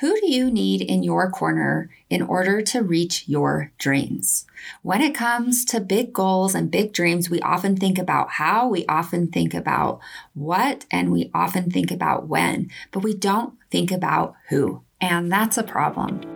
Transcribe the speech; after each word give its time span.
Who 0.00 0.20
do 0.20 0.30
you 0.30 0.50
need 0.50 0.82
in 0.82 1.02
your 1.02 1.30
corner 1.30 1.88
in 2.10 2.20
order 2.20 2.60
to 2.60 2.82
reach 2.82 3.26
your 3.26 3.72
dreams? 3.78 4.44
When 4.82 5.00
it 5.00 5.14
comes 5.14 5.64
to 5.66 5.80
big 5.80 6.12
goals 6.12 6.54
and 6.54 6.70
big 6.70 6.92
dreams, 6.92 7.30
we 7.30 7.40
often 7.40 7.78
think 7.78 7.98
about 7.98 8.32
how, 8.32 8.68
we 8.68 8.84
often 8.86 9.28
think 9.28 9.54
about 9.54 10.00
what, 10.34 10.84
and 10.90 11.10
we 11.10 11.30
often 11.32 11.70
think 11.70 11.90
about 11.90 12.28
when, 12.28 12.70
but 12.92 13.02
we 13.02 13.14
don't 13.14 13.54
think 13.70 13.90
about 13.90 14.34
who. 14.50 14.82
And 15.00 15.32
that's 15.32 15.56
a 15.56 15.62
problem. 15.62 16.35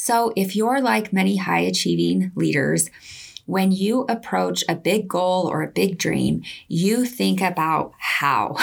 So, 0.00 0.32
if 0.36 0.54
you're 0.54 0.80
like 0.80 1.12
many 1.12 1.38
high 1.38 1.62
achieving 1.62 2.30
leaders, 2.36 2.88
when 3.48 3.72
you 3.72 4.02
approach 4.10 4.62
a 4.68 4.74
big 4.74 5.08
goal 5.08 5.48
or 5.48 5.62
a 5.62 5.70
big 5.70 5.96
dream, 5.96 6.42
you 6.68 7.06
think 7.06 7.40
about 7.40 7.94
how. 7.98 8.54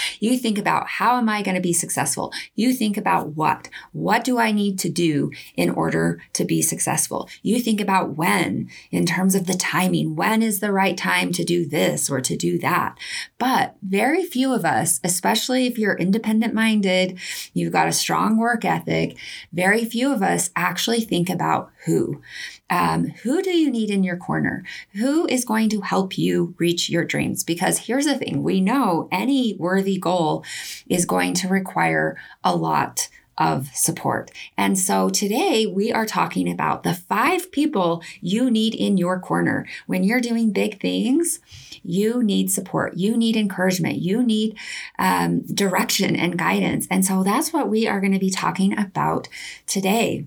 you 0.20 0.38
think 0.38 0.56
about 0.56 0.86
how 0.86 1.18
am 1.18 1.28
I 1.28 1.42
going 1.42 1.56
to 1.56 1.60
be 1.60 1.72
successful? 1.72 2.32
You 2.54 2.72
think 2.72 2.96
about 2.96 3.30
what. 3.34 3.68
What 3.90 4.22
do 4.22 4.38
I 4.38 4.52
need 4.52 4.78
to 4.78 4.88
do 4.88 5.32
in 5.56 5.68
order 5.68 6.22
to 6.34 6.44
be 6.44 6.62
successful? 6.62 7.28
You 7.42 7.58
think 7.58 7.80
about 7.80 8.16
when 8.16 8.70
in 8.92 9.04
terms 9.04 9.34
of 9.34 9.48
the 9.48 9.54
timing. 9.54 10.14
When 10.14 10.42
is 10.42 10.60
the 10.60 10.70
right 10.70 10.96
time 10.96 11.32
to 11.32 11.42
do 11.42 11.66
this 11.66 12.08
or 12.08 12.20
to 12.20 12.36
do 12.36 12.56
that? 12.60 12.96
But 13.36 13.74
very 13.82 14.24
few 14.24 14.54
of 14.54 14.64
us, 14.64 15.00
especially 15.02 15.66
if 15.66 15.76
you're 15.76 15.96
independent 15.96 16.54
minded, 16.54 17.18
you've 17.52 17.72
got 17.72 17.88
a 17.88 17.92
strong 17.92 18.38
work 18.38 18.64
ethic, 18.64 19.16
very 19.52 19.84
few 19.84 20.12
of 20.12 20.22
us 20.22 20.50
actually 20.54 21.00
think 21.00 21.28
about 21.28 21.72
who. 21.86 22.22
Um, 22.70 23.08
who 23.22 23.42
do 23.42 23.50
you 23.50 23.70
need 23.70 23.90
in 23.90 24.04
your 24.04 24.16
corner? 24.16 24.64
Who 24.94 25.26
is 25.26 25.44
going 25.44 25.68
to 25.70 25.80
help 25.80 26.16
you 26.16 26.54
reach 26.58 26.88
your 26.88 27.04
dreams? 27.04 27.44
Because 27.44 27.78
here's 27.78 28.06
the 28.06 28.16
thing 28.16 28.42
we 28.42 28.60
know 28.60 29.08
any 29.10 29.56
worthy 29.58 29.98
goal 29.98 30.44
is 30.88 31.04
going 31.04 31.34
to 31.34 31.48
require 31.48 32.16
a 32.44 32.54
lot 32.54 33.08
of 33.40 33.68
support. 33.74 34.30
And 34.56 34.78
so 34.78 35.08
today 35.08 35.66
we 35.66 35.90
are 35.90 36.04
talking 36.04 36.48
about 36.48 36.82
the 36.82 36.92
five 36.92 37.50
people 37.50 38.02
you 38.20 38.50
need 38.50 38.74
in 38.74 38.98
your 38.98 39.18
corner. 39.18 39.66
When 39.86 40.04
you're 40.04 40.20
doing 40.20 40.52
big 40.52 40.78
things, 40.78 41.40
you 41.82 42.22
need 42.22 42.52
support, 42.52 42.98
you 42.98 43.16
need 43.16 43.36
encouragement, 43.36 43.96
you 43.96 44.22
need 44.22 44.58
um, 44.98 45.40
direction 45.46 46.14
and 46.14 46.38
guidance. 46.38 46.86
And 46.90 47.04
so 47.04 47.22
that's 47.22 47.50
what 47.50 47.70
we 47.70 47.88
are 47.88 48.00
going 48.00 48.12
to 48.12 48.18
be 48.18 48.30
talking 48.30 48.78
about 48.78 49.28
today. 49.66 50.26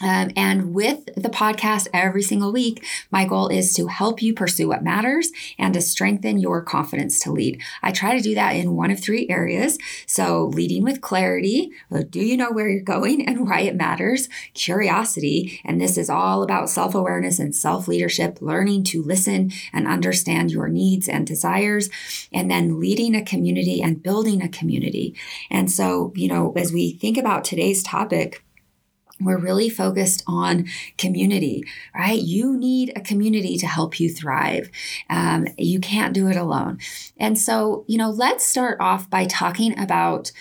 Um, 0.00 0.30
and 0.36 0.74
with 0.74 1.06
the 1.16 1.28
podcast 1.28 1.88
every 1.92 2.22
single 2.22 2.52
week, 2.52 2.84
my 3.10 3.24
goal 3.24 3.48
is 3.48 3.72
to 3.74 3.88
help 3.88 4.22
you 4.22 4.32
pursue 4.32 4.68
what 4.68 4.84
matters 4.84 5.30
and 5.58 5.74
to 5.74 5.80
strengthen 5.80 6.38
your 6.38 6.62
confidence 6.62 7.18
to 7.20 7.32
lead. 7.32 7.60
I 7.82 7.90
try 7.90 8.16
to 8.16 8.22
do 8.22 8.34
that 8.34 8.54
in 8.54 8.76
one 8.76 8.90
of 8.90 9.00
three 9.00 9.28
areas. 9.28 9.78
So, 10.06 10.46
leading 10.46 10.84
with 10.84 11.00
clarity 11.00 11.72
do 12.10 12.20
you 12.20 12.36
know 12.36 12.50
where 12.50 12.68
you're 12.68 12.82
going 12.82 13.26
and 13.28 13.48
why 13.48 13.60
it 13.60 13.76
matters? 13.76 14.28
Curiosity, 14.54 15.60
and 15.64 15.80
this 15.80 15.98
is 15.98 16.08
all 16.08 16.42
about 16.42 16.70
self 16.70 16.94
awareness 16.94 17.38
and 17.38 17.54
self 17.54 17.88
leadership, 17.88 18.38
learning 18.40 18.84
to 18.84 19.02
listen 19.02 19.50
and 19.72 19.86
understand 19.86 20.50
your 20.50 20.68
needs 20.68 21.08
and 21.08 21.26
desires, 21.26 21.90
and 22.32 22.50
then 22.50 22.80
leading 22.80 23.14
a 23.14 23.24
community 23.24 23.82
and 23.82 24.02
building 24.02 24.42
a 24.42 24.48
community. 24.48 25.14
And 25.50 25.70
so, 25.70 26.12
you 26.14 26.28
know, 26.28 26.52
as 26.56 26.72
we 26.72 26.92
think 26.92 27.18
about 27.18 27.44
today's 27.44 27.82
topic, 27.82 28.44
we're 29.20 29.38
really 29.38 29.68
focused 29.68 30.22
on 30.26 30.66
community, 30.96 31.64
right? 31.94 32.20
You 32.20 32.56
need 32.56 32.92
a 32.96 33.00
community 33.00 33.56
to 33.58 33.66
help 33.66 33.98
you 33.98 34.08
thrive. 34.08 34.70
Um, 35.10 35.48
you 35.56 35.80
can't 35.80 36.14
do 36.14 36.28
it 36.28 36.36
alone. 36.36 36.78
And 37.18 37.38
so, 37.38 37.84
you 37.86 37.98
know, 37.98 38.10
let's 38.10 38.44
start 38.44 38.78
off 38.80 39.10
by 39.10 39.26
talking 39.26 39.78
about 39.78 40.32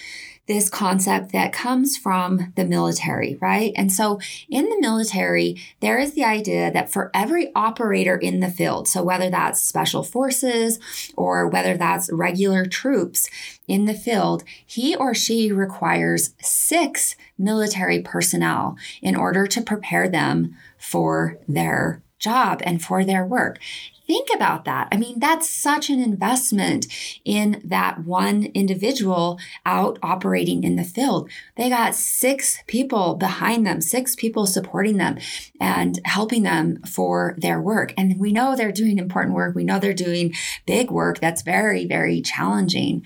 this 0.47 0.69
concept 0.69 1.33
that 1.33 1.51
comes 1.51 1.97
from 1.97 2.53
the 2.55 2.65
military, 2.65 3.37
right? 3.41 3.73
And 3.75 3.91
so 3.91 4.19
in 4.49 4.69
the 4.69 4.79
military, 4.79 5.61
there 5.81 5.97
is 5.97 6.13
the 6.13 6.23
idea 6.23 6.71
that 6.71 6.91
for 6.91 7.11
every 7.13 7.51
operator 7.53 8.15
in 8.15 8.39
the 8.39 8.49
field, 8.49 8.87
so 8.87 9.03
whether 9.03 9.29
that's 9.29 9.61
special 9.61 10.03
forces 10.03 10.79
or 11.15 11.47
whether 11.47 11.75
that's 11.75 12.11
regular 12.11 12.65
troops 12.65 13.29
in 13.67 13.85
the 13.85 13.93
field, 13.93 14.43
he 14.65 14.95
or 14.95 15.13
she 15.13 15.51
requires 15.51 16.33
six 16.41 17.15
military 17.37 18.01
personnel 18.01 18.77
in 19.01 19.15
order 19.15 19.47
to 19.47 19.61
prepare 19.61 20.07
them 20.07 20.55
for 20.77 21.37
their 21.47 22.01
job 22.19 22.61
and 22.63 22.81
for 22.81 23.03
their 23.03 23.25
work. 23.25 23.59
Think 24.07 24.29
about 24.33 24.63
that. 24.63 24.87
I 24.89 24.95
mean, 24.95 25.19
that's 25.19 25.49
such 25.49 25.89
an 25.89 25.99
investment 25.99 26.87
in 27.25 27.61
that 27.65 28.05
one 28.05 28.45
individual 28.53 29.37
out 29.65 29.99
operating 30.01 30.63
in 30.63 30.77
the 30.77 30.85
field. 30.85 31.29
They 31.57 31.67
got 31.67 31.93
six 31.93 32.59
people 32.67 33.15
behind 33.15 33.67
them, 33.67 33.81
six 33.81 34.15
people 34.15 34.47
supporting 34.47 34.95
them 34.95 35.17
and 35.59 35.99
helping 36.05 36.43
them 36.43 36.81
for 36.83 37.35
their 37.37 37.59
work. 37.59 37.93
And 37.97 38.17
we 38.17 38.31
know 38.31 38.55
they're 38.55 38.71
doing 38.71 38.97
important 38.97 39.35
work. 39.35 39.55
We 39.55 39.65
know 39.65 39.77
they're 39.77 39.93
doing 39.93 40.33
big 40.65 40.89
work 40.89 41.19
that's 41.19 41.41
very, 41.41 41.85
very 41.85 42.21
challenging. 42.21 43.03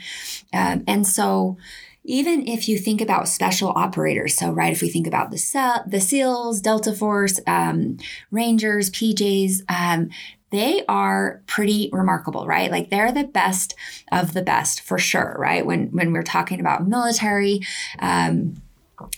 Um, 0.54 0.84
and 0.88 1.08
so, 1.08 1.58
even 2.04 2.48
if 2.48 2.68
you 2.68 2.80
think 2.80 3.00
about 3.00 3.28
special 3.28 3.70
operators, 3.76 4.36
so 4.36 4.52
right, 4.52 4.74
if 4.74 4.82
we 4.82 4.90
think 4.90 5.06
about 5.06 5.30
the 5.30 5.84
the 5.86 6.02
SEALs, 6.02 6.60
Delta 6.60 6.94
Force, 6.94 7.40
um, 7.46 7.98
Rangers, 8.32 8.90
PJs, 8.90 9.62
um, 9.70 10.10
they 10.52 10.84
are 10.88 11.42
pretty 11.48 11.90
remarkable, 11.92 12.46
right? 12.46 12.70
Like 12.70 12.90
they're 12.90 13.12
the 13.12 13.24
best 13.24 13.76
of 14.12 14.34
the 14.34 14.42
best 14.42 14.82
for 14.82 14.98
sure, 14.98 15.36
right? 15.40 15.66
When 15.66 15.88
when 15.88 16.12
we're 16.12 16.24
talking 16.24 16.60
about 16.60 16.88
military, 16.88 17.62
um, 18.00 18.62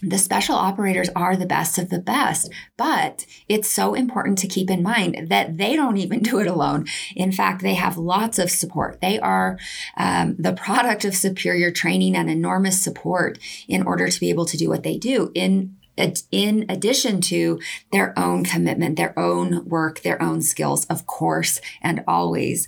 the 0.02 0.18
special 0.18 0.56
operators 0.56 1.10
are 1.16 1.36
the 1.36 1.46
best 1.46 1.78
of 1.78 1.90
the 1.90 2.00
best, 2.00 2.50
but 2.78 3.26
it's 3.50 3.70
so 3.70 3.94
important 3.94 4.38
to 4.40 4.48
keep 4.48 4.70
in 4.70 4.84
mind 4.84 5.28
that 5.30 5.58
they 5.58 5.76
don't 5.76 5.98
even 5.98 6.22
do 6.22 6.40
it 6.40 6.48
alone. 6.48 6.86
In 7.16 7.32
fact, 7.32 7.62
they 7.62 7.74
have 7.74 7.98
lots 7.98 8.40
of 8.40 8.50
support. 8.50 9.02
They 9.02 9.20
are 9.20 9.58
um, 9.98 10.36
the 10.38 10.54
product 10.54 11.06
of 11.06 11.16
superior 11.16 11.72
training 11.72 12.16
and 12.16 12.30
enormous 12.30 12.82
support 12.82 13.40
in 13.68 13.84
order 13.84 14.08
to 14.08 14.20
be 14.20 14.30
able 14.30 14.46
to 14.46 14.58
do 14.58 14.70
what 14.70 14.84
they 14.84 14.98
do 14.98 15.32
in 15.34 15.76
in 15.98 16.66
addition 16.70 17.22
to 17.22 17.60
their 17.92 18.18
own 18.18 18.44
commitment, 18.44 18.96
their 18.96 19.18
own 19.18 19.66
work, 19.66 20.02
their 20.02 20.22
own 20.22 20.42
skills, 20.42 20.86
of 20.86 21.06
course, 21.06 21.60
and 21.82 22.04
always. 22.08 22.68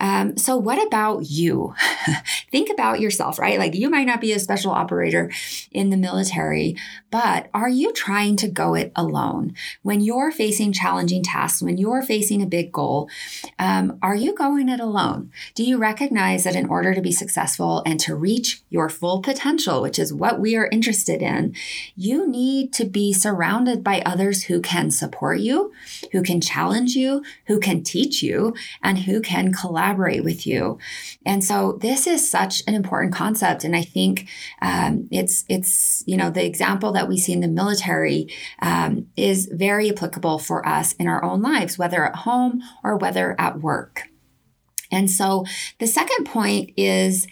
Um, 0.00 0.36
so, 0.36 0.56
what 0.56 0.84
about 0.86 1.30
you? 1.30 1.74
Think 2.50 2.70
about 2.70 3.00
yourself, 3.00 3.38
right? 3.38 3.58
Like, 3.58 3.74
you 3.74 3.88
might 3.90 4.06
not 4.06 4.20
be 4.20 4.32
a 4.32 4.38
special 4.38 4.72
operator 4.72 5.30
in 5.70 5.90
the 5.90 5.96
military, 5.96 6.76
but 7.10 7.48
are 7.54 7.68
you 7.68 7.92
trying 7.92 8.36
to 8.36 8.48
go 8.48 8.74
it 8.74 8.92
alone? 8.96 9.54
When 9.82 10.00
you're 10.00 10.32
facing 10.32 10.72
challenging 10.72 11.22
tasks, 11.22 11.62
when 11.62 11.78
you're 11.78 12.02
facing 12.02 12.42
a 12.42 12.46
big 12.46 12.72
goal, 12.72 13.08
um, 13.58 13.98
are 14.02 14.16
you 14.16 14.34
going 14.34 14.68
it 14.68 14.80
alone? 14.80 15.30
Do 15.54 15.62
you 15.62 15.78
recognize 15.78 16.44
that 16.44 16.56
in 16.56 16.66
order 16.66 16.94
to 16.94 17.00
be 17.00 17.12
successful 17.12 17.82
and 17.86 18.00
to 18.00 18.14
reach 18.14 18.62
your 18.70 18.88
full 18.88 19.20
potential, 19.22 19.80
which 19.80 19.98
is 19.98 20.12
what 20.12 20.40
we 20.40 20.56
are 20.56 20.66
interested 20.66 21.22
in, 21.22 21.54
you 21.94 22.28
need 22.28 22.63
to 22.68 22.84
be 22.84 23.12
surrounded 23.12 23.82
by 23.82 24.02
others 24.04 24.44
who 24.44 24.60
can 24.60 24.90
support 24.90 25.40
you, 25.40 25.72
who 26.12 26.22
can 26.22 26.40
challenge 26.40 26.94
you, 26.94 27.22
who 27.46 27.58
can 27.58 27.82
teach 27.82 28.22
you, 28.22 28.54
and 28.82 29.00
who 29.00 29.20
can 29.20 29.52
collaborate 29.52 30.24
with 30.24 30.46
you. 30.46 30.78
And 31.24 31.44
so 31.44 31.78
this 31.80 32.06
is 32.06 32.28
such 32.28 32.62
an 32.66 32.74
important 32.74 33.14
concept. 33.14 33.64
And 33.64 33.74
I 33.74 33.82
think 33.82 34.28
um, 34.60 35.08
it's, 35.10 35.44
it's, 35.48 36.02
you 36.06 36.16
know, 36.16 36.30
the 36.30 36.44
example 36.44 36.92
that 36.92 37.08
we 37.08 37.18
see 37.18 37.32
in 37.32 37.40
the 37.40 37.48
military 37.48 38.28
um, 38.60 39.06
is 39.16 39.46
very 39.46 39.90
applicable 39.90 40.38
for 40.38 40.66
us 40.66 40.92
in 40.94 41.08
our 41.08 41.22
own 41.24 41.42
lives, 41.42 41.78
whether 41.78 42.04
at 42.04 42.16
home 42.16 42.62
or 42.82 42.96
whether 42.96 43.34
at 43.40 43.60
work. 43.60 44.08
And 44.90 45.10
so 45.10 45.44
the 45.80 45.86
second 45.86 46.24
point 46.24 46.70
is 46.76 47.26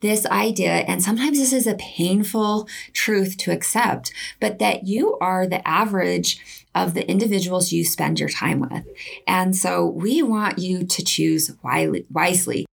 this 0.00 0.26
idea, 0.26 0.70
and 0.70 1.02
sometimes 1.02 1.38
this 1.38 1.52
is 1.52 1.66
a 1.66 1.74
painful 1.74 2.68
truth 2.92 3.36
to 3.38 3.52
accept, 3.52 4.12
but 4.40 4.58
that 4.58 4.86
you 4.86 5.16
are 5.20 5.46
the 5.46 5.66
average 5.66 6.66
of 6.74 6.92
the 6.92 7.08
individuals 7.08 7.72
you 7.72 7.84
spend 7.84 8.20
your 8.20 8.28
time 8.28 8.60
with. 8.60 8.84
And 9.26 9.56
so 9.56 9.86
we 9.86 10.22
want 10.22 10.58
you 10.58 10.84
to 10.84 11.02
choose 11.02 11.50
wisely. 11.62 12.66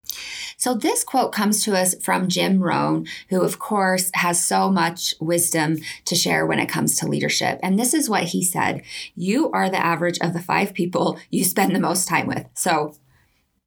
So 0.57 0.73
this 0.73 1.03
quote 1.03 1.33
comes 1.33 1.63
to 1.63 1.75
us 1.75 1.95
from 2.01 2.27
Jim 2.27 2.61
Rohn, 2.61 3.07
who 3.29 3.41
of 3.41 3.59
course 3.59 4.11
has 4.13 4.45
so 4.45 4.69
much 4.69 5.15
wisdom 5.19 5.77
to 6.05 6.15
share 6.15 6.45
when 6.45 6.59
it 6.59 6.69
comes 6.69 6.97
to 6.97 7.07
leadership. 7.07 7.59
And 7.63 7.79
this 7.79 7.93
is 7.93 8.09
what 8.09 8.25
he 8.25 8.43
said. 8.43 8.81
You 9.15 9.49
are 9.51 9.69
the 9.69 9.83
average 9.83 10.19
of 10.19 10.33
the 10.33 10.41
five 10.41 10.73
people 10.73 11.17
you 11.29 11.43
spend 11.43 11.75
the 11.75 11.79
most 11.79 12.07
time 12.07 12.27
with. 12.27 12.45
So 12.53 12.95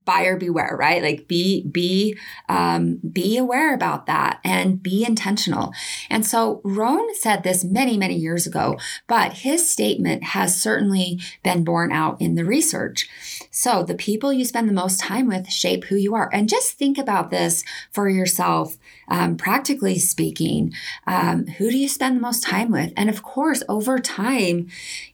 buyer 0.06 0.36
beware 0.36 0.76
right? 0.78 1.02
Like 1.02 1.28
be 1.28 1.64
be 1.64 2.16
um, 2.48 2.98
be 2.98 3.36
aware 3.36 3.74
about 3.74 4.06
that 4.06 4.40
and 4.44 4.82
be 4.82 5.04
intentional. 5.04 5.72
And 6.08 6.24
so 6.24 6.60
Rohn 6.64 7.14
said 7.16 7.42
this 7.42 7.64
many 7.64 7.98
many 7.98 8.14
years 8.14 8.46
ago 8.46 8.78
but 9.06 9.34
his 9.34 9.68
statement 9.70 10.24
has 10.24 10.60
certainly 10.60 11.20
been 11.42 11.64
borne 11.64 11.92
out 11.92 12.20
in 12.20 12.34
the 12.34 12.44
research. 12.44 13.08
So 13.50 13.82
the 13.82 13.94
people 13.94 14.32
you 14.32 14.44
spend 14.44 14.68
the 14.68 14.72
most 14.72 15.00
time 15.00 15.28
with 15.28 15.50
shape 15.50 15.84
who 15.84 15.96
you 15.96 16.14
are. 16.14 16.30
And 16.32 16.48
just 16.48 16.72
think 16.78 16.98
about 16.98 17.30
this 17.30 17.64
for 17.92 18.08
yourself 18.08 18.76
um, 19.08 19.36
practically 19.36 19.98
speaking. 19.98 20.72
Um, 21.06 21.46
who 21.46 21.70
do 21.70 21.78
you 21.78 21.88
spend 21.88 22.16
the 22.16 22.22
most 22.22 22.42
time 22.42 22.70
with? 22.70 22.92
And 22.96 23.10
of 23.10 23.22
course 23.22 23.62
over 23.68 23.98
time 23.98 24.68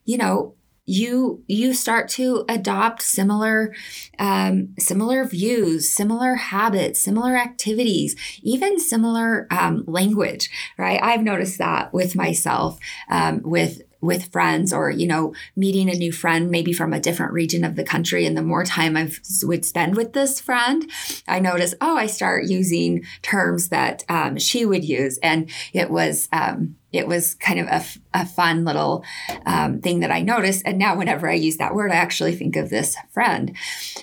you 0.05 0.19
know 0.19 0.55
you 0.85 1.45
you 1.47 1.73
start 1.73 2.09
to 2.09 2.45
adopt 2.49 3.03
similar 3.03 3.75
um, 4.19 4.75
similar 4.79 5.25
views 5.25 5.89
similar 5.89 6.35
habits 6.35 7.01
similar 7.01 7.37
activities 7.37 8.17
even 8.43 8.79
similar 8.79 9.47
um, 9.51 9.85
language 9.87 10.51
right? 10.79 11.01
I've 11.03 11.23
noticed 11.23 11.59
that 11.59 11.93
with 11.93 12.17
myself 12.17 12.79
um, 13.09 13.43
with 13.45 13.83
with 14.01 14.33
friends 14.33 14.73
or 14.73 14.91
you 14.91 15.07
know 15.07 15.33
meeting 15.57 15.89
a 15.89 15.95
new 15.95 16.13
friend 16.13 16.51
maybe 16.51 16.73
from 16.73 16.93
a 16.93 17.01
different 17.01 17.33
region 17.33 17.65
of 17.65 17.77
the 17.77 17.85
country 17.85 18.27
and 18.27 18.37
the 18.37 18.43
more 18.43 18.65
time 18.65 18.97
i 18.97 19.09
would 19.45 19.65
spend 19.65 19.97
with 19.97 20.13
this 20.13 20.41
friend 20.41 20.91
i 21.29 21.39
notice 21.39 21.73
oh 21.81 21.97
i 21.97 22.07
start 22.07 22.45
using 22.47 23.05
terms 23.23 23.69
that 23.69 24.05
um, 24.09 24.37
she 24.37 24.67
would 24.67 24.85
use 24.85 25.19
and 25.23 25.49
it 25.73 25.89
was 25.89 26.29
um, 26.33 26.75
it 26.93 27.07
was 27.07 27.35
kind 27.35 27.59
of 27.59 27.67
a, 27.67 27.85
a 28.15 28.27
fun 28.27 28.65
little 28.65 29.05
um, 29.47 29.81
thing 29.81 30.01
that 30.01 30.11
I 30.11 30.23
noticed. 30.23 30.63
And 30.67 30.79
now, 30.79 30.97
whenever 30.97 31.29
I 31.29 31.35
use 31.35 31.57
that 31.57 31.75
word, 31.75 31.91
I 31.91 31.97
actually 31.97 32.35
think 32.35 32.57
of 32.57 32.71
this 32.71 32.97
friend. 33.11 33.57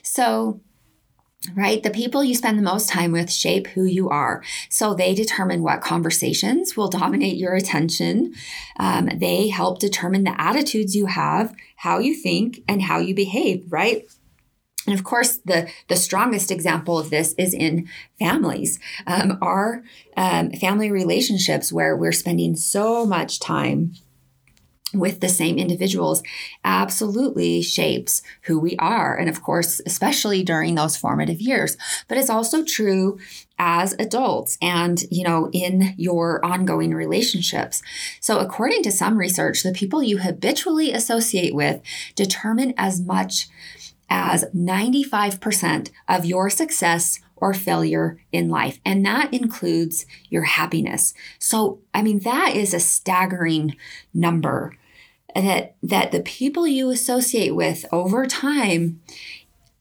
So, 0.04 0.62
right? 1.56 1.82
The 1.82 1.90
people 1.90 2.24
you 2.24 2.36
spend 2.36 2.58
the 2.58 2.64
most 2.64 2.90
time 2.90 3.12
with 3.12 3.32
shape 3.32 3.68
who 3.68 3.86
you 3.86 4.10
are. 4.10 4.44
So 4.70 4.94
they 4.94 5.14
determine 5.14 5.64
what 5.64 5.82
conversations 5.82 6.76
will 6.76 6.90
dominate 6.90 7.38
your 7.38 7.54
attention. 7.54 8.34
Um, 8.78 9.10
they 9.16 9.48
help 9.48 9.80
determine 9.80 10.26
the 10.26 10.40
attitudes 10.40 10.96
you 10.96 11.06
have, 11.06 11.56
how 11.78 12.00
you 12.00 12.14
think, 12.14 12.62
and 12.68 12.82
how 12.82 13.00
you 13.00 13.16
behave, 13.16 13.66
right? 13.70 14.04
And 14.86 14.98
of 14.98 15.04
course, 15.04 15.38
the, 15.46 15.70
the 15.88 15.96
strongest 15.96 16.52
example 16.52 16.98
of 16.98 17.10
this 17.10 17.34
is 17.38 17.54
in 17.54 17.90
families. 18.18 18.80
Um, 19.06 19.38
our 19.42 19.84
um, 20.18 20.52
family 20.52 20.90
relationships, 20.90 21.72
where 21.72 21.96
we're 21.96 22.12
spending 22.12 22.56
so 22.56 23.06
much 23.06 23.40
time 23.40 23.94
with 24.94 25.20
the 25.20 25.30
same 25.30 25.58
individuals, 25.58 26.24
absolutely 26.64 27.62
shapes 27.62 28.24
who 28.44 28.60
we 28.60 28.76
are. 28.78 29.16
And 29.16 29.30
of 29.30 29.44
course, 29.44 29.80
especially 29.86 30.44
during 30.44 30.76
those 30.76 30.98
formative 30.98 31.40
years. 31.40 31.78
But 32.08 32.18
it's 32.18 32.30
also 32.30 32.64
true 32.64 33.20
as 33.60 33.94
adults 34.00 34.58
and, 34.62 35.04
you 35.12 35.24
know, 35.24 35.50
in 35.52 35.94
your 35.98 36.44
ongoing 36.44 36.94
relationships. 36.94 37.82
So, 38.20 38.40
according 38.40 38.84
to 38.84 38.92
some 38.92 39.18
research, 39.18 39.62
the 39.62 39.74
people 39.74 40.02
you 40.02 40.20
habitually 40.20 40.92
associate 40.92 41.54
with 41.54 41.82
determine 42.16 42.74
as 42.78 43.00
much 43.00 43.48
as 44.10 44.46
95% 44.56 45.92
of 46.08 46.26
your 46.26 46.50
success 46.50 47.20
or 47.36 47.54
failure 47.54 48.20
in 48.32 48.50
life. 48.50 48.80
And 48.86 49.06
that 49.06 49.34
includes 49.34 50.06
your 50.30 50.44
happiness. 50.44 51.14
So, 51.38 51.80
I 51.94 52.02
mean, 52.02 52.20
that 52.20 52.56
is 52.56 52.74
a 52.74 52.80
staggering 52.80 53.78
number 54.14 54.76
that, 55.36 55.76
that 55.84 56.12
the 56.12 56.22
people 56.22 56.68
you 56.68 56.90
associate 56.90 57.56
with 57.56 57.86
over 57.92 58.26
time 58.26 59.02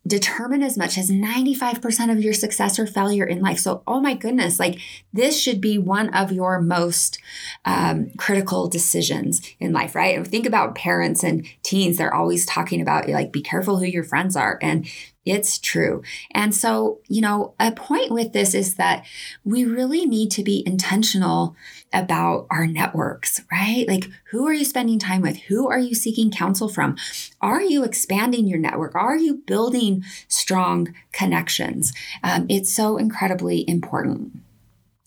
determine 0.07 0.63
as 0.63 0.79
much 0.79 0.97
as 0.97 1.11
95% 1.11 2.11
of 2.11 2.23
your 2.23 2.33
success 2.33 2.79
or 2.79 2.87
failure 2.87 3.25
in 3.25 3.41
life. 3.41 3.59
So, 3.59 3.83
oh 3.87 4.01
my 4.01 4.15
goodness, 4.15 4.59
like 4.59 4.79
this 5.13 5.39
should 5.39 5.61
be 5.61 5.79
one 5.79 6.09
of 6.15 6.33
your 6.33 6.61
most 6.61 7.19
um, 7.65 8.11
critical 8.17 8.69
decisions 8.69 9.43
in 9.61 9.73
life, 9.73 9.95
right? 9.95 10.17
And 10.17 10.27
think 10.27 10.47
about 10.47 10.75
parents 10.75 11.23
and 11.23 11.47
teens, 11.63 11.99
they're 11.99 12.15
always 12.15 12.47
talking 12.47 12.81
about 12.81 13.09
like, 13.09 13.33
be 13.33 13.43
careful 13.43 13.79
who 13.79 13.85
your 13.85 14.05
friends 14.05 14.37
are. 14.37 14.59
And 14.63 14.89
it's 15.29 15.59
true. 15.59 16.03
And 16.33 16.55
so, 16.55 17.01
you 17.09 17.21
know, 17.21 17.55
a 17.61 17.73
point 17.73 18.11
with 18.11 18.33
this 18.33 18.55
is 18.55 18.75
that 18.77 19.05
we 19.45 19.65
really 19.65 20.07
need 20.07 20.31
to 20.33 20.43
be 20.43 20.63
intentional 20.67 21.57
about 21.93 22.47
our 22.51 22.67
networks, 22.67 23.41
right? 23.51 23.87
Like, 23.89 24.11
who 24.31 24.47
are 24.47 24.53
you 24.53 24.65
spending 24.65 24.99
time 24.99 25.23
with? 25.23 25.37
Who 25.49 25.69
are 25.69 25.79
you 25.79 25.95
seeking 25.95 26.31
counsel 26.31 26.69
from? 26.69 26.97
Are 27.41 27.63
you 27.63 27.85
expanding 27.85 28.47
your 28.47 28.59
network? 28.59 28.95
Are 28.95 29.17
you 29.17 29.43
building 29.47 30.05
strong 30.29 30.95
connections? 31.13 31.93
Um, 32.23 32.47
it's 32.49 32.73
so 32.73 32.97
incredibly 32.97 33.69
important. 33.69 34.41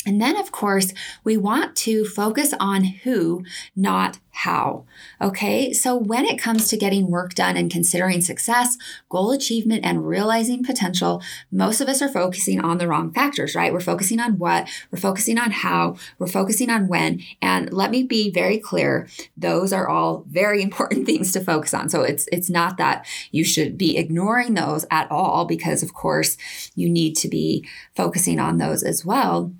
And 0.05 0.19
then, 0.19 0.35
of 0.35 0.51
course, 0.51 0.93
we 1.23 1.37
want 1.37 1.75
to 1.77 2.05
focus 2.05 2.53
on 2.59 2.83
who, 2.83 3.43
not 3.75 4.17
how. 4.31 4.85
Okay, 5.19 5.73
so 5.73 5.95
when 5.95 6.25
it 6.25 6.39
comes 6.39 6.67
to 6.69 6.77
getting 6.77 7.11
work 7.11 7.35
done 7.35 7.57
and 7.57 7.69
considering 7.69 8.21
success, 8.21 8.77
goal 9.09 9.31
achievement, 9.31 9.85
and 9.85 10.07
realizing 10.07 10.63
potential, 10.63 11.21
most 11.51 11.81
of 11.81 11.87
us 11.87 12.01
are 12.01 12.09
focusing 12.09 12.59
on 12.59 12.77
the 12.77 12.87
wrong 12.87 13.11
factors, 13.11 13.53
right? 13.53 13.73
We're 13.73 13.81
focusing 13.81 14.19
on 14.19 14.39
what, 14.39 14.67
we're 14.89 14.99
focusing 14.99 15.37
on 15.37 15.51
how, 15.51 15.97
we're 16.17 16.27
focusing 16.27 16.69
on 16.69 16.87
when. 16.87 17.21
And 17.41 17.71
let 17.71 17.91
me 17.91 18.03
be 18.03 18.31
very 18.31 18.57
clear, 18.57 19.07
those 19.37 19.71
are 19.73 19.87
all 19.87 20.25
very 20.29 20.63
important 20.71 21.05
things 21.05 21.31
to 21.33 21.41
focus 21.41 21.73
on. 21.73 21.89
So 21.89 22.01
it's 22.01 22.27
it's 22.31 22.49
not 22.49 22.77
that 22.77 23.05
you 23.31 23.43
should 23.43 23.77
be 23.77 23.97
ignoring 23.97 24.53
those 24.53 24.85
at 24.89 25.11
all, 25.11 25.45
because 25.45 25.83
of 25.83 25.93
course 25.93 26.37
you 26.75 26.89
need 26.89 27.15
to 27.17 27.27
be 27.27 27.67
focusing 27.95 28.39
on 28.39 28.57
those 28.57 28.81
as 28.81 29.05
well. 29.05 29.53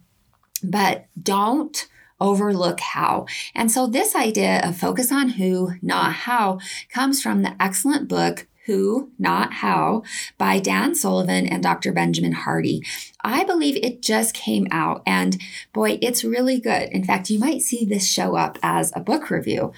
But 0.63 1.05
don't 1.21 1.87
overlook 2.19 2.79
how. 2.79 3.25
And 3.55 3.71
so, 3.71 3.87
this 3.87 4.15
idea 4.15 4.61
of 4.63 4.77
focus 4.77 5.11
on 5.11 5.29
who, 5.29 5.73
not 5.81 6.13
how, 6.13 6.59
comes 6.93 7.21
from 7.21 7.41
the 7.41 7.55
excellent 7.59 8.07
book. 8.07 8.47
Who, 8.67 9.11
Not 9.17 9.53
How, 9.53 10.03
by 10.37 10.59
Dan 10.59 10.93
Sullivan 10.93 11.47
and 11.47 11.63
Dr. 11.63 11.91
Benjamin 11.91 12.31
Hardy. 12.31 12.83
I 13.23 13.43
believe 13.43 13.75
it 13.75 14.03
just 14.03 14.35
came 14.35 14.67
out, 14.69 15.01
and 15.07 15.41
boy, 15.73 15.97
it's 15.99 16.23
really 16.23 16.59
good. 16.59 16.89
In 16.89 17.03
fact, 17.03 17.31
you 17.31 17.39
might 17.39 17.63
see 17.63 17.85
this 17.85 18.07
show 18.07 18.35
up 18.35 18.59
as 18.61 18.93
a 18.95 18.99
book 18.99 19.31
review. 19.31 19.73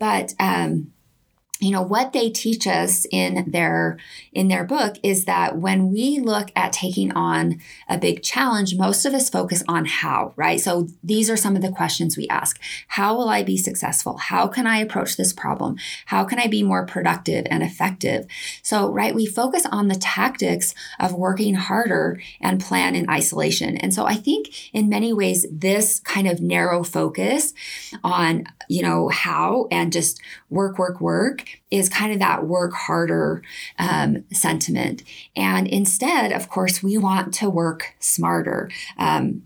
But 0.00 0.34
um, 0.40 0.92
you 1.60 1.70
know 1.70 1.82
what 1.82 2.12
they 2.12 2.28
teach 2.28 2.66
us 2.66 3.06
in 3.10 3.50
their 3.50 3.98
in 4.32 4.48
their 4.48 4.64
book 4.64 4.96
is 5.02 5.24
that 5.24 5.56
when 5.56 5.90
we 5.90 6.20
look 6.20 6.50
at 6.54 6.72
taking 6.72 7.12
on 7.12 7.60
a 7.88 7.96
big 7.96 8.22
challenge 8.22 8.74
most 8.76 9.06
of 9.06 9.14
us 9.14 9.30
focus 9.30 9.62
on 9.66 9.86
how 9.86 10.34
right? 10.36 10.60
So 10.60 10.88
these 11.02 11.30
are 11.30 11.36
some 11.36 11.56
of 11.56 11.62
the 11.62 11.70
questions 11.70 12.16
we 12.16 12.28
ask. 12.28 12.60
How 12.88 13.16
will 13.16 13.28
i 13.28 13.42
be 13.42 13.56
successful? 13.56 14.18
How 14.18 14.46
can 14.46 14.66
i 14.66 14.78
approach 14.78 15.16
this 15.16 15.32
problem? 15.32 15.76
How 16.06 16.24
can 16.24 16.38
i 16.38 16.46
be 16.46 16.62
more 16.62 16.86
productive 16.86 17.46
and 17.50 17.62
effective? 17.62 18.26
So 18.62 18.90
right 18.90 19.14
we 19.14 19.26
focus 19.26 19.64
on 19.66 19.88
the 19.88 19.94
tactics 19.94 20.74
of 21.00 21.14
working 21.14 21.54
harder 21.54 22.20
and 22.40 22.60
plan 22.60 22.94
in 22.94 23.08
isolation. 23.08 23.76
And 23.76 23.94
so 23.94 24.04
i 24.06 24.14
think 24.14 24.74
in 24.74 24.88
many 24.88 25.12
ways 25.12 25.46
this 25.50 26.00
kind 26.00 26.28
of 26.28 26.40
narrow 26.40 26.82
focus 26.82 27.54
on 28.04 28.44
you 28.68 28.82
know 28.82 29.08
how 29.08 29.68
and 29.70 29.92
just 29.92 30.20
work 30.50 30.78
work 30.78 31.00
work 31.00 31.45
is 31.70 31.88
kind 31.88 32.12
of 32.12 32.18
that 32.18 32.46
work 32.46 32.72
harder 32.72 33.42
um, 33.78 34.24
sentiment. 34.32 35.02
And 35.34 35.66
instead, 35.66 36.32
of 36.32 36.48
course, 36.48 36.82
we 36.82 36.98
want 36.98 37.34
to 37.34 37.50
work 37.50 37.94
smarter. 38.00 38.70
Um, 38.98 39.42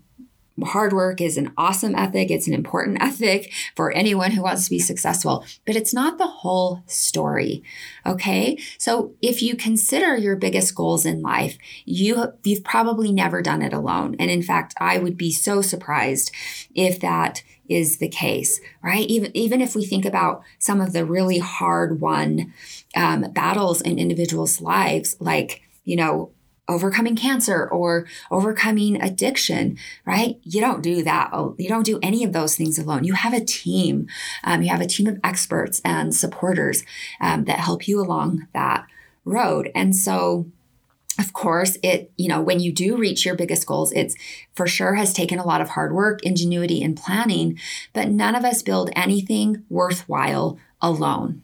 hard 0.63 0.93
work 0.93 1.21
is 1.21 1.37
an 1.37 1.51
awesome 1.57 1.95
ethic. 1.95 2.29
It's 2.29 2.47
an 2.47 2.53
important 2.53 2.97
ethic 3.01 3.51
for 3.75 3.91
anyone 3.91 4.31
who 4.31 4.43
wants 4.43 4.65
to 4.65 4.69
be 4.69 4.79
successful, 4.79 5.45
but 5.65 5.75
it's 5.75 5.93
not 5.93 6.17
the 6.17 6.27
whole 6.27 6.83
story. 6.87 7.63
Okay. 8.05 8.57
So 8.77 9.13
if 9.21 9.41
you 9.41 9.55
consider 9.55 10.15
your 10.15 10.35
biggest 10.35 10.75
goals 10.75 11.05
in 11.05 11.21
life, 11.21 11.57
you, 11.85 12.33
you've 12.43 12.63
probably 12.63 13.11
never 13.11 13.41
done 13.41 13.61
it 13.61 13.73
alone. 13.73 14.15
And 14.19 14.29
in 14.29 14.43
fact, 14.43 14.73
I 14.79 14.97
would 14.97 15.17
be 15.17 15.31
so 15.31 15.61
surprised 15.61 16.31
if 16.73 16.99
that 16.99 17.43
is 17.71 17.97
the 17.97 18.09
case, 18.09 18.59
right? 18.83 19.07
Even, 19.07 19.35
even 19.35 19.61
if 19.61 19.75
we 19.75 19.85
think 19.85 20.05
about 20.05 20.43
some 20.59 20.81
of 20.81 20.93
the 20.93 21.05
really 21.05 21.39
hard 21.39 22.01
won 22.01 22.53
um, 22.95 23.31
battles 23.31 23.81
in 23.81 23.97
individuals' 23.97 24.61
lives, 24.61 25.15
like, 25.19 25.61
you 25.83 25.95
know, 25.95 26.31
overcoming 26.67 27.15
cancer 27.15 27.67
or 27.67 28.07
overcoming 28.29 29.01
addiction, 29.01 29.77
right? 30.05 30.39
You 30.43 30.61
don't 30.61 30.81
do 30.81 31.03
that. 31.03 31.31
You 31.57 31.67
don't 31.67 31.85
do 31.85 31.99
any 32.01 32.23
of 32.23 32.33
those 32.33 32.55
things 32.55 32.79
alone. 32.79 33.03
You 33.03 33.13
have 33.13 33.33
a 33.33 33.43
team. 33.43 34.07
Um, 34.43 34.61
you 34.61 34.69
have 34.69 34.81
a 34.81 34.87
team 34.87 35.07
of 35.07 35.19
experts 35.23 35.81
and 35.83 36.15
supporters 36.15 36.83
um, 37.19 37.45
that 37.45 37.59
help 37.59 37.87
you 37.87 37.99
along 37.99 38.47
that 38.53 38.85
road. 39.25 39.69
And 39.75 39.95
so, 39.95 40.47
of 41.19 41.33
course, 41.33 41.77
it, 41.83 42.11
you 42.17 42.27
know, 42.27 42.41
when 42.41 42.59
you 42.59 42.71
do 42.71 42.97
reach 42.97 43.25
your 43.25 43.35
biggest 43.35 43.67
goals, 43.67 43.91
it's 43.91 44.15
for 44.53 44.65
sure 44.65 44.95
has 44.95 45.13
taken 45.13 45.39
a 45.39 45.45
lot 45.45 45.61
of 45.61 45.69
hard 45.69 45.93
work, 45.93 46.23
ingenuity, 46.23 46.81
and 46.81 46.97
planning, 46.97 47.59
but 47.93 48.09
none 48.09 48.35
of 48.35 48.45
us 48.45 48.61
build 48.61 48.89
anything 48.95 49.63
worthwhile 49.69 50.57
alone, 50.81 51.43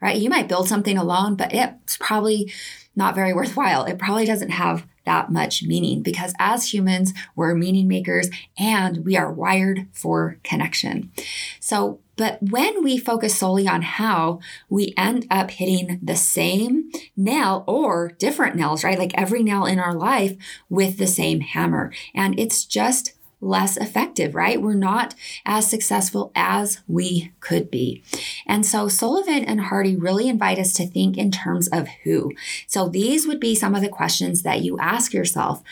right? 0.00 0.16
You 0.16 0.28
might 0.30 0.48
build 0.48 0.68
something 0.68 0.98
alone, 0.98 1.36
but 1.36 1.54
it's 1.54 1.96
probably 1.96 2.52
not 2.96 3.14
very 3.14 3.32
worthwhile. 3.32 3.84
It 3.84 3.98
probably 3.98 4.24
doesn't 4.24 4.50
have 4.50 4.86
that 5.04 5.30
much 5.30 5.62
meaning 5.62 6.02
because 6.02 6.32
as 6.38 6.72
humans, 6.72 7.12
we're 7.36 7.54
meaning 7.54 7.86
makers 7.88 8.30
and 8.58 9.04
we 9.04 9.16
are 9.16 9.32
wired 9.32 9.86
for 9.92 10.38
connection. 10.42 11.12
So, 11.60 12.00
but 12.16 12.42
when 12.42 12.82
we 12.84 12.98
focus 12.98 13.36
solely 13.36 13.66
on 13.66 13.82
how, 13.82 14.40
we 14.68 14.94
end 14.96 15.26
up 15.30 15.50
hitting 15.50 15.98
the 16.02 16.16
same 16.16 16.90
nail 17.16 17.64
or 17.66 18.12
different 18.18 18.56
nails, 18.56 18.84
right? 18.84 18.98
Like 18.98 19.12
every 19.14 19.42
nail 19.42 19.66
in 19.66 19.78
our 19.78 19.94
life 19.94 20.36
with 20.68 20.98
the 20.98 21.06
same 21.06 21.40
hammer. 21.40 21.92
And 22.14 22.38
it's 22.38 22.64
just 22.64 23.14
less 23.40 23.76
effective, 23.76 24.34
right? 24.34 24.60
We're 24.60 24.74
not 24.74 25.14
as 25.44 25.68
successful 25.68 26.32
as 26.34 26.80
we 26.88 27.32
could 27.40 27.70
be. 27.70 28.02
And 28.46 28.64
so 28.64 28.88
Sullivan 28.88 29.44
and 29.44 29.60
Hardy 29.60 29.96
really 29.96 30.28
invite 30.28 30.58
us 30.58 30.72
to 30.74 30.86
think 30.86 31.18
in 31.18 31.30
terms 31.30 31.68
of 31.68 31.88
who. 32.04 32.32
So 32.66 32.88
these 32.88 33.26
would 33.26 33.40
be 33.40 33.54
some 33.54 33.74
of 33.74 33.82
the 33.82 33.88
questions 33.88 34.42
that 34.42 34.62
you 34.62 34.78
ask 34.78 35.12
yourself. 35.12 35.62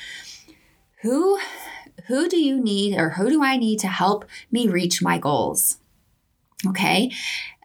Who 1.03 1.39
who 2.07 2.29
do 2.29 2.39
you 2.39 2.61
need 2.61 2.99
or 2.99 3.11
who 3.11 3.29
do 3.29 3.43
I 3.43 3.57
need 3.57 3.79
to 3.81 3.89
help 3.89 4.25
me 4.51 4.67
reach 4.67 5.03
my 5.03 5.19
goals? 5.19 5.79
Okay. 6.67 7.13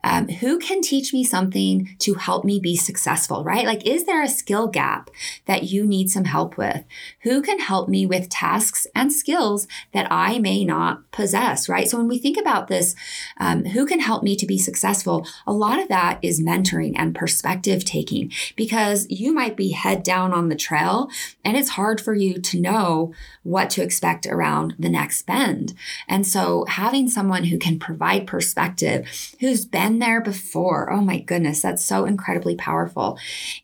Um, 0.03 0.27
who 0.27 0.59
can 0.59 0.81
teach 0.81 1.13
me 1.13 1.23
something 1.23 1.95
to 1.99 2.13
help 2.15 2.45
me 2.45 2.59
be 2.59 2.75
successful, 2.75 3.43
right? 3.43 3.65
Like, 3.65 3.85
is 3.85 4.05
there 4.05 4.23
a 4.23 4.29
skill 4.29 4.67
gap 4.67 5.09
that 5.45 5.63
you 5.63 5.85
need 5.85 6.09
some 6.09 6.25
help 6.25 6.57
with? 6.57 6.83
Who 7.21 7.41
can 7.41 7.59
help 7.59 7.89
me 7.89 8.05
with 8.05 8.29
tasks 8.29 8.87
and 8.95 9.11
skills 9.11 9.67
that 9.93 10.07
I 10.11 10.39
may 10.39 10.63
not 10.63 11.09
possess, 11.11 11.67
right? 11.67 11.87
So, 11.87 11.97
when 11.97 12.07
we 12.07 12.19
think 12.19 12.37
about 12.37 12.67
this, 12.67 12.95
um, 13.39 13.65
who 13.65 13.85
can 13.85 13.99
help 13.99 14.23
me 14.23 14.35
to 14.35 14.45
be 14.45 14.57
successful? 14.57 15.27
A 15.45 15.53
lot 15.53 15.79
of 15.79 15.87
that 15.89 16.19
is 16.21 16.41
mentoring 16.41 16.93
and 16.95 17.15
perspective 17.15 17.83
taking 17.83 18.31
because 18.55 19.07
you 19.09 19.33
might 19.33 19.57
be 19.57 19.71
head 19.71 20.03
down 20.03 20.31
on 20.31 20.49
the 20.49 20.55
trail 20.55 21.09
and 21.43 21.57
it's 21.57 21.69
hard 21.69 21.99
for 21.99 22.13
you 22.13 22.39
to 22.39 22.59
know 22.59 23.13
what 23.43 23.69
to 23.71 23.81
expect 23.81 24.25
around 24.25 24.75
the 24.77 24.89
next 24.89 25.25
bend. 25.25 25.73
And 26.07 26.27
so, 26.27 26.65
having 26.65 27.09
someone 27.09 27.45
who 27.45 27.57
can 27.57 27.79
provide 27.79 28.27
perspective, 28.27 29.07
who's 29.39 29.65
been 29.65 29.96
there 29.99 30.21
before. 30.21 30.91
Oh 30.91 31.01
my 31.01 31.19
goodness, 31.19 31.61
that's 31.61 31.83
so 31.83 32.05
incredibly 32.05 32.55
powerful. 32.55 33.17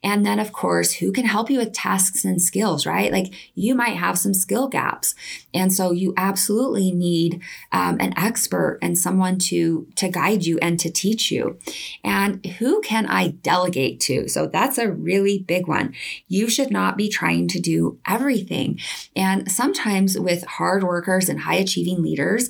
And 0.04 0.26
then, 0.26 0.40
of 0.40 0.52
course, 0.52 0.94
who 0.94 1.12
can 1.12 1.26
help 1.26 1.50
you 1.50 1.60
with 1.60 1.74
tasks 1.74 2.26
and 2.26 2.42
skills, 2.42 2.86
right? 2.86 3.12
Like 3.12 3.34
you 3.56 3.76
might 3.76 3.98
have 3.98 4.18
some 4.18 4.34
skill 4.34 4.68
gaps. 4.68 5.16
And 5.54 5.72
so 5.72 5.92
you 5.92 6.14
absolutely 6.18 6.92
need 6.92 7.42
um, 7.72 7.98
an 8.00 8.14
expert 8.18 8.80
and 8.82 8.98
someone 8.98 9.38
to, 9.40 9.88
to 9.96 10.10
guide 10.10 10.46
you 10.46 10.58
and 10.60 10.80
to 10.80 10.90
teach 10.90 11.32
you. 11.32 11.58
And 12.04 12.46
who 12.46 12.82
can 12.82 13.06
I 13.06 13.30
delegate 13.30 14.00
to? 14.02 14.28
So 14.28 14.48
that's 14.48 14.78
a 14.78 14.92
really 14.92 15.40
big 15.40 15.68
one. 15.68 15.94
You 16.28 16.50
should 16.50 16.72
not 16.72 16.98
be 16.98 17.10
trying 17.10 17.48
to 17.50 17.60
do 17.60 18.00
everything. 18.08 18.80
And 19.16 19.52
sometimes 19.52 20.18
with 20.18 20.44
hard 20.44 20.84
workers 20.84 21.30
and 21.30 21.42
high 21.42 21.56
achieving 21.56 22.02
leaders, 22.02 22.50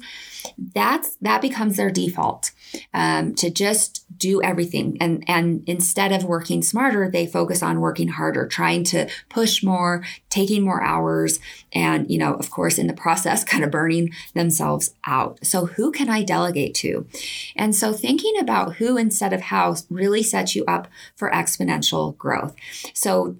that's 0.57 1.15
that 1.17 1.41
becomes 1.41 1.77
their 1.77 1.91
default 1.91 2.51
um, 2.93 3.35
to 3.35 3.49
just 3.49 4.05
do 4.17 4.41
everything. 4.41 4.97
And 4.99 5.23
and 5.27 5.63
instead 5.67 6.11
of 6.11 6.23
working 6.23 6.61
smarter 6.61 7.09
they 7.09 7.25
focus 7.27 7.63
on 7.63 7.79
working 7.79 8.09
harder 8.09 8.47
trying 8.47 8.83
to 8.85 9.09
push 9.29 9.63
more 9.63 10.03
taking 10.29 10.63
more 10.63 10.81
hours 10.81 11.39
and 11.73 12.09
you 12.09 12.17
know 12.17 12.33
of 12.33 12.49
course 12.49 12.77
in 12.77 12.87
the 12.87 12.93
process 12.93 13.43
kind 13.53 13.63
of 13.63 13.71
burning 13.71 14.11
themselves 14.33 14.93
out. 15.05 15.39
So 15.45 15.65
who 15.65 15.91
can 15.91 16.09
i 16.09 16.23
delegate 16.23 16.75
to? 16.75 17.07
And 17.55 17.75
so 17.75 17.93
thinking 17.93 18.37
about 18.39 18.75
who 18.75 18.97
instead 18.97 19.33
of 19.33 19.41
how 19.41 19.75
really 19.89 20.23
sets 20.23 20.55
you 20.55 20.63
up 20.65 20.87
for 21.15 21.29
exponential 21.31 22.17
growth. 22.17 22.55
So 22.93 23.35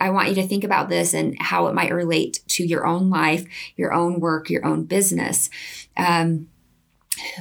I 0.00 0.10
want 0.10 0.28
you 0.28 0.34
to 0.36 0.46
think 0.46 0.64
about 0.64 0.88
this 0.88 1.14
and 1.14 1.36
how 1.40 1.66
it 1.68 1.74
might 1.74 1.92
relate 1.92 2.40
to 2.48 2.64
your 2.64 2.86
own 2.86 3.10
life, 3.10 3.46
your 3.76 3.92
own 3.92 4.20
work, 4.20 4.50
your 4.50 4.66
own 4.66 4.84
business. 4.84 5.50
Um, 5.96 6.48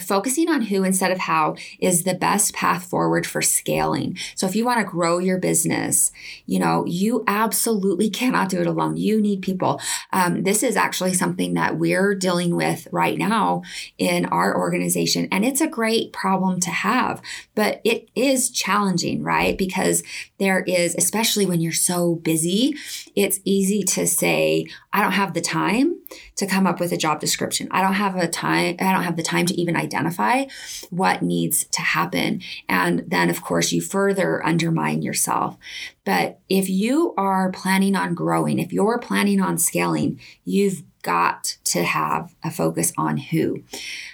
focusing 0.02 0.50
on 0.50 0.64
who 0.64 0.84
instead 0.84 1.12
of 1.12 1.20
how 1.20 1.56
is 1.80 2.04
the 2.04 2.14
best 2.14 2.54
path 2.54 2.84
forward 2.86 3.26
for 3.26 3.42
scaling. 3.42 4.18
So 4.36 4.48
if 4.48 4.56
you 4.56 4.66
want 4.66 4.80
to 4.80 4.86
grow 4.86 5.18
your 5.18 5.38
business, 5.38 6.12
you 6.46 6.60
know, 6.60 6.86
you 6.86 7.24
absolutely 7.28 8.10
cannot 8.10 8.50
do 8.50 8.62
it 8.62 8.68
alone. 8.68 8.98
You 8.98 9.22
need 9.22 9.42
people. 9.42 9.82
Um, 10.12 10.44
this 10.44 10.64
is 10.64 10.76
actually 10.76 11.14
something 11.14 11.54
that 11.54 11.78
we're 11.78 12.16
dealing 12.16 12.56
with 12.56 12.88
right 12.92 13.18
now 13.18 13.64
in 13.98 14.26
our 14.26 14.58
organization. 14.58 15.28
And 15.32 15.46
it's 15.46 15.62
a 15.62 15.68
great 15.68 16.14
problem 16.14 16.60
to 16.62 16.70
have, 16.70 17.22
but 17.56 17.82
it 17.84 18.10
is 18.16 18.50
challenging, 18.50 19.24
right? 19.24 19.58
Because 19.58 20.04
there 20.38 20.62
is, 20.64 20.96
especially 20.96 21.46
when 21.46 21.62
you're 21.62 21.72
so 21.72 22.16
busy, 22.16 22.76
it's 23.16 23.40
easy 23.44 23.84
to 23.84 24.08
say, 24.08 24.66
I 24.94 25.02
don't 25.02 25.14
have 25.14 25.34
the 25.34 25.42
time 25.42 26.01
to 26.36 26.48
come 26.48 26.68
up 26.68 26.80
with 26.80 26.92
a 26.92 26.98
job 26.98 27.20
description. 27.20 27.68
I 27.72 27.82
don't 27.82 27.94
have 27.94 28.16
a 28.16 28.28
time, 28.28 28.78
I 28.80 28.92
don't 28.92 29.04
have 29.04 29.16
the 29.16 29.24
time 29.24 29.46
to 29.48 29.54
even 29.60 29.76
identify 29.76 30.46
what 30.90 31.22
needs 31.22 31.66
to 31.66 31.82
happen. 31.82 32.42
And 32.68 33.04
then, 33.08 33.30
of 33.30 33.42
course, 33.42 33.72
you 33.72 33.82
further 33.82 34.46
undermine 34.46 35.02
yourself. 35.02 35.58
But 36.06 36.40
if 36.50 36.70
you 36.70 37.14
are 37.18 37.52
planning 37.52 37.96
on 37.96 38.16
growing, 38.16 38.60
if 38.60 38.74
you're 38.74 39.00
planning 39.00 39.42
on 39.42 39.58
scaling, 39.58 40.20
you've 40.46 40.84
got 41.02 41.58
to 41.66 41.84
have 41.84 42.36
a 42.44 42.52
focus 42.52 42.94
on 42.98 43.18
who. 43.18 43.64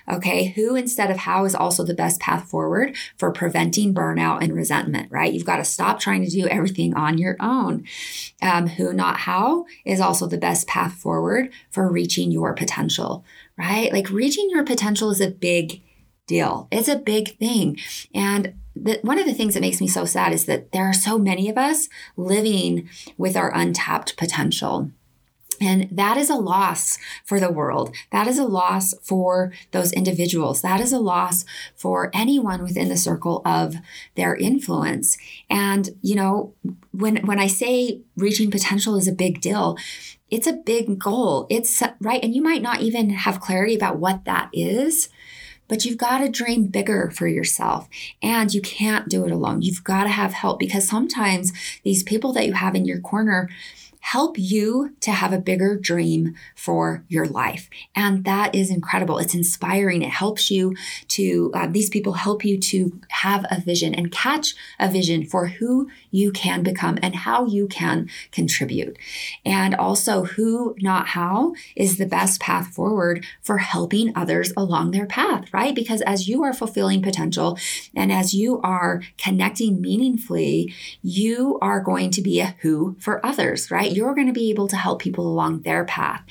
Okay, 0.09 0.47
who 0.47 0.75
instead 0.75 1.11
of 1.11 1.17
how 1.17 1.45
is 1.45 1.55
also 1.55 1.83
the 1.83 1.93
best 1.93 2.19
path 2.19 2.45
forward 2.45 2.95
for 3.17 3.31
preventing 3.31 3.93
burnout 3.93 4.41
and 4.41 4.53
resentment, 4.53 5.11
right? 5.11 5.33
You've 5.33 5.45
got 5.45 5.57
to 5.57 5.65
stop 5.65 5.99
trying 5.99 6.23
to 6.23 6.31
do 6.31 6.47
everything 6.47 6.93
on 6.95 7.17
your 7.17 7.35
own. 7.39 7.85
Um, 8.41 8.67
who, 8.67 8.93
not 8.93 9.17
how, 9.17 9.65
is 9.85 9.99
also 9.99 10.27
the 10.27 10.37
best 10.37 10.67
path 10.67 10.93
forward 10.93 11.51
for 11.71 11.91
reaching 11.91 12.31
your 12.31 12.53
potential, 12.53 13.25
right? 13.57 13.91
Like 13.91 14.09
reaching 14.09 14.49
your 14.49 14.63
potential 14.63 15.09
is 15.09 15.21
a 15.21 15.31
big 15.31 15.81
deal, 16.27 16.67
it's 16.71 16.87
a 16.87 16.97
big 16.97 17.37
thing. 17.37 17.79
And 18.13 18.53
one 19.01 19.19
of 19.19 19.25
the 19.25 19.33
things 19.33 19.53
that 19.53 19.61
makes 19.61 19.81
me 19.81 19.87
so 19.87 20.05
sad 20.05 20.33
is 20.33 20.45
that 20.45 20.71
there 20.71 20.85
are 20.85 20.93
so 20.93 21.17
many 21.17 21.49
of 21.49 21.57
us 21.57 21.89
living 22.15 22.89
with 23.17 23.35
our 23.35 23.53
untapped 23.53 24.17
potential. 24.17 24.91
And 25.61 25.87
that 25.91 26.17
is 26.17 26.29
a 26.29 26.35
loss 26.35 26.97
for 27.25 27.39
the 27.39 27.51
world. 27.51 27.95
That 28.11 28.27
is 28.27 28.37
a 28.37 28.45
loss 28.45 28.93
for 29.01 29.51
those 29.71 29.91
individuals. 29.91 30.61
That 30.61 30.79
is 30.79 30.91
a 30.91 30.99
loss 30.99 31.45
for 31.75 32.11
anyone 32.13 32.63
within 32.63 32.89
the 32.89 32.97
circle 32.97 33.41
of 33.45 33.75
their 34.15 34.35
influence. 34.35 35.17
And, 35.49 35.89
you 36.01 36.15
know, 36.15 36.53
when, 36.91 37.17
when 37.25 37.39
I 37.39 37.47
say 37.47 38.01
reaching 38.15 38.51
potential 38.51 38.95
is 38.95 39.07
a 39.07 39.13
big 39.13 39.41
deal, 39.41 39.77
it's 40.29 40.47
a 40.47 40.53
big 40.53 40.99
goal. 40.99 41.47
It's 41.49 41.81
right. 42.01 42.23
And 42.23 42.35
you 42.35 42.41
might 42.41 42.61
not 42.61 42.81
even 42.81 43.11
have 43.11 43.39
clarity 43.39 43.75
about 43.75 43.97
what 43.97 44.25
that 44.25 44.49
is. 44.53 45.09
But 45.67 45.83
you've 45.83 45.97
got 45.97 46.19
to 46.19 46.29
dream 46.29 46.67
bigger 46.67 47.11
for 47.11 47.27
yourself 47.27 47.89
and 48.21 48.53
you 48.53 48.61
can't 48.61 49.09
do 49.09 49.25
it 49.25 49.31
alone. 49.31 49.61
You've 49.61 49.83
got 49.83 50.03
to 50.03 50.09
have 50.09 50.31
help 50.31 50.59
because 50.59 50.87
sometimes 50.87 51.51
these 51.83 52.03
people 52.03 52.31
that 52.33 52.45
you 52.45 52.53
have 52.53 52.73
in 52.73 52.85
your 52.85 53.01
corner, 53.01 53.49
help 54.11 54.39
you 54.39 54.95
to 55.01 55.11
have 55.11 55.33
a 55.33 55.37
bigger 55.37 55.75
dream 55.75 56.33
for 56.55 57.03
your 57.09 57.25
life. 57.25 57.69
And 57.93 58.23
that 58.23 58.55
is 58.55 58.69
incredible. 58.69 59.17
It's 59.17 59.35
inspiring. 59.35 60.01
It 60.01 60.11
helps 60.11 60.49
you 60.49 60.77
to, 61.09 61.51
uh, 61.53 61.67
these 61.67 61.89
people 61.89 62.13
help 62.13 62.45
you 62.45 62.57
to 62.57 63.01
have 63.09 63.45
a 63.51 63.59
vision 63.59 63.93
and 63.93 64.09
catch 64.09 64.55
a 64.79 64.89
vision 64.89 65.25
for 65.25 65.47
who 65.47 65.89
you 66.09 66.31
can 66.31 66.63
become 66.63 66.97
and 67.01 67.15
how 67.15 67.47
you 67.47 67.67
can 67.67 68.09
contribute. 68.31 68.97
And 69.43 69.75
also, 69.75 70.23
who, 70.23 70.73
not 70.79 71.07
how, 71.07 71.53
is 71.75 71.97
the 71.97 72.05
best 72.05 72.39
path 72.39 72.67
forward 72.67 73.25
for 73.41 73.57
helping 73.57 74.13
others 74.15 74.53
along 74.55 74.91
their 74.91 75.05
path, 75.05 75.53
right? 75.53 75.75
Because 75.75 75.99
as 76.03 76.29
you 76.29 76.43
are 76.43 76.53
fulfilling 76.53 77.01
potential 77.01 77.59
and 77.93 78.13
as 78.13 78.33
you 78.33 78.61
are 78.61 79.01
connecting 79.17 79.81
meaningfully, 79.81 80.73
you 81.03 81.59
are 81.61 81.81
going 81.81 82.09
to 82.11 82.21
be 82.21 82.39
a 82.39 82.55
who 82.61 82.95
for 82.99 83.23
others, 83.25 83.69
right? 83.69 83.96
You're 83.97 84.15
going 84.15 84.27
to 84.27 84.33
be 84.33 84.49
able 84.51 84.67
to 84.69 84.77
help 84.77 85.01
people 85.01 85.27
along 85.27 85.63
their 85.63 85.83
path. 85.83 86.23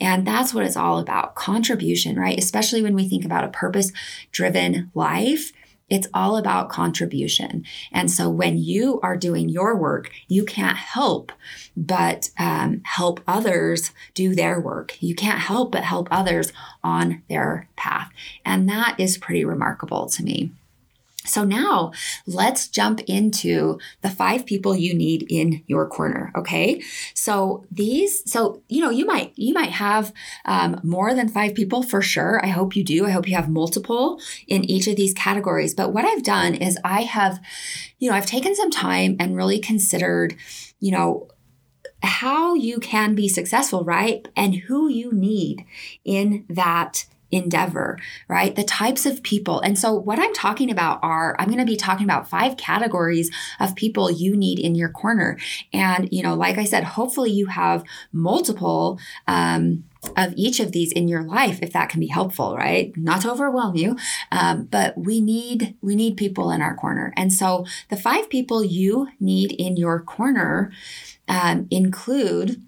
And 0.00 0.26
that's 0.26 0.54
what 0.54 0.64
it's 0.64 0.76
all 0.76 0.98
about 0.98 1.34
contribution, 1.34 2.18
right? 2.18 2.38
Especially 2.38 2.80
when 2.80 2.94
we 2.94 3.08
think 3.08 3.24
about 3.24 3.44
a 3.44 3.48
purpose 3.48 3.92
driven 4.32 4.90
life 4.94 5.52
it's 5.88 6.06
all 6.12 6.36
about 6.36 6.68
contribution. 6.68 7.64
And 7.92 8.10
so 8.10 8.28
when 8.28 8.58
you 8.58 9.00
are 9.02 9.16
doing 9.16 9.48
your 9.48 9.76
work, 9.76 10.10
you 10.28 10.44
can't 10.44 10.76
help 10.76 11.32
but 11.76 12.30
um, 12.38 12.82
help 12.84 13.20
others 13.26 13.92
do 14.14 14.34
their 14.34 14.60
work. 14.60 15.00
You 15.00 15.14
can't 15.14 15.40
help 15.40 15.72
but 15.72 15.84
help 15.84 16.08
others 16.10 16.52
on 16.84 17.22
their 17.28 17.68
path. 17.76 18.10
And 18.44 18.68
that 18.68 18.96
is 18.98 19.18
pretty 19.18 19.44
remarkable 19.44 20.06
to 20.10 20.22
me. 20.22 20.52
So 21.28 21.44
now 21.44 21.92
let's 22.26 22.68
jump 22.68 23.00
into 23.06 23.78
the 24.02 24.10
five 24.10 24.46
people 24.46 24.74
you 24.74 24.94
need 24.94 25.26
in 25.28 25.62
your 25.66 25.86
corner. 25.88 26.32
Okay. 26.36 26.82
So 27.14 27.64
these, 27.70 28.28
so, 28.30 28.62
you 28.68 28.80
know, 28.80 28.90
you 28.90 29.04
might, 29.04 29.32
you 29.36 29.54
might 29.54 29.70
have 29.70 30.12
um, 30.44 30.80
more 30.82 31.14
than 31.14 31.28
five 31.28 31.54
people 31.54 31.82
for 31.82 32.02
sure. 32.02 32.44
I 32.44 32.48
hope 32.48 32.76
you 32.76 32.84
do. 32.84 33.06
I 33.06 33.10
hope 33.10 33.28
you 33.28 33.36
have 33.36 33.48
multiple 33.48 34.20
in 34.46 34.64
each 34.64 34.86
of 34.86 34.96
these 34.96 35.14
categories. 35.14 35.74
But 35.74 35.92
what 35.92 36.04
I've 36.04 36.22
done 36.22 36.54
is 36.54 36.78
I 36.84 37.02
have, 37.02 37.40
you 37.98 38.10
know, 38.10 38.16
I've 38.16 38.26
taken 38.26 38.54
some 38.54 38.70
time 38.70 39.16
and 39.20 39.36
really 39.36 39.58
considered, 39.58 40.36
you 40.80 40.92
know, 40.92 41.28
how 42.02 42.54
you 42.54 42.78
can 42.78 43.14
be 43.14 43.28
successful, 43.28 43.84
right? 43.84 44.26
And 44.36 44.54
who 44.54 44.88
you 44.88 45.12
need 45.12 45.64
in 46.04 46.44
that 46.48 47.06
endeavor, 47.30 47.98
right? 48.28 48.54
The 48.54 48.64
types 48.64 49.06
of 49.06 49.22
people. 49.22 49.60
And 49.60 49.78
so, 49.78 49.92
what 49.92 50.18
I'm 50.18 50.32
talking 50.34 50.70
about 50.70 51.00
are 51.02 51.36
I'm 51.38 51.48
going 51.48 51.58
to 51.58 51.64
be 51.64 51.76
talking 51.76 52.04
about 52.04 52.28
five 52.28 52.56
categories 52.56 53.30
of 53.60 53.74
people 53.74 54.10
you 54.10 54.36
need 54.36 54.58
in 54.58 54.74
your 54.74 54.88
corner. 54.88 55.38
And, 55.72 56.08
you 56.12 56.22
know, 56.22 56.34
like 56.34 56.58
I 56.58 56.64
said, 56.64 56.84
hopefully 56.84 57.30
you 57.30 57.46
have 57.46 57.84
multiple. 58.12 58.98
Um, 59.26 59.84
of 60.16 60.32
each 60.36 60.60
of 60.60 60.70
these 60.70 60.92
in 60.92 61.08
your 61.08 61.24
life 61.24 61.58
if 61.60 61.72
that 61.72 61.88
can 61.88 61.98
be 61.98 62.06
helpful 62.06 62.56
right 62.56 62.96
not 62.96 63.20
to 63.20 63.30
overwhelm 63.30 63.74
you 63.74 63.96
um, 64.30 64.64
but 64.64 64.96
we 64.96 65.20
need 65.20 65.74
we 65.82 65.96
need 65.96 66.16
people 66.16 66.52
in 66.52 66.62
our 66.62 66.76
corner 66.76 67.12
and 67.16 67.32
so 67.32 67.66
the 67.90 67.96
five 67.96 68.30
people 68.30 68.64
you 68.64 69.08
need 69.18 69.50
in 69.52 69.76
your 69.76 70.00
corner 70.00 70.70
um, 71.28 71.66
include 71.70 72.62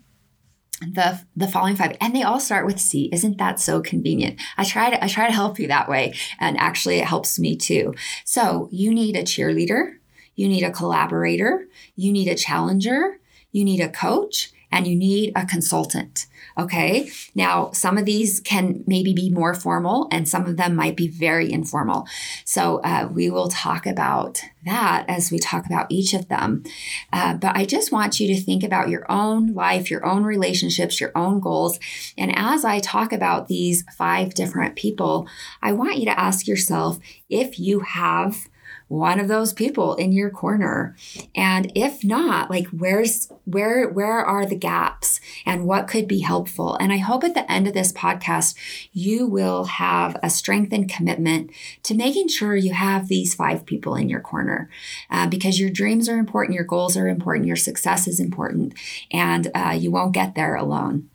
the 0.81 1.21
the 1.37 1.49
following 1.49 1.77
five 1.77 1.97
and 2.01 2.15
they 2.15 2.23
all 2.23 2.41
start 2.41 2.67
with 2.67 2.81
c. 2.81 3.09
Isn't 3.13 3.39
that 3.39 3.61
so 3.61 3.81
convenient? 3.81 4.41
I 4.57 4.65
try 4.65 4.91
to 4.91 5.05
i 5.05 5.09
try 5.09 5.27
to 5.27 5.33
help 5.33 5.59
you 5.59 5.69
that 5.69 5.89
way 5.89 6.15
and 6.39 6.59
actually 6.59 6.99
it 6.99 7.07
helps 7.07 7.39
me 7.39 7.57
too. 7.57 7.95
So 8.25 8.69
you 8.73 8.93
need 8.93 9.17
a 9.17 9.23
cheerleader 9.23 9.95
you 10.41 10.49
need 10.49 10.63
a 10.63 10.71
collaborator 10.71 11.67
you 11.97 12.13
need 12.13 12.29
a 12.29 12.35
challenger 12.35 13.21
you 13.53 13.65
need 13.65 13.81
a 13.81 13.89
coach 13.91 14.53
and 14.73 14.87
you 14.87 14.97
need 14.97 15.33
a 15.35 15.45
consultant. 15.47 16.27
Okay. 16.59 17.11
Now, 17.35 17.71
some 17.73 17.97
of 17.97 18.05
these 18.05 18.41
can 18.41 18.83
maybe 18.87 19.15
be 19.15 19.31
more 19.31 19.55
formal 19.55 20.09
and 20.11 20.29
some 20.29 20.47
of 20.47 20.57
them 20.57 20.75
might 20.75 20.97
be 20.97 21.09
very 21.09 21.51
informal. 21.51 22.07
So, 22.45 22.81
uh, 22.83 23.09
we 23.13 23.31
will 23.31 23.49
talk 23.49 23.87
about 23.87 24.43
that 24.65 25.05
as 25.09 25.31
we 25.31 25.39
talk 25.39 25.67
about 25.67 25.87
each 25.91 26.13
of 26.13 26.29
them. 26.29 26.65
Uh, 27.13 27.35
but 27.35 27.57
I 27.57 27.65
just 27.65 27.93
want 27.93 28.21
you 28.21 28.27
to 28.35 28.41
think 28.41 28.63
about 28.63 28.89
your 28.89 29.11
own 29.11 29.55
life, 29.55 29.91
your 29.91 30.05
own 30.05 30.25
relationships, 30.25 31.01
your 31.01 31.13
own 31.15 31.41
goals. 31.41 31.79
And 32.19 32.37
as 32.37 32.65
I 32.65 32.79
talk 32.81 33.13
about 33.13 33.49
these 33.49 33.85
five 33.97 34.35
different 34.35 34.77
people, 34.77 35.29
I 35.63 35.73
want 35.73 35.99
you 35.99 36.05
to 36.07 36.21
ask 36.21 36.47
yourself 36.47 36.99
if 37.29 37.59
you 37.59 37.81
have 37.81 38.49
one 38.91 39.21
of 39.21 39.29
those 39.29 39.53
people 39.53 39.95
in 39.95 40.11
your 40.11 40.31
corner. 40.31 40.97
And 41.37 41.71
if 41.77 42.03
not 42.03 42.51
like 42.51 42.67
where's 42.69 43.31
where 43.45 43.89
where 43.89 44.19
are 44.19 44.45
the 44.45 44.57
gaps 44.57 45.21
and 45.47 45.65
what 45.65 45.87
could 45.87 46.09
be 46.09 46.21
helpful? 46.21 46.75
And 46.81 46.93
i 46.93 46.97
hope 46.97 47.23
at 47.23 47.35
the 47.35 47.51
end 47.51 47.69
of 47.69 47.73
this 47.73 47.93
podcast 47.93 48.57
you 48.93 49.27
will 49.27 49.65
have 49.65 50.17
a 50.25 50.29
strengthened 50.29 50.91
commitment 50.91 51.53
to 51.85 51.95
making 51.95 52.29
sure 52.29 52.57
you 52.57 52.73
have 52.73 53.07
these 53.07 53.33
five 53.33 53.65
people 53.65 53.95
in 53.95 54.09
your 54.09 54.19
corner 54.19 54.69
uh, 55.09 55.29
because 55.29 55.61
your 55.61 55.71
dreams 55.71 56.09
are 56.09 56.19
important 56.19 56.57
your 56.57 56.65
goals 56.65 56.97
are 56.97 57.07
important 57.07 57.47
your 57.47 57.55
success 57.55 58.09
is 58.09 58.19
important 58.19 58.75
and 59.13 59.53
uh, 59.55 59.77
you 59.79 59.93
won't 59.93 60.15
get 60.15 60.35
there 60.35 60.57
alone. 60.57 61.09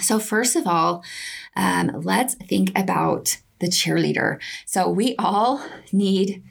So 0.00 0.18
first 0.18 0.56
of 0.56 0.66
all 0.66 1.04
um, 1.54 2.00
let's 2.02 2.34
think 2.34 2.72
about 2.74 3.36
the 3.58 3.66
cheerleader. 3.66 4.40
So 4.66 4.88
we 4.88 5.14
all 5.18 5.62
need 5.92 6.42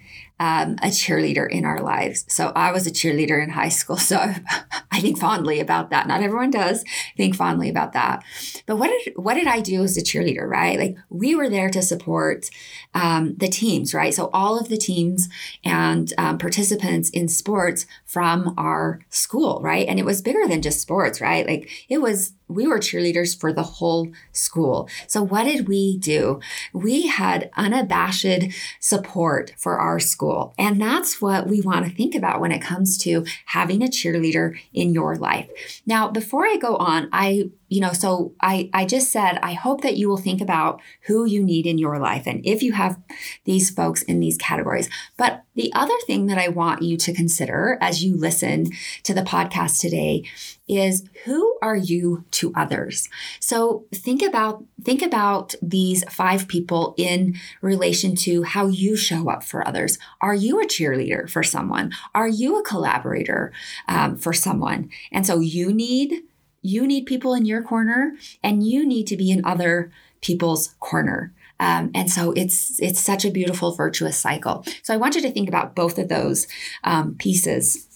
um, 0.44 0.74
a 0.82 0.88
cheerleader 0.88 1.50
in 1.50 1.64
our 1.64 1.80
lives. 1.80 2.26
So 2.28 2.52
I 2.54 2.74
was 2.74 2.86
a 2.86 2.92
cheerleader 2.92 3.42
in 3.42 3.50
high 3.50 3.70
school. 3.70 3.96
So 3.96 4.18
I 4.92 5.00
think 5.00 5.18
fondly 5.18 5.62
about 5.62 5.90
that. 5.92 6.06
Not 6.06 6.22
everyone 6.22 6.52
does 6.52 6.84
think 7.16 7.34
fondly 7.34 7.70
about 7.70 7.94
that. 7.94 8.26
But 8.66 8.76
what 8.76 8.90
did 8.90 9.14
what 9.16 9.36
did 9.36 9.48
I 9.48 9.62
do 9.62 9.84
as 9.84 9.96
a 9.96 10.02
cheerleader? 10.02 10.46
Right, 10.46 10.78
like 10.78 10.98
we 11.10 11.34
were 11.34 11.50
there 11.50 11.70
to 11.70 11.82
support 11.82 12.50
um, 12.94 13.36
the 13.38 13.48
teams. 13.48 13.94
Right, 13.94 14.14
so 14.14 14.30
all 14.34 14.60
of 14.60 14.68
the 14.68 14.76
teams 14.76 15.30
and 15.64 16.12
um, 16.18 16.38
participants 16.38 17.10
in 17.12 17.30
sports 17.30 17.86
from 18.06 18.54
our 18.58 19.00
school. 19.10 19.62
Right, 19.63 19.88
and 19.88 19.98
it 19.98 20.06
was 20.06 20.22
bigger 20.22 20.46
than 20.46 20.62
just 20.62 20.82
sports. 20.82 21.22
Right, 21.22 21.48
like 21.48 21.70
it 21.88 22.02
was 22.02 22.34
we 22.48 22.67
were 22.67 22.80
cheerleaders 22.80 23.39
for 23.39 23.52
the 23.54 23.63
whole 23.63 24.12
school. 24.32 24.89
So 25.08 25.24
what 25.24 25.44
did 25.44 25.67
we 25.67 25.98
do? 25.98 26.39
We 26.74 27.08
had 27.08 27.50
unabashed 27.56 28.54
support 28.80 29.54
for 29.58 29.80
our 29.80 30.00
school. 30.00 30.33
And 30.58 30.82
that's 30.82 31.22
what 31.22 31.48
we 31.48 31.62
want 31.62 31.86
to 31.86 31.91
think 31.91 32.15
about 32.15 32.39
when 32.39 32.52
it 32.52 32.62
comes 32.62 32.98
to 33.00 33.26
having 33.48 33.82
a 33.82 33.88
cheerleader 33.88 34.58
in 34.74 34.93
your 34.93 35.15
life. 35.15 35.82
Now, 35.86 36.10
before 36.10 36.46
I 36.46 36.58
go 36.58 36.76
on, 36.78 37.10
I 37.12 37.50
you 37.74 37.82
know 37.82 37.94
so 37.94 38.34
i 38.42 38.70
i 38.74 38.86
just 38.86 39.12
said 39.12 39.40
i 39.42 39.54
hope 39.54 39.82
that 39.82 39.98
you 39.98 40.08
will 40.08 40.18
think 40.18 40.42
about 40.42 40.80
who 41.08 41.26
you 41.26 41.44
need 41.44 41.66
in 41.66 41.78
your 41.78 41.98
life 41.98 42.28
and 42.28 42.46
if 42.46 42.62
you 42.62 42.74
have 42.74 43.00
these 43.46 43.70
folks 43.70 44.02
in 44.04 44.20
these 44.20 44.38
categories. 44.38 44.90
But 45.18 45.44
the 45.56 45.72
other 45.74 45.94
thing 46.06 46.28
that 46.28 46.38
i 46.38 46.48
want 46.48 46.82
you 46.82 46.98
to 46.98 47.14
consider 47.14 47.78
as 47.82 48.04
you 48.04 48.16
listen 48.16 48.72
to 49.04 49.14
the 49.14 49.22
podcast 49.22 49.80
today 49.80 50.24
is 50.68 51.04
who 51.26 51.58
are 51.62 51.76
you 51.76 52.24
to 52.32 52.54
others? 52.56 53.10
So 53.40 53.86
think 53.94 54.22
about 54.22 54.64
think 54.82 55.02
about 55.02 55.56
these 55.62 56.04
five 56.10 56.48
people 56.48 56.94
in 56.98 57.36
relation 57.62 58.16
to 58.16 58.44
how 58.44 58.68
you 58.68 58.96
show 58.96 59.30
up 59.30 59.44
for 59.44 59.68
others. 59.68 59.98
Are 60.22 60.36
you 60.36 60.62
a 60.62 60.66
cheerleader 60.66 61.30
for 61.30 61.44
someone? 61.44 61.92
Are 62.16 62.28
you 62.28 62.60
a 62.60 62.64
collaborator 62.64 63.52
um, 63.88 64.16
for 64.16 64.34
someone? 64.34 64.90
And 65.12 65.26
so 65.26 65.40
you 65.40 65.74
need 65.74 66.24
you 66.63 66.88
need 66.88 67.06
people 67.06 67.36
in 67.36 67.45
your 67.45 67.62
corner 67.62 68.13
and 68.41 68.65
you 68.65 68.86
need 68.88 69.06
to 69.08 69.17
be 69.17 69.30
in 69.30 69.45
other 69.45 69.91
people's 70.21 70.73
corner. 70.80 71.34
Um, 71.60 71.91
and 71.93 72.10
so 72.10 72.32
it's 72.32 72.80
it's 72.82 72.99
such 72.99 73.26
a 73.26 73.32
beautiful 73.32 73.76
virtuous 73.76 74.17
cycle. 74.17 74.65
So 74.82 74.93
I 74.93 74.97
want 74.97 75.15
you 75.15 75.21
to 75.21 75.32
think 75.32 75.47
about 75.47 75.76
both 75.76 75.99
of 75.99 76.10
those 76.10 76.47
um, 76.84 77.15
pieces 77.15 77.88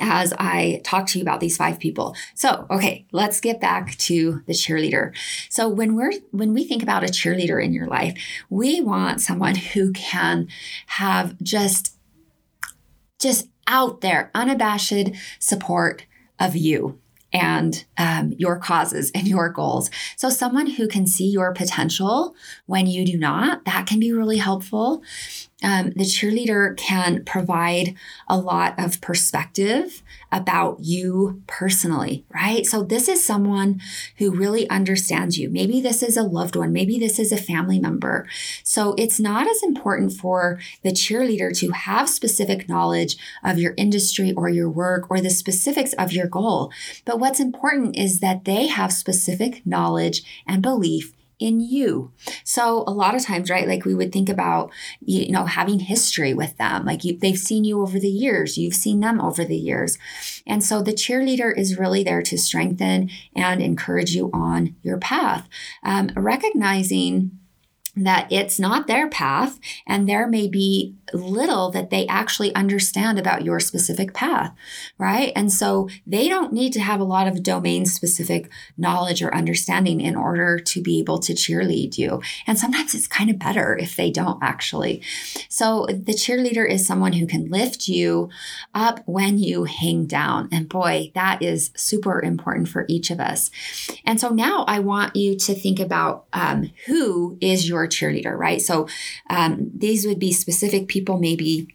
as 0.00 0.32
I 0.38 0.80
talk 0.84 1.06
to 1.08 1.18
you 1.18 1.22
about 1.22 1.40
these 1.40 1.56
five 1.56 1.78
people. 1.78 2.16
So, 2.34 2.66
okay, 2.70 3.06
let's 3.12 3.40
get 3.40 3.60
back 3.60 3.96
to 3.98 4.42
the 4.46 4.52
cheerleader. 4.52 5.14
So 5.48 5.68
when 5.68 5.94
we're 5.94 6.12
when 6.30 6.54
we 6.54 6.64
think 6.64 6.82
about 6.82 7.04
a 7.04 7.06
cheerleader 7.06 7.62
in 7.62 7.72
your 7.72 7.86
life, 7.86 8.18
we 8.50 8.80
want 8.80 9.20
someone 9.20 9.54
who 9.54 9.92
can 9.92 10.48
have 10.86 11.40
just 11.42 11.96
just 13.18 13.48
out 13.66 14.00
there 14.00 14.30
unabashed 14.34 15.10
support 15.38 16.06
of 16.38 16.56
you 16.56 16.98
and 17.32 17.84
um, 17.98 18.32
your 18.38 18.58
causes 18.58 19.10
and 19.14 19.26
your 19.26 19.48
goals. 19.48 19.90
So, 20.16 20.28
someone 20.28 20.66
who 20.66 20.88
can 20.88 21.06
see 21.06 21.28
your 21.28 21.52
potential 21.52 22.34
when 22.66 22.86
you 22.86 23.04
do 23.04 23.18
not, 23.18 23.64
that 23.64 23.86
can 23.86 24.00
be 24.00 24.12
really 24.12 24.38
helpful 24.38 25.02
um, 25.62 25.92
the 25.96 26.04
cheerleader 26.04 26.76
can 26.76 27.24
provide 27.24 27.94
a 28.28 28.36
lot 28.36 28.74
of 28.78 29.00
perspective 29.00 30.02
about 30.30 30.80
you 30.80 31.42
personally, 31.46 32.24
right? 32.34 32.64
So, 32.66 32.82
this 32.82 33.08
is 33.08 33.24
someone 33.24 33.80
who 34.18 34.30
really 34.30 34.68
understands 34.70 35.38
you. 35.38 35.50
Maybe 35.50 35.80
this 35.80 36.02
is 36.02 36.16
a 36.16 36.22
loved 36.22 36.56
one, 36.56 36.72
maybe 36.72 36.98
this 36.98 37.18
is 37.18 37.32
a 37.32 37.36
family 37.36 37.78
member. 37.78 38.26
So, 38.62 38.94
it's 38.98 39.20
not 39.20 39.48
as 39.48 39.62
important 39.62 40.12
for 40.12 40.58
the 40.82 40.90
cheerleader 40.90 41.56
to 41.58 41.70
have 41.70 42.08
specific 42.08 42.68
knowledge 42.68 43.16
of 43.44 43.58
your 43.58 43.74
industry 43.76 44.32
or 44.32 44.48
your 44.48 44.70
work 44.70 45.10
or 45.10 45.20
the 45.20 45.30
specifics 45.30 45.92
of 45.94 46.12
your 46.12 46.26
goal. 46.26 46.72
But 47.04 47.20
what's 47.20 47.40
important 47.40 47.96
is 47.96 48.20
that 48.20 48.44
they 48.44 48.66
have 48.68 48.92
specific 48.92 49.64
knowledge 49.66 50.22
and 50.46 50.62
belief 50.62 51.12
in 51.42 51.60
you. 51.60 52.12
So 52.44 52.84
a 52.86 52.92
lot 52.92 53.16
of 53.16 53.24
times, 53.24 53.50
right, 53.50 53.66
like 53.66 53.84
we 53.84 53.94
would 53.94 54.12
think 54.12 54.28
about, 54.28 54.70
you 55.00 55.32
know, 55.32 55.44
having 55.44 55.80
history 55.80 56.34
with 56.34 56.56
them. 56.56 56.84
Like 56.84 57.02
you, 57.02 57.18
they've 57.18 57.36
seen 57.36 57.64
you 57.64 57.82
over 57.82 57.98
the 57.98 58.08
years, 58.08 58.56
you've 58.56 58.74
seen 58.74 59.00
them 59.00 59.20
over 59.20 59.44
the 59.44 59.56
years. 59.56 59.98
And 60.46 60.62
so 60.62 60.82
the 60.82 60.92
cheerleader 60.92 61.52
is 61.56 61.78
really 61.78 62.04
there 62.04 62.22
to 62.22 62.38
strengthen 62.38 63.10
and 63.34 63.60
encourage 63.60 64.14
you 64.14 64.30
on 64.32 64.76
your 64.82 64.98
path. 64.98 65.48
Um, 65.82 66.10
recognizing 66.16 67.38
that 67.96 68.30
it's 68.32 68.58
not 68.58 68.86
their 68.86 69.08
path 69.08 69.58
and 69.86 70.08
there 70.08 70.26
may 70.26 70.48
be 70.48 70.94
little 71.12 71.70
that 71.70 71.90
they 71.90 72.06
actually 72.06 72.54
understand 72.54 73.18
about 73.18 73.44
your 73.44 73.60
specific 73.60 74.14
path, 74.14 74.54
right? 74.98 75.32
And 75.36 75.52
so 75.52 75.88
they 76.06 76.28
don't 76.28 76.52
need 76.52 76.72
to 76.74 76.80
have 76.80 77.00
a 77.00 77.04
lot 77.04 77.26
of 77.26 77.42
domain 77.42 77.86
specific 77.86 78.50
knowledge 78.76 79.22
or 79.22 79.34
understanding 79.34 80.00
in 80.00 80.16
order 80.16 80.58
to 80.58 80.82
be 80.82 80.98
able 80.98 81.18
to 81.20 81.32
cheerlead 81.32 81.98
you. 81.98 82.22
And 82.46 82.58
sometimes 82.58 82.94
it's 82.94 83.06
kind 83.06 83.30
of 83.30 83.38
better 83.38 83.76
if 83.76 83.96
they 83.96 84.10
don't 84.10 84.42
actually. 84.42 85.02
So 85.48 85.86
the 85.88 86.12
cheerleader 86.12 86.68
is 86.68 86.86
someone 86.86 87.14
who 87.14 87.26
can 87.26 87.50
lift 87.50 87.88
you 87.88 88.30
up 88.74 89.00
when 89.06 89.38
you 89.38 89.64
hang 89.64 90.06
down. 90.06 90.48
And 90.52 90.68
boy, 90.68 91.10
that 91.14 91.42
is 91.42 91.70
super 91.76 92.22
important 92.22 92.68
for 92.68 92.86
each 92.88 93.10
of 93.10 93.20
us. 93.20 93.50
And 94.04 94.20
so 94.20 94.30
now 94.30 94.64
I 94.66 94.78
want 94.78 95.16
you 95.16 95.36
to 95.36 95.54
think 95.54 95.80
about 95.80 96.26
um, 96.32 96.70
who 96.86 97.38
is 97.40 97.68
your 97.68 97.86
cheerleader, 97.86 98.36
right? 98.36 98.60
So 98.60 98.88
um, 99.28 99.70
these 99.74 100.06
would 100.06 100.18
be 100.18 100.32
specific 100.32 100.88
people, 100.88 101.01
maybe 101.18 101.68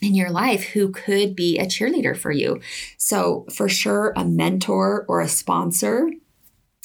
in 0.00 0.14
your 0.14 0.30
life 0.30 0.64
who 0.64 0.90
could 0.90 1.36
be 1.36 1.58
a 1.58 1.66
cheerleader 1.66 2.16
for 2.16 2.32
you. 2.32 2.60
So, 2.98 3.46
for 3.52 3.68
sure, 3.68 4.12
a 4.16 4.24
mentor 4.24 5.04
or 5.08 5.20
a 5.20 5.28
sponsor 5.28 6.10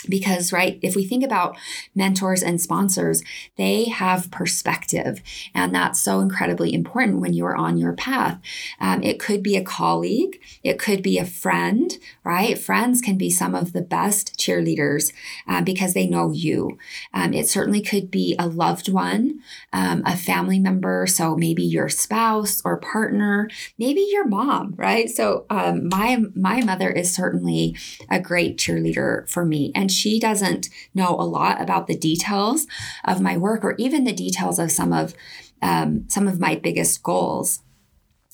because 0.07 0.53
right 0.53 0.79
if 0.83 0.95
we 0.95 1.05
think 1.05 1.23
about 1.23 1.57
mentors 1.95 2.43
and 2.43 2.61
sponsors 2.61 3.23
they 3.55 3.85
have 3.85 4.29
perspective 4.29 5.21
and 5.55 5.73
that's 5.73 5.99
so 5.99 6.19
incredibly 6.19 6.73
important 6.73 7.19
when 7.19 7.33
you're 7.33 7.55
on 7.55 7.77
your 7.77 7.93
path. 7.93 8.39
Um, 8.79 9.01
it 9.01 9.19
could 9.19 9.41
be 9.41 9.55
a 9.57 9.63
colleague 9.63 10.39
it 10.63 10.77
could 10.77 11.01
be 11.01 11.17
a 11.17 11.25
friend 11.25 11.97
right? 12.23 12.57
Friends 12.57 13.01
can 13.01 13.17
be 13.17 13.29
some 13.29 13.55
of 13.55 13.73
the 13.73 13.81
best 13.81 14.37
cheerleaders 14.37 15.13
uh, 15.47 15.61
because 15.61 15.93
they 15.93 16.05
know 16.05 16.31
you. 16.31 16.77
Um, 17.13 17.33
it 17.33 17.47
certainly 17.47 17.81
could 17.81 18.11
be 18.11 18.35
a 18.37 18.47
loved 18.47 18.89
one 18.89 19.39
um, 19.73 20.03
a 20.05 20.15
family 20.15 20.59
member 20.59 21.07
so 21.07 21.35
maybe 21.35 21.63
your 21.63 21.89
spouse 21.89 22.61
or 22.63 22.77
partner 22.77 23.49
maybe 23.79 24.07
your 24.11 24.27
mom 24.27 24.75
right? 24.77 25.09
So 25.09 25.45
um, 25.49 25.89
my 25.89 26.23
my 26.35 26.61
mother 26.61 26.91
is 26.91 27.13
certainly 27.13 27.75
a 28.11 28.19
great 28.19 28.57
cheerleader 28.57 29.27
for 29.27 29.43
me 29.43 29.71
and 29.73 29.86
she 29.91 30.19
doesn't 30.19 30.69
know 30.93 31.09
a 31.09 31.25
lot 31.25 31.61
about 31.61 31.87
the 31.87 31.97
details 31.97 32.67
of 33.05 33.21
my 33.21 33.37
work 33.37 33.63
or 33.63 33.75
even 33.77 34.03
the 34.03 34.13
details 34.13 34.59
of 34.59 34.71
some 34.71 34.93
of 34.93 35.13
um, 35.61 36.05
some 36.07 36.27
of 36.27 36.39
my 36.39 36.55
biggest 36.55 37.01
goals. 37.03 37.61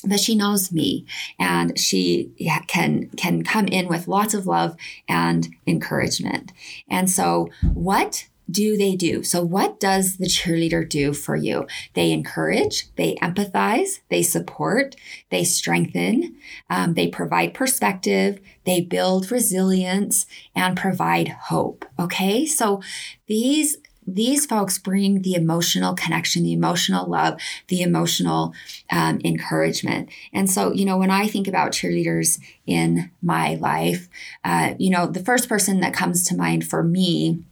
But 0.06 0.20
she 0.20 0.36
knows 0.36 0.72
me 0.72 1.06
and 1.40 1.80
she 1.80 2.32
can 2.68 3.10
can 3.16 3.44
come 3.44 3.68
in 3.68 3.88
with 3.88 4.08
lots 4.08 4.34
of 4.34 4.46
love 4.46 4.76
and 5.08 5.48
encouragement. 5.66 6.52
And 6.90 7.10
so 7.10 7.50
what 7.74 8.28
do 8.50 8.78
they 8.78 8.96
do? 8.96 9.24
So, 9.24 9.44
what 9.44 9.80
does 9.80 10.18
the 10.18 10.28
cheerleader 10.28 10.88
do 10.88 11.14
for 11.14 11.36
you? 11.36 11.68
They 11.94 12.12
encourage, 12.12 12.94
they 12.96 13.16
empathize, 13.16 14.00
they 14.10 14.22
support, 14.22 14.96
they 15.30 15.44
strengthen, 15.44 16.36
um, 16.70 16.94
they 16.94 17.08
provide 17.08 17.54
perspective, 17.54 18.40
they 18.66 18.82
build 18.82 19.32
resilience, 19.32 20.26
and 20.56 20.78
provide 20.78 21.30
hope. 21.30 21.86
Okay, 22.00 22.46
so 22.46 22.82
these 23.28 23.78
these 24.06 24.46
folks 24.46 24.78
bring 24.78 25.22
the 25.22 25.36
emotional 25.36 25.94
connection, 25.96 26.44
the 26.44 26.54
emotional 26.54 27.10
love, 27.10 27.40
the 27.70 27.82
emotional 27.82 28.54
um, 28.92 29.22
encouragement. 29.24 30.10
And 30.34 30.50
so, 30.50 30.74
you 30.74 30.84
know, 30.86 30.98
when 30.98 31.12
I 31.12 31.28
think 31.28 31.48
about 31.48 31.72
cheerleaders 31.72 32.40
in 32.66 33.12
my 33.22 33.56
life, 33.56 34.10
uh, 34.44 34.74
you 34.78 34.90
know, 34.90 35.08
the 35.08 35.24
first 35.24 35.48
person 35.48 35.80
that 35.80 35.94
comes 35.94 36.26
to 36.26 36.36
mind 36.36 36.68
for 36.68 36.84
me 36.84 37.44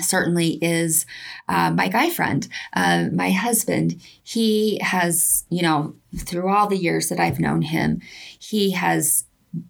certainly 0.00 0.58
is 0.62 1.04
uh, 1.48 1.70
my 1.70 1.88
guy 1.88 2.08
friend, 2.08 2.48
uh, 2.74 3.08
my 3.12 3.30
husband. 3.30 4.00
He 4.22 4.78
has, 4.82 5.44
you 5.50 5.62
know, 5.62 5.94
through 6.16 6.48
all 6.48 6.66
the 6.66 6.78
years 6.78 7.08
that 7.08 7.20
I've 7.20 7.40
known 7.40 7.62
him, 7.62 8.00
he 8.38 8.70
has 8.70 9.24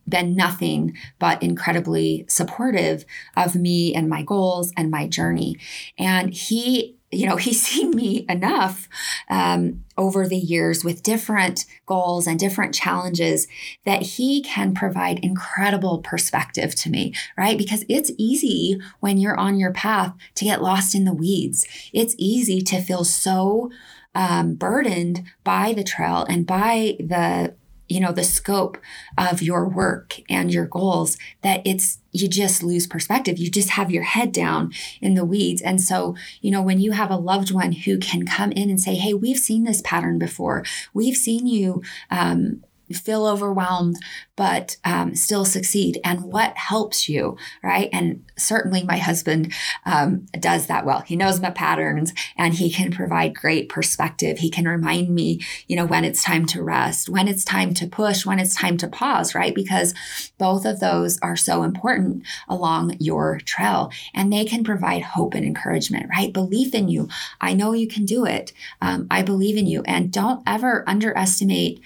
been 0.09 0.37
nothing 0.37 0.97
but 1.19 1.43
incredibly 1.43 2.25
supportive 2.29 3.05
of 3.37 3.57
me 3.57 3.95
and 3.95 4.09
my 4.09 4.23
goals 4.23 4.73
and 4.77 4.91
my 4.91 5.09
journey. 5.09 5.57
And 5.99 6.33
he 6.33 6.97
you 7.13 7.27
know, 7.27 7.37
he's 7.43 7.65
seen 7.65 7.91
me 7.91 8.27
enough 8.29 8.89
um, 9.29 9.85
over 9.97 10.27
the 10.27 10.37
years 10.37 10.85
with 10.85 11.03
different 11.03 11.67
goals 11.87 12.27
and 12.27 12.41
different 12.41 12.75
challenges 12.75 13.47
that 13.85 14.03
he 14.03 14.43
can 14.43 14.75
provide 14.75 15.19
incredible 15.21 15.99
perspective 15.99 16.75
to 16.75 16.91
me, 16.91 17.15
right? 17.37 17.59
Because 17.59 17.85
it's 17.89 18.11
easy 18.17 18.81
when 19.01 19.19
you're 19.19 19.39
on 19.39 19.59
your 19.59 19.73
path 19.73 20.15
to 20.35 20.45
get 20.45 20.63
lost 20.63 20.95
in 20.95 21.05
the 21.05 21.15
weeds. 21.15 21.67
It's 21.93 22.15
easy 22.19 22.61
to 22.63 22.81
feel 22.81 23.05
so 23.05 23.71
um, 24.15 24.55
burdened 24.55 25.23
by 25.45 25.73
the 25.73 25.85
trail 25.85 26.27
and 26.29 26.47
by 26.47 26.97
the 26.99 27.55
you 27.93 28.01
know 28.01 28.13
the 28.13 28.25
scope 28.25 28.79
of 29.19 29.43
your 29.43 29.69
work 29.69 30.21
and 30.29 30.53
your 30.53 30.67
goals 30.67 31.19
that 31.43 31.61
it's 31.65 31.99
you 32.15 32.29
just 32.29 32.63
lose 32.63 32.87
perspective. 32.87 33.39
You 33.39 33.51
just 33.51 33.71
have 33.71 33.91
your 33.91 34.03
head 34.03 34.33
down 34.33 34.73
in 35.01 35.15
the 35.15 35.25
weeds. 35.25 35.63
And 35.63 35.81
so 35.81 36.17
you 36.41 36.51
know 36.51 36.63
when 36.63 36.81
you 36.81 36.93
have 36.93 37.11
a 37.11 37.17
loved 37.17 37.53
one 37.53 37.73
who 37.73 37.99
can 37.99 38.27
come 38.27 38.53
in 38.53 38.71
and 38.71 38.81
say 38.81 38.95
hey 38.95 39.15
we've 39.15 39.39
seen 39.39 39.65
this 39.65 39.83
pattern 39.83 40.19
before. 40.19 40.65
We've 40.95 41.17
seen 41.17 41.47
you 41.47 41.83
um, 42.11 42.63
feel 42.93 43.27
overwhelmed, 43.27 43.97
but 44.37 44.77
um, 44.85 45.15
still 45.15 45.45
succeed, 45.45 46.01
and 46.05 46.25
what 46.25 46.57
helps 46.57 47.09
you, 47.09 47.37
right? 47.63 47.89
And 47.93 48.25
certainly 48.37 48.83
my 48.83 48.99
husband 48.99 49.53
um, 49.85 50.27
does 50.39 50.67
that 50.67 50.85
well. 50.85 51.01
He 51.01 51.17
knows 51.17 51.41
my 51.41 51.51
patterns 51.51 52.13
and 52.37 52.55
he 52.55 52.71
can 52.71 52.91
provide 52.91 53.35
great 53.35 53.69
perspective. 53.69 54.39
He 54.39 54.51
can 54.51 54.67
remind 54.67 55.11
me, 55.11 55.41
you 55.67 55.77
know, 55.77 55.87
when 55.87 56.05
it's 56.05 56.23
time 56.23 56.47
to 56.47 56.63
rest, 56.63 57.09
when 57.09 57.29
it's 57.29 57.45
time 57.45 57.75
to 57.75 57.87
push, 57.87 58.27
when 58.27 58.39
it's 58.39 58.55
time 58.55 58.77
to 58.79 58.89
pause, 58.89 59.35
right? 59.35 59.55
Because 59.55 59.95
both 60.39 60.65
of 60.65 60.81
those 60.81 61.19
are 61.21 61.37
so 61.37 61.63
important 61.63 62.25
along 62.49 62.97
your 62.99 63.39
trail 63.39 63.91
and 64.15 64.33
they 64.33 64.45
can 64.45 64.65
provide 64.65 65.03
hope 65.03 65.35
and 65.35 65.45
encouragement, 65.45 66.07
right? 66.11 66.33
Belief 66.33 66.75
in 66.75 66.89
you. 66.89 67.09
I 67.41 67.55
know 67.55 67.73
you 67.73 67.89
can 67.89 68.05
do 68.05 68.25
it. 68.25 68.53
Um, 68.81 69.07
I 69.11 69.23
believe 69.23 69.57
in 69.57 69.67
you. 69.67 69.83
And 69.87 70.13
don't 70.13 70.43
ever 70.47 70.85
underestimate 70.87 71.81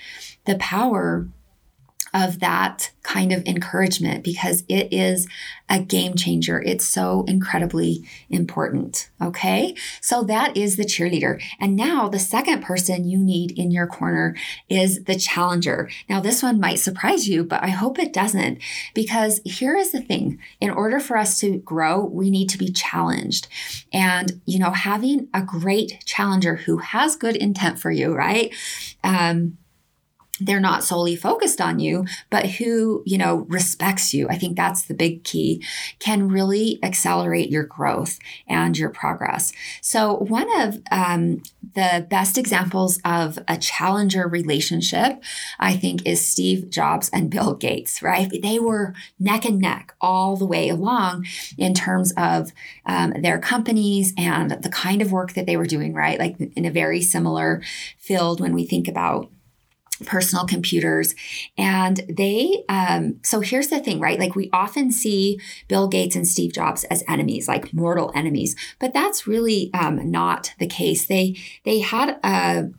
the 0.47 0.57
power 0.57 1.29
of 2.15 2.41
that 2.41 2.93
kind 3.03 3.31
of 3.31 3.45
encouragement 3.47 4.25
because 4.25 4.65
it 4.69 4.93
is 4.93 5.29
a 5.69 5.81
game 5.81 6.15
changer. 6.15 6.63
It's 6.63 6.87
so 6.87 7.25
incredibly 7.29 8.09
important. 8.31 9.11
Okay. 9.21 9.75
So 10.01 10.23
that 10.23 10.57
is 10.57 10.77
the 10.77 10.85
cheerleader. 10.85 11.43
And 11.61 11.77
now 11.77 12.09
the 12.09 12.19
second 12.19 12.63
person 12.63 13.05
you 13.05 13.19
need 13.19 13.53
in 13.59 13.71
your 13.71 13.87
corner 13.87 14.35
is 14.69 15.05
the 15.05 15.17
challenger. 15.17 15.91
Now, 16.09 16.21
this 16.21 16.43
one 16.43 16.59
might 16.59 16.79
surprise 16.79 17.29
you, 17.29 17.45
but 17.45 17.63
I 17.63 17.69
hope 17.69 17.99
it 17.99 18.15
doesn't 18.15 18.61
because 18.95 19.41
here 19.45 19.77
is 19.77 19.93
the 19.93 20.01
thing. 20.01 20.39
In 20.61 20.71
order 20.71 21.01
for 21.01 21.19
us 21.19 21.39
to 21.41 21.59
grow, 21.59 22.03
we 22.03 22.31
need 22.31 22.49
to 22.51 22.59
be 22.59 22.73
challenged. 22.73 23.47
And, 23.93 24.41
you 24.47 24.59
know, 24.59 24.71
having 24.71 25.29
a 25.35 25.43
great 25.43 26.03
challenger 26.07 26.57
who 26.57 26.79
has 26.79 27.15
good 27.15 27.37
intent 27.37 27.79
for 27.79 27.91
you, 27.91 28.15
right? 28.15 28.55
Um, 29.05 29.59
they're 30.41 30.61
not 30.61 30.85
solely 30.85 31.17
focused 31.17 31.61
on 31.61 31.79
you, 31.79 32.05
but 32.31 32.47
who, 32.47 33.03
you 33.07 33.19
know, 33.19 33.47
respects 33.49 34.13
you. 34.13 34.29
I 34.29 34.37
think 34.37 34.57
that's 34.57 34.83
the 34.83 34.95
big 34.95 35.25
key, 35.25 35.63
can 35.99 36.29
really 36.29 36.79
accelerate 36.83 37.51
your 37.51 37.65
growth 37.65 38.19
and 38.47 38.77
your 38.77 38.91
progress. 38.91 39.53
So, 39.81 40.17
one 40.17 40.49
of 40.61 40.83
um, 40.91 41.43
the 41.75 42.07
best 42.09 42.37
examples 42.39 43.01
of 43.05 43.39
a 43.49 43.57
challenger 43.57 44.29
relationship, 44.29 45.23
I 45.59 45.77
think, 45.77 46.07
is 46.07 46.27
Steve 46.27 46.71
Jobs 46.71 47.09
and 47.13 47.31
Bill 47.31 47.55
Gates, 47.55 48.03
right? 48.03 48.31
They 48.43 48.59
were 48.59 48.95
neck 49.19 49.45
and 49.45 49.59
neck 49.59 49.95
all 50.01 50.37
the 50.37 50.47
way 50.47 50.69
along 50.69 51.27
in 51.57 51.75
terms 51.75 52.13
of 52.17 52.53
um, 52.85 53.15
their 53.21 53.39
companies 53.39 54.13
and 54.17 54.51
the 54.51 54.69
kind 54.69 55.01
of 55.01 55.13
work 55.13 55.33
that 55.33 55.47
they 55.47 55.57
were 55.57 55.67
doing, 55.67 55.95
right? 55.95 56.19
Like 56.19 56.37
in 56.39 56.65
a 56.65 56.71
very 56.71 57.03
similar 57.03 57.63
field 57.99 58.41
when 58.41 58.55
we 58.55 58.67
think 58.67 58.89
about 58.89 59.31
personal 60.05 60.47
computers. 60.47 61.15
And 61.57 62.01
they 62.09 62.65
um, 62.69 63.19
so 63.23 63.41
here's 63.41 63.69
the 63.69 63.81
thing 63.81 64.01
right? 64.01 64.19
Like 64.19 64.35
we 64.35 64.51
often 64.53 64.91
see 64.93 65.41
bill 65.69 65.89
gates 65.89 66.17
and 66.17 66.27
steve 66.27 66.53
jobs 66.53 66.85
as 66.85 67.03
enemies 67.09 67.49
like 67.49 67.73
mortal 67.73 68.13
enemies. 68.15 68.57
But 68.79 68.93
that's 68.93 69.27
really 69.27 69.71
um, 69.75 70.11
not 70.11 70.53
the 70.59 70.67
case. 70.67 71.07
They 71.07 71.37
they 71.65 71.81
had 71.81 72.19
a 72.23 72.71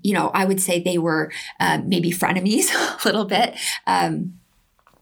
you 0.00 0.14
know 0.14 0.30
i 0.32 0.46
would 0.46 0.62
say 0.62 0.80
they 0.80 0.96
were 0.96 1.30
uh, 1.60 1.78
maybe 1.84 2.10
frenemies 2.10 2.70
a 2.74 3.04
little 3.04 3.24
bit. 3.24 3.56
Um, 3.86 4.38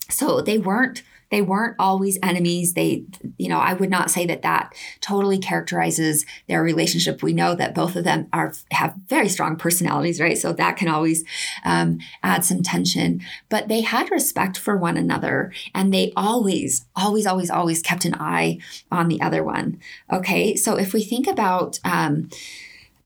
so 0.09 0.41
they 0.43 0.59
weren't 0.59 1.03
they 1.33 1.41
weren't 1.41 1.77
always 1.79 2.19
enemies. 2.23 2.75
They, 2.75 3.05
you 3.39 3.49
know, 3.49 3.59
I 3.59 3.73
would 3.73 3.89
not 3.89 4.11
say 4.11 4.27
that 4.27 4.43
that 4.43 4.75
totally 5.01 5.39
characterizes 5.39 6.27
their 6.47 6.63
relationship. 6.63 7.23
We 7.23 7.33
know 7.33 7.55
that 7.55 7.75
both 7.75 7.97
of 7.97 8.05
them 8.05 8.29
are 8.35 8.53
have 8.71 8.95
very 9.09 9.31
strong 9.31 9.57
personalities, 9.57 10.21
right? 10.21 10.37
So 10.37 10.53
that 10.53 10.77
can 10.77 10.89
always 10.89 11.25
um, 11.65 11.99
add 12.23 12.45
some 12.45 12.63
tension. 12.63 13.23
But 13.49 13.69
they 13.69 13.81
had 13.81 14.11
respect 14.11 14.59
for 14.59 14.77
one 14.77 14.99
another, 14.99 15.55
and 15.75 15.93
they 15.93 16.13
always, 16.17 16.85
always, 16.95 17.27
always, 17.27 17.51
always 17.51 17.81
kept 17.81 18.05
an 18.05 18.15
eye 18.21 18.59
on 18.91 19.09
the 19.09 19.23
other 19.23 19.43
one. 19.43 19.81
Okay, 20.13 20.55
so 20.55 20.77
if 20.77 20.93
we 20.93 21.03
think 21.03 21.27
about 21.27 21.81
um, 21.83 22.29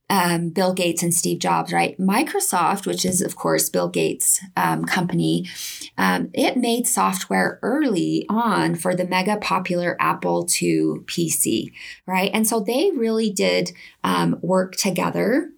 um, 0.08 0.50
Bill 0.50 0.72
Gates 0.72 1.02
and 1.02 1.12
Steve 1.12 1.40
Jobs, 1.40 1.72
right? 1.72 1.98
Microsoft, 1.98 2.86
which 2.86 3.04
is, 3.04 3.20
of 3.20 3.36
course, 3.36 3.68
Bill 3.68 3.88
Gates' 3.88 4.40
um, 4.56 4.84
company, 4.84 5.48
um, 5.98 6.30
it 6.32 6.56
made 6.56 6.86
software 6.86 7.58
early 7.62 8.24
on 8.28 8.76
for 8.76 8.94
the 8.94 9.06
mega 9.06 9.36
popular 9.36 9.96
Apple 9.98 10.48
II 10.62 11.00
PC, 11.06 11.72
right? 12.06 12.30
And 12.32 12.46
so 12.46 12.60
they 12.60 12.90
really 12.94 13.30
did 13.30 13.72
um, 14.04 14.38
work 14.42 14.76
together 14.76 15.50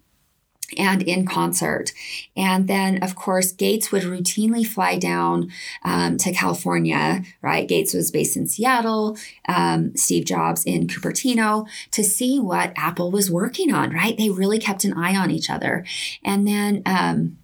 and 0.76 1.02
in 1.02 1.26
concert. 1.26 1.92
And 2.36 2.68
then, 2.68 3.02
of 3.02 3.16
course, 3.16 3.52
Gates 3.52 3.90
would 3.90 4.02
routinely 4.02 4.66
fly 4.66 4.98
down 4.98 5.50
um, 5.84 6.18
to 6.18 6.32
California, 6.32 7.22
right? 7.40 7.66
Gates 7.66 7.94
was 7.94 8.10
based 8.10 8.36
in 8.36 8.46
Seattle, 8.46 9.16
um, 9.48 9.96
Steve 9.96 10.24
Jobs 10.24 10.64
in 10.64 10.86
Cupertino 10.86 11.66
to 11.92 12.04
see 12.04 12.38
what 12.38 12.72
Apple 12.76 13.10
was 13.10 13.30
working 13.30 13.72
on, 13.72 13.92
right? 13.92 14.16
They 14.16 14.30
really 14.30 14.58
kept 14.58 14.84
an 14.84 14.92
eye 14.92 15.16
on 15.16 15.30
each 15.30 15.48
other. 15.48 15.84
And 16.22 16.46
then, 16.46 16.82
um, 16.84 17.38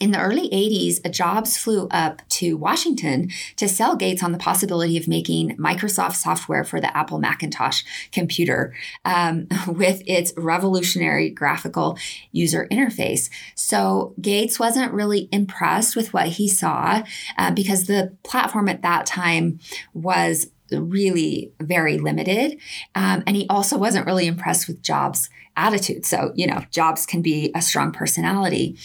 in 0.00 0.10
the 0.10 0.20
early 0.20 0.48
80s, 0.50 1.08
Jobs 1.12 1.56
flew 1.56 1.86
up 1.88 2.20
to 2.30 2.56
Washington 2.56 3.30
to 3.56 3.68
sell 3.68 3.94
Gates 3.94 4.22
on 4.22 4.32
the 4.32 4.38
possibility 4.38 4.96
of 4.96 5.06
making 5.06 5.56
Microsoft 5.56 6.16
software 6.16 6.64
for 6.64 6.80
the 6.80 6.94
Apple 6.96 7.18
Macintosh 7.18 7.82
computer 8.10 8.74
um, 9.04 9.46
with 9.68 10.02
its 10.06 10.32
revolutionary 10.36 11.30
graphical 11.30 11.96
user 12.32 12.66
interface. 12.70 13.30
So 13.54 14.14
Gates 14.20 14.58
wasn't 14.58 14.92
really 14.92 15.28
impressed 15.30 15.94
with 15.94 16.12
what 16.12 16.28
he 16.28 16.48
saw 16.48 17.02
uh, 17.38 17.50
because 17.52 17.86
the 17.86 18.16
platform 18.24 18.68
at 18.68 18.82
that 18.82 19.06
time 19.06 19.60
was 19.92 20.48
really 20.72 21.52
very 21.60 21.98
limited. 21.98 22.58
Um, 22.94 23.22
and 23.26 23.36
he 23.36 23.46
also 23.48 23.78
wasn't 23.78 24.06
really 24.06 24.26
impressed 24.26 24.66
with 24.66 24.82
Jobs' 24.82 25.28
attitude. 25.56 26.04
So, 26.04 26.32
you 26.34 26.46
know, 26.46 26.64
Jobs 26.70 27.06
can 27.06 27.22
be 27.22 27.50
a 27.54 27.62
strong 27.62 27.92
personality. 27.92 28.78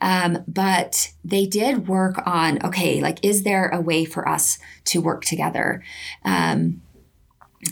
Um, 0.00 0.44
but 0.48 1.12
they 1.24 1.46
did 1.46 1.88
work 1.88 2.20
on 2.26 2.62
okay, 2.64 3.00
like, 3.00 3.24
is 3.24 3.42
there 3.42 3.68
a 3.68 3.80
way 3.80 4.04
for 4.04 4.28
us 4.28 4.58
to 4.86 5.00
work 5.00 5.24
together? 5.24 5.82
Um, 6.24 6.82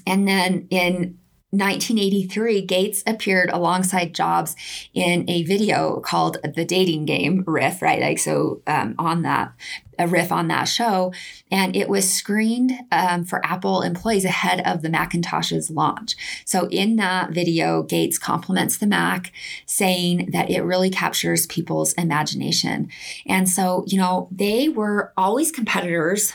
and 0.06 0.26
then 0.26 0.66
in 0.70 1.18
1983, 1.58 2.62
Gates 2.62 3.02
appeared 3.06 3.50
alongside 3.50 4.14
Jobs 4.14 4.56
in 4.92 5.28
a 5.28 5.44
video 5.44 6.00
called 6.00 6.38
The 6.42 6.64
Dating 6.64 7.04
Game 7.04 7.44
Riff, 7.46 7.80
right? 7.80 8.00
Like, 8.00 8.18
so 8.18 8.62
um, 8.66 8.94
on 8.98 9.22
that, 9.22 9.52
a 9.98 10.08
riff 10.08 10.32
on 10.32 10.48
that 10.48 10.64
show. 10.64 11.12
And 11.50 11.76
it 11.76 11.88
was 11.88 12.12
screened 12.12 12.72
um, 12.90 13.24
for 13.24 13.44
Apple 13.44 13.82
employees 13.82 14.24
ahead 14.24 14.60
of 14.66 14.82
the 14.82 14.88
Macintosh's 14.88 15.70
launch. 15.70 16.16
So 16.44 16.68
in 16.68 16.96
that 16.96 17.30
video, 17.30 17.82
Gates 17.82 18.18
compliments 18.18 18.78
the 18.78 18.86
Mac, 18.86 19.32
saying 19.66 20.30
that 20.32 20.50
it 20.50 20.62
really 20.62 20.90
captures 20.90 21.46
people's 21.46 21.92
imagination. 21.94 22.88
And 23.26 23.48
so, 23.48 23.84
you 23.86 23.98
know, 23.98 24.28
they 24.30 24.68
were 24.68 25.12
always 25.16 25.52
competitors 25.52 26.34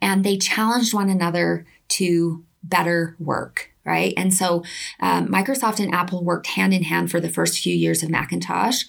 and 0.00 0.24
they 0.24 0.38
challenged 0.38 0.94
one 0.94 1.10
another 1.10 1.66
to 1.88 2.44
better 2.62 3.16
work 3.18 3.70
right? 3.88 4.12
And 4.16 4.32
so 4.32 4.62
um, 5.00 5.28
Microsoft 5.28 5.80
and 5.80 5.94
Apple 5.94 6.22
worked 6.22 6.48
hand 6.48 6.74
in 6.74 6.84
hand 6.84 7.10
for 7.10 7.20
the 7.20 7.30
first 7.30 7.58
few 7.58 7.74
years 7.74 8.02
of 8.02 8.10
Macintosh. 8.10 8.84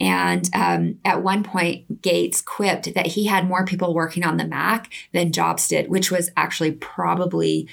And 0.00 0.48
um, 0.54 0.98
at 1.04 1.22
one 1.22 1.44
point, 1.44 2.00
Gates 2.00 2.40
quipped 2.40 2.94
that 2.94 3.08
he 3.08 3.26
had 3.26 3.46
more 3.46 3.66
people 3.66 3.92
working 3.94 4.24
on 4.24 4.38
the 4.38 4.46
Mac 4.46 4.90
than 5.12 5.32
Jobs 5.32 5.68
did, 5.68 5.88
which 5.88 6.10
was 6.10 6.30
actually 6.34 6.72
probably 6.72 7.68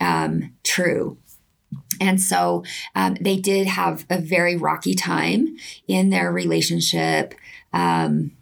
um, 0.00 0.54
true. 0.62 1.18
And 2.00 2.20
so 2.20 2.64
um, 2.94 3.16
they 3.20 3.36
did 3.36 3.66
have 3.66 4.06
a 4.08 4.18
very 4.18 4.56
rocky 4.56 4.94
time 4.94 5.56
in 5.86 6.08
their 6.08 6.32
relationship. 6.32 7.34
Um, 7.72 8.32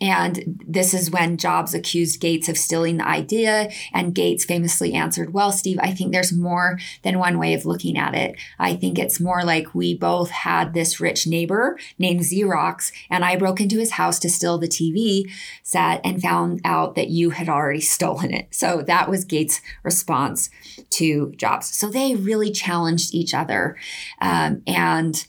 and 0.00 0.60
this 0.66 0.92
is 0.92 1.10
when 1.10 1.36
Jobs 1.36 1.72
accused 1.72 2.20
Gates 2.20 2.48
of 2.48 2.58
stealing 2.58 2.96
the 2.96 3.06
idea. 3.06 3.70
And 3.92 4.14
Gates 4.14 4.44
famously 4.44 4.92
answered, 4.92 5.32
Well, 5.32 5.52
Steve, 5.52 5.78
I 5.80 5.92
think 5.92 6.12
there's 6.12 6.32
more 6.32 6.78
than 7.02 7.18
one 7.18 7.38
way 7.38 7.54
of 7.54 7.64
looking 7.64 7.96
at 7.96 8.14
it. 8.14 8.36
I 8.58 8.74
think 8.74 8.98
it's 8.98 9.20
more 9.20 9.44
like 9.44 9.74
we 9.74 9.96
both 9.96 10.30
had 10.30 10.74
this 10.74 11.00
rich 11.00 11.26
neighbor 11.26 11.78
named 11.96 12.20
Xerox, 12.20 12.92
and 13.08 13.24
I 13.24 13.36
broke 13.36 13.60
into 13.60 13.78
his 13.78 13.92
house 13.92 14.18
to 14.20 14.28
steal 14.28 14.58
the 14.58 14.66
TV 14.66 15.30
set 15.62 16.00
and 16.04 16.20
found 16.20 16.60
out 16.64 16.96
that 16.96 17.08
you 17.08 17.30
had 17.30 17.48
already 17.48 17.80
stolen 17.94 18.34
it. 18.34 18.48
So 18.50 18.82
that 18.82 19.08
was 19.08 19.24
Gates' 19.24 19.60
response 19.84 20.50
to 20.90 21.32
Jobs. 21.36 21.68
So 21.68 21.88
they 21.88 22.16
really 22.16 22.50
challenged 22.50 23.14
each 23.14 23.32
other 23.32 23.76
um, 24.20 24.62
and 24.66 25.24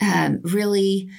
um, 0.00 0.40
really, 0.42 1.10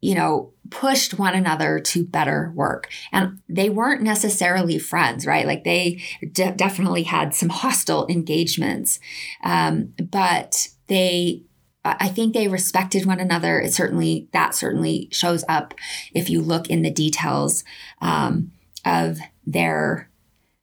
you 0.00 0.14
know, 0.14 0.52
pushed 0.70 1.18
one 1.18 1.34
another 1.34 1.80
to 1.80 2.04
better 2.04 2.52
work. 2.54 2.88
And 3.12 3.40
they 3.48 3.68
weren't 3.68 4.02
necessarily 4.02 4.78
friends, 4.78 5.26
right? 5.26 5.46
Like 5.46 5.64
they 5.64 6.02
de- 6.32 6.52
definitely 6.52 7.04
had 7.04 7.34
some 7.34 7.48
hostile 7.48 8.06
engagements, 8.08 8.98
um, 9.42 9.92
but 10.10 10.68
they 10.86 11.44
I 11.82 12.08
think 12.08 12.34
they 12.34 12.46
respected 12.46 13.06
one 13.06 13.20
another. 13.20 13.58
It 13.58 13.72
certainly 13.72 14.28
that 14.32 14.54
certainly 14.54 15.08
shows 15.12 15.44
up 15.48 15.72
if 16.12 16.28
you 16.28 16.42
look 16.42 16.68
in 16.68 16.82
the 16.82 16.90
details 16.90 17.64
um, 18.02 18.52
of 18.84 19.18
their 19.46 20.10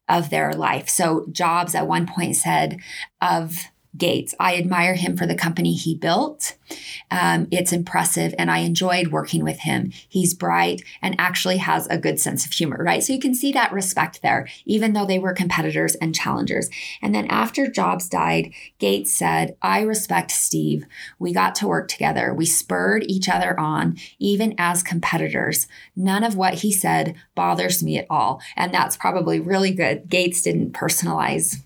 of 0.08 0.30
their 0.30 0.54
life. 0.54 0.88
So 0.88 1.26
Jobs 1.32 1.74
at 1.76 1.88
one 1.88 2.06
point 2.06 2.36
said 2.36 2.80
of 3.20 3.58
Gates. 3.95 4.36
I 4.39 4.58
admire 4.58 4.95
him 4.95 5.15
for 5.15 5.26
the 5.26 5.36
company 5.36 5.73
he 5.73 5.95
built. 5.95 6.56
Um, 7.10 7.47
it's 7.52 7.71
impressive, 7.71 8.36
and 8.38 8.52
I 8.52 8.60
enjoyed 8.60 9.08
working 9.08 9.43
with 9.43 9.60
him. 9.60 9.91
He's 10.08 10.34
bright 10.34 10.82
and 11.02 11.15
actually 11.17 11.58
has 11.58 11.88
a 11.88 11.97
good 11.97 12.19
sense 12.19 12.45
of 12.45 12.52
humor, 12.52 12.84
right? 12.84 13.04
So 13.04 13.13
you 13.13 13.19
can 13.19 13.34
see 13.34 13.52
that 13.54 13.71
respect 13.71 14.21
there, 14.21 14.47
even 14.65 14.93
though 14.93 15.06
they 15.06 15.19
were 15.19 15.34
competitors 15.34 15.95
and 15.95 16.13
challengers. 16.13 16.69
And 17.02 17.15
then 17.15 17.28
after 17.28 17.69
Jobs 17.69 18.10
died, 18.10 18.54
Gates 18.80 19.13
said, 19.13 19.56
I 19.62 19.82
respect 19.82 20.32
Steve. 20.32 20.86
We 21.19 21.34
got 21.34 21.56
to 21.56 21.67
work 21.67 21.88
together. 21.88 22.34
We 22.34 22.45
spurred 22.45 23.04
each 23.08 23.30
other 23.30 23.58
on, 23.60 23.97
even 24.19 24.54
as 24.58 24.84
competitors. 24.84 25.67
None 25.95 26.23
of 26.23 26.36
what 26.36 26.56
he 26.56 26.71
said 26.71 27.15
bothers 27.36 27.82
me 27.82 27.97
at 27.97 28.08
all. 28.10 28.41
And 28.56 28.73
that's 28.73 28.97
probably 28.97 29.39
really 29.39 29.71
good. 29.71 30.10
Gates 30.10 30.41
didn't 30.41 30.73
personalize 30.73 31.62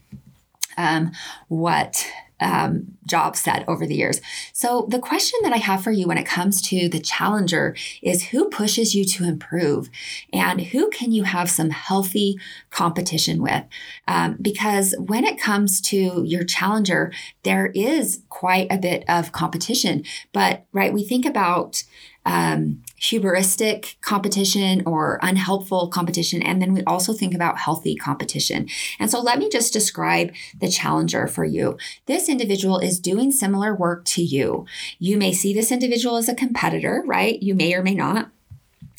um, 0.82 1.12
what 1.48 2.06
um, 2.42 2.98
Jobs 3.06 3.40
said 3.40 3.64
over 3.68 3.86
the 3.86 3.96
years. 3.96 4.20
So, 4.52 4.88
the 4.90 5.00
question 5.00 5.40
that 5.44 5.54
I 5.54 5.58
have 5.58 5.84
for 5.84 5.92
you 5.92 6.08
when 6.08 6.18
it 6.18 6.26
comes 6.26 6.62
to 6.64 6.90
the 6.90 7.00
challenger 7.00 7.76
is 8.02 8.30
who 8.30 8.50
pushes 8.50 8.96
you 8.96 9.06
to 9.06 9.26
improve 9.26 9.90
and 10.34 10.60
who 10.60 10.90
can 10.90 11.12
you 11.12 11.24
have 11.24 11.50
some 11.50 11.70
healthy 11.70 12.40
competition 12.72 13.42
with? 13.42 13.64
Um, 14.08 14.38
because 14.42 14.96
when 14.98 15.24
it 15.24 15.40
comes 15.40 15.80
to 15.82 16.24
your 16.26 16.44
challenger, 16.44 17.14
there 17.44 17.68
is 17.76 18.24
quite 18.30 18.68
a 18.72 18.78
bit 18.78 19.04
of 19.08 19.32
competition. 19.32 20.04
But, 20.34 20.66
right, 20.74 20.94
we 20.94 21.04
think 21.04 21.26
about 21.26 21.84
um, 22.26 22.84
hubristic 23.00 23.96
competition 24.02 24.84
or 24.86 25.20
unhelpful 25.22 25.88
competition. 25.88 26.42
And 26.42 26.62
then 26.62 26.74
we 26.74 26.84
also 26.84 27.14
think 27.14 27.34
about 27.34 27.58
healthy 27.58 27.96
competition. 27.96 28.68
And 29.00 29.10
so 29.10 29.20
let 29.20 29.40
me 29.40 29.50
just 29.50 29.74
describe 29.74 30.32
the 30.60 30.70
challenger 30.70 31.28
for 31.28 31.44
you. 31.44 31.78
This 32.06 32.30
individual 32.30 32.80
is 32.80 33.00
doing 33.00 33.32
similar 33.32 33.76
work 33.76 34.06
to 34.06 34.22
you. 34.22 34.66
You 35.00 35.18
may 35.18 35.34
see 35.34 35.54
this 35.54 35.72
individual 35.72 36.18
as 36.18 36.30
a 36.30 36.36
competitor, 36.36 37.04
right? 37.06 37.42
You 37.42 37.56
may 37.56 37.74
or 37.74 37.82
may 37.82 37.96
not 37.96 38.30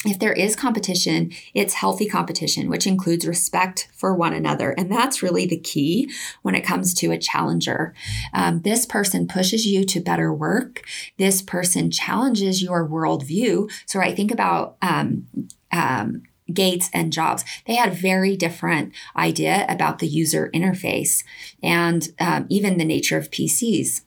if 0.04 0.18
there 0.18 0.32
is 0.32 0.56
competition, 0.56 1.32
it's 1.54 1.74
healthy 1.74 2.06
competition, 2.06 2.68
which 2.68 2.86
includes 2.86 3.26
respect 3.26 3.88
for 3.94 4.14
one 4.14 4.32
another. 4.32 4.72
And 4.72 4.90
that's 4.90 5.22
really 5.22 5.46
the 5.46 5.58
key 5.58 6.10
when 6.42 6.54
it 6.54 6.62
comes 6.62 6.92
to 6.94 7.12
a 7.12 7.18
challenger. 7.18 7.94
Um, 8.32 8.62
this 8.62 8.86
person 8.86 9.28
pushes 9.28 9.66
you 9.66 9.84
to 9.84 10.00
better 10.00 10.32
work. 10.32 10.82
This 11.18 11.42
person 11.42 11.90
challenges 11.90 12.62
your 12.62 12.88
worldview. 12.88 13.70
So, 13.86 13.98
right, 13.98 14.16
think 14.16 14.30
about 14.30 14.76
um, 14.82 15.26
um, 15.70 16.22
Gates 16.52 16.90
and 16.92 17.12
Jobs, 17.12 17.44
they 17.66 17.74
had 17.74 17.94
very 17.94 18.36
different 18.36 18.92
idea 19.16 19.64
about 19.68 20.00
the 20.00 20.08
user 20.08 20.50
interface 20.52 21.24
and 21.62 22.08
um, 22.18 22.46
even 22.48 22.78
the 22.78 22.84
nature 22.84 23.16
of 23.16 23.30
PCs 23.30 24.02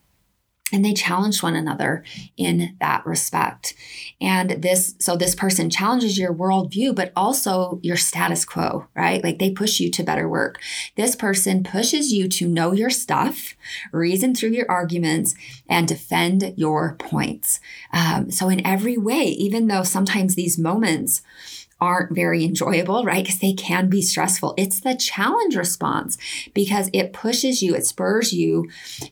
and 0.72 0.84
they 0.84 0.92
challenged 0.92 1.42
one 1.42 1.54
another 1.54 2.02
in 2.36 2.76
that 2.80 3.06
respect. 3.06 3.74
And 4.20 4.62
this 4.62 4.96
so 4.98 5.16
this 5.16 5.34
person 5.34 5.70
challenges 5.70 6.18
your 6.18 6.34
worldview 6.34 6.94
but 6.94 7.12
also 7.14 7.78
your 7.82 7.96
status 7.96 8.44
quo 8.44 8.86
right? 8.94 9.22
Like 9.22 9.38
they 9.38 9.50
push 9.50 9.78
you 9.78 9.90
to 9.92 10.02
better 10.02 10.28
work. 10.28 10.60
This 10.96 11.14
person 11.14 11.62
pushes 11.62 12.12
you 12.12 12.28
to 12.30 12.48
know 12.48 12.72
your 12.72 12.90
stuff 12.90 13.54
reason 13.92 14.34
through 14.34 14.50
your 14.50 14.70
arguments 14.70 15.34
and 15.68 15.86
defend 15.86 16.54
your 16.56 16.96
points. 16.96 17.60
Um, 17.92 18.30
so 18.30 18.48
in 18.48 18.66
every 18.66 18.96
way 18.96 19.24
even 19.24 19.68
though 19.68 19.84
sometimes 19.84 20.34
these 20.34 20.58
moments 20.58 21.22
aren't 21.80 22.14
very 22.14 22.44
enjoyable, 22.44 23.04
right? 23.04 23.24
Because 23.24 23.40
they 23.40 23.52
can 23.52 23.88
be 23.88 24.00
stressful. 24.02 24.54
It's 24.56 24.80
the 24.80 24.94
challenge 24.94 25.56
response 25.56 26.16
because 26.54 26.88
it 26.92 27.12
pushes 27.12 27.62
you, 27.62 27.74
it 27.74 27.84
spurs 27.86 28.32
you 28.32 28.68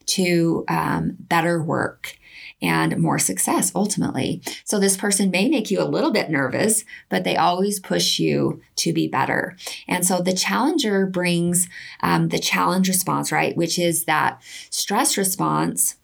to 0.06 0.64
um, 0.68 1.16
better 1.18 1.62
work. 1.62 2.16
and 2.62 2.96
more 2.98 3.18
success 3.18 3.72
ultimately. 3.74 4.40
So 4.64 4.78
this 4.78 4.96
person 4.96 5.30
may 5.30 5.48
make 5.48 5.70
you 5.70 5.82
a 5.82 5.84
little 5.84 6.10
bit 6.12 6.30
nervous, 6.30 6.84
but 7.10 7.22
they 7.24 7.36
always 7.36 7.78
push 7.80 8.18
you 8.18 8.62
to 8.76 8.92
be 8.92 9.06
better. 9.06 9.56
And 9.86 10.06
so 10.06 10.20
the 10.20 10.32
challenger 10.32 11.04
brings 11.06 11.68
um, 12.00 12.28
the 12.28 12.38
challenge 12.38 12.88
response, 12.88 13.30
right? 13.30 13.54
Which 13.56 13.78
is 13.78 14.04
that 14.04 14.40
stress 14.70 15.18
response 15.18 15.96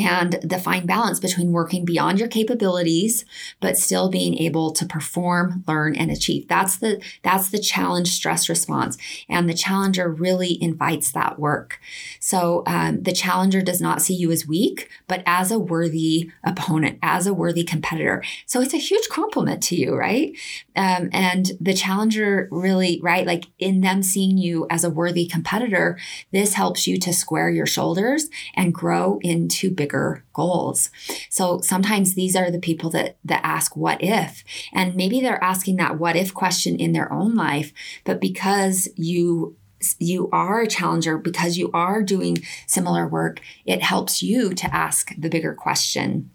and 0.00 0.38
the 0.42 0.58
fine 0.58 0.86
balance 0.86 1.20
between 1.20 1.52
working 1.52 1.84
beyond 1.84 2.18
your 2.18 2.28
capabilities 2.28 3.24
but 3.60 3.76
still 3.76 4.08
being 4.08 4.38
able 4.38 4.72
to 4.72 4.86
perform 4.86 5.62
learn 5.68 5.94
and 5.94 6.10
achieve. 6.10 6.48
That's 6.48 6.78
the 6.78 7.02
that's 7.22 7.50
the 7.50 7.58
challenge 7.58 8.08
stress 8.08 8.48
response 8.48 8.96
and 9.28 9.48
the 9.48 9.54
challenger 9.54 10.10
really 10.10 10.60
invites 10.62 11.12
that 11.12 11.38
work. 11.38 11.78
So 12.18 12.62
um, 12.66 13.02
the 13.02 13.12
challenger 13.12 13.60
does 13.60 13.80
not 13.80 14.00
see 14.00 14.14
you 14.14 14.30
as 14.30 14.46
weak 14.46 14.88
but 15.06 15.22
as 15.26 15.50
a 15.50 15.58
worthy 15.58 16.30
opponent 16.42 16.98
as 17.02 17.26
a 17.26 17.34
worthy 17.34 17.64
competitor. 17.64 18.22
So 18.46 18.60
it's 18.60 18.74
a 18.74 18.78
huge 18.78 19.08
compliment 19.08 19.62
to 19.64 19.76
you 19.76 19.94
right 19.94 20.34
um, 20.80 21.10
and 21.12 21.52
the 21.60 21.74
challenger 21.74 22.48
really 22.50 22.98
right 23.02 23.26
like 23.26 23.44
in 23.58 23.82
them 23.82 24.02
seeing 24.02 24.38
you 24.38 24.66
as 24.70 24.82
a 24.82 24.88
worthy 24.88 25.26
competitor 25.26 25.98
this 26.32 26.54
helps 26.54 26.86
you 26.86 26.98
to 26.98 27.12
square 27.12 27.50
your 27.50 27.66
shoulders 27.66 28.30
and 28.54 28.72
grow 28.72 29.18
into 29.20 29.70
bigger 29.70 30.24
goals. 30.32 30.88
So 31.28 31.60
sometimes 31.60 32.14
these 32.14 32.34
are 32.34 32.50
the 32.50 32.58
people 32.58 32.88
that 32.90 33.18
that 33.26 33.44
ask 33.44 33.76
what 33.76 34.02
if 34.02 34.42
and 34.72 34.96
maybe 34.96 35.20
they're 35.20 35.44
asking 35.44 35.76
that 35.76 35.98
what 35.98 36.16
if 36.16 36.32
question 36.32 36.76
in 36.76 36.92
their 36.92 37.12
own 37.12 37.34
life 37.34 37.74
but 38.04 38.18
because 38.18 38.88
you 38.96 39.56
you 39.98 40.30
are 40.32 40.62
a 40.62 40.66
challenger 40.66 41.18
because 41.18 41.58
you 41.58 41.70
are 41.74 42.02
doing 42.02 42.38
similar 42.66 43.06
work 43.06 43.40
it 43.66 43.82
helps 43.82 44.22
you 44.22 44.54
to 44.54 44.74
ask 44.74 45.12
the 45.18 45.28
bigger 45.28 45.52
question 45.52 46.30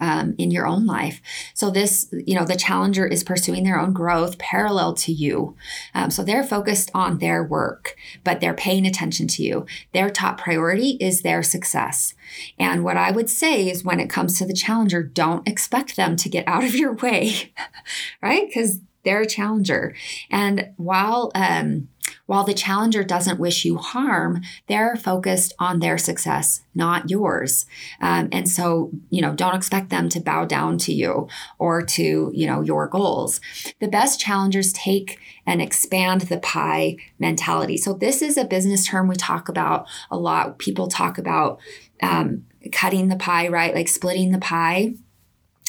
um, 0.00 0.34
in 0.38 0.50
your 0.50 0.66
own 0.66 0.86
life. 0.86 1.20
So 1.54 1.70
this, 1.70 2.08
you 2.12 2.34
know, 2.34 2.44
the 2.44 2.56
challenger 2.56 3.06
is 3.06 3.24
pursuing 3.24 3.64
their 3.64 3.80
own 3.80 3.92
growth 3.92 4.38
parallel 4.38 4.94
to 4.94 5.12
you. 5.12 5.56
Um, 5.94 6.10
so 6.10 6.22
they're 6.22 6.44
focused 6.44 6.90
on 6.94 7.18
their 7.18 7.42
work, 7.42 7.96
but 8.24 8.40
they're 8.40 8.54
paying 8.54 8.86
attention 8.86 9.26
to 9.28 9.42
you. 9.42 9.66
Their 9.92 10.10
top 10.10 10.38
priority 10.38 10.90
is 11.00 11.22
their 11.22 11.42
success. 11.42 12.14
And 12.58 12.84
what 12.84 12.96
I 12.96 13.10
would 13.10 13.30
say 13.30 13.68
is 13.68 13.84
when 13.84 14.00
it 14.00 14.10
comes 14.10 14.38
to 14.38 14.46
the 14.46 14.54
challenger, 14.54 15.02
don't 15.02 15.46
expect 15.48 15.96
them 15.96 16.16
to 16.16 16.28
get 16.28 16.46
out 16.46 16.64
of 16.64 16.74
your 16.74 16.92
way, 17.02 17.52
right? 18.22 18.46
Because 18.46 18.80
they're 19.04 19.22
a 19.22 19.26
challenger. 19.26 19.94
And 20.30 20.70
while, 20.76 21.30
um, 21.34 21.88
while 22.28 22.44
the 22.44 22.52
challenger 22.52 23.02
doesn't 23.02 23.40
wish 23.40 23.64
you 23.64 23.78
harm, 23.78 24.42
they're 24.66 24.96
focused 24.96 25.54
on 25.58 25.78
their 25.78 25.96
success, 25.96 26.60
not 26.74 27.08
yours. 27.08 27.64
Um, 28.02 28.28
and 28.32 28.46
so, 28.46 28.90
you 29.08 29.22
know, 29.22 29.34
don't 29.34 29.54
expect 29.54 29.88
them 29.88 30.10
to 30.10 30.20
bow 30.20 30.44
down 30.44 30.76
to 30.80 30.92
you 30.92 31.26
or 31.58 31.80
to, 31.80 32.30
you 32.34 32.46
know, 32.46 32.60
your 32.60 32.86
goals. 32.86 33.40
The 33.80 33.88
best 33.88 34.20
challengers 34.20 34.74
take 34.74 35.18
and 35.46 35.62
expand 35.62 36.20
the 36.22 36.38
pie 36.38 36.96
mentality. 37.18 37.78
So, 37.78 37.94
this 37.94 38.20
is 38.20 38.36
a 38.36 38.44
business 38.44 38.86
term 38.86 39.08
we 39.08 39.16
talk 39.16 39.48
about 39.48 39.88
a 40.10 40.18
lot. 40.18 40.58
People 40.58 40.88
talk 40.88 41.16
about 41.16 41.58
um, 42.02 42.44
cutting 42.72 43.08
the 43.08 43.16
pie, 43.16 43.48
right? 43.48 43.74
Like 43.74 43.88
splitting 43.88 44.32
the 44.32 44.38
pie. 44.38 44.92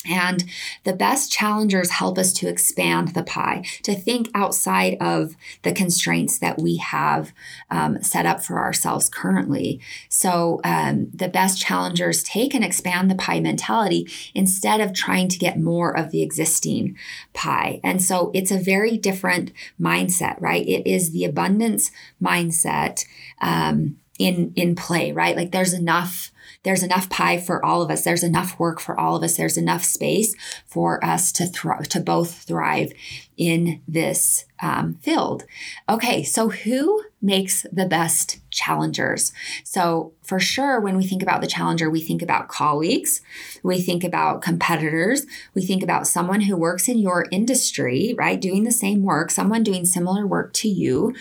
And 0.07 0.45
the 0.85 0.93
best 0.93 1.29
challengers 1.29 1.89
help 1.89 2.17
us 2.17 2.31
to 2.33 2.47
expand 2.47 3.09
the 3.09 3.23
pie, 3.23 3.65
to 3.83 3.93
think 3.93 4.29
outside 4.33 4.95
of 5.01 5.35
the 5.63 5.73
constraints 5.73 6.39
that 6.39 6.57
we 6.57 6.77
have 6.77 7.33
um, 7.69 8.01
set 8.01 8.25
up 8.25 8.41
for 8.41 8.59
ourselves 8.59 9.09
currently. 9.09 9.81
So 10.07 10.61
um, 10.63 11.09
the 11.13 11.27
best 11.27 11.59
challengers 11.59 12.23
take 12.23 12.53
and 12.53 12.63
expand 12.63 13.11
the 13.11 13.15
pie 13.15 13.41
mentality 13.41 14.07
instead 14.33 14.79
of 14.79 14.93
trying 14.93 15.27
to 15.27 15.39
get 15.39 15.59
more 15.59 15.95
of 15.95 16.11
the 16.11 16.23
existing 16.23 16.97
pie. 17.33 17.81
And 17.83 18.01
so 18.01 18.31
it's 18.33 18.51
a 18.51 18.57
very 18.57 18.97
different 18.97 19.51
mindset, 19.79 20.39
right? 20.39 20.65
It 20.65 20.87
is 20.89 21.11
the 21.11 21.25
abundance 21.25 21.91
mindset 22.23 23.05
um, 23.41 23.97
in 24.17 24.53
in 24.55 24.75
play, 24.75 25.11
right? 25.11 25.35
Like 25.35 25.51
there's 25.51 25.73
enough 25.73 26.31
there's 26.63 26.83
enough 26.83 27.09
pie 27.09 27.37
for 27.37 27.63
all 27.65 27.81
of 27.81 27.89
us. 27.89 28.03
There's 28.03 28.23
enough 28.23 28.59
work 28.59 28.79
for 28.79 28.99
all 28.99 29.15
of 29.15 29.23
us. 29.23 29.37
There's 29.37 29.57
enough 29.57 29.83
space 29.83 30.35
for 30.65 31.03
us 31.03 31.31
to 31.33 31.45
thrive, 31.45 31.87
to 31.89 31.99
both 32.01 32.43
thrive 32.43 32.91
in 33.37 33.81
this 33.87 34.45
um, 34.61 34.95
field. 34.95 35.45
Okay, 35.87 36.23
so 36.23 36.49
who 36.49 37.03
makes 37.21 37.65
the 37.71 37.85
best 37.85 38.39
challengers? 38.59 39.31
So, 39.63 40.13
for 40.21 40.39
sure, 40.39 40.79
when 40.79 40.95
we 40.95 41.07
think 41.07 41.23
about 41.23 41.41
the 41.41 41.47
challenger, 41.47 41.89
we 41.89 42.01
think 42.01 42.21
about 42.21 42.49
colleagues, 42.49 43.21
we 43.63 43.81
think 43.81 44.03
about 44.03 44.41
competitors, 44.41 45.25
we 45.55 45.65
think 45.65 45.81
about 45.81 46.05
someone 46.05 46.41
who 46.41 46.55
works 46.55 46.87
in 46.87 46.99
your 46.99 47.25
industry, 47.31 48.13
right, 48.17 48.39
doing 48.39 48.63
the 48.63 48.71
same 48.71 49.01
work, 49.01 49.31
someone 49.31 49.63
doing 49.63 49.85
similar 49.85 50.27
work 50.27 50.53
to 50.53 50.67
you, 50.67 51.15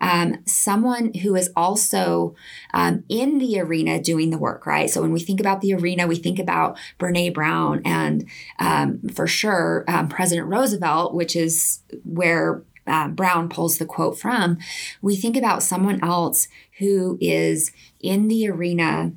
um, 0.00 0.42
someone 0.46 1.14
who 1.14 1.36
is 1.36 1.50
also 1.56 2.34
um, 2.74 3.04
in 3.08 3.38
the 3.38 3.58
arena 3.60 4.00
doing 4.00 4.30
the 4.30 4.38
work, 4.38 4.66
right? 4.66 4.90
So, 4.90 5.00
when 5.00 5.12
we 5.12 5.20
think 5.20 5.40
about 5.40 5.60
the 5.60 5.74
arena, 5.74 6.06
we 6.06 6.16
think 6.16 6.38
about 6.38 6.76
Brene 6.98 7.32
Brown 7.32 7.80
and 7.84 8.28
um, 8.58 9.00
for 9.14 9.26
sure 9.26 9.84
um, 9.88 10.08
President 10.08 10.48
Roosevelt, 10.48 11.14
which 11.14 11.36
is 11.36 11.80
where 12.04 12.62
uh, 12.86 13.08
Brown 13.08 13.48
pulls 13.48 13.78
the 13.78 13.86
quote 13.86 14.18
from, 14.18 14.58
we 15.00 15.16
think 15.16 15.36
about 15.36 15.62
someone 15.62 16.02
else 16.02 16.48
who 16.80 17.16
is 17.20 17.70
in 18.00 18.28
the 18.28 18.48
arena 18.48 19.12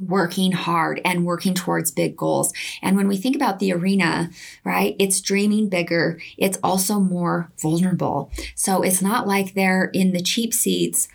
working 0.00 0.52
hard 0.52 1.00
and 1.04 1.26
working 1.26 1.54
towards 1.54 1.90
big 1.90 2.16
goals. 2.16 2.52
And 2.82 2.96
when 2.96 3.06
we 3.06 3.16
think 3.16 3.36
about 3.36 3.58
the 3.58 3.72
arena, 3.72 4.30
right, 4.64 4.96
it's 4.98 5.20
dreaming 5.20 5.68
bigger. 5.68 6.18
It's 6.38 6.58
also 6.62 6.98
more 6.98 7.52
vulnerable. 7.60 8.32
So 8.54 8.82
it's 8.82 9.02
not 9.02 9.26
like 9.26 9.54
they're 9.54 9.90
in 9.92 10.12
the 10.12 10.22
cheap 10.22 10.54
seats 10.54 11.06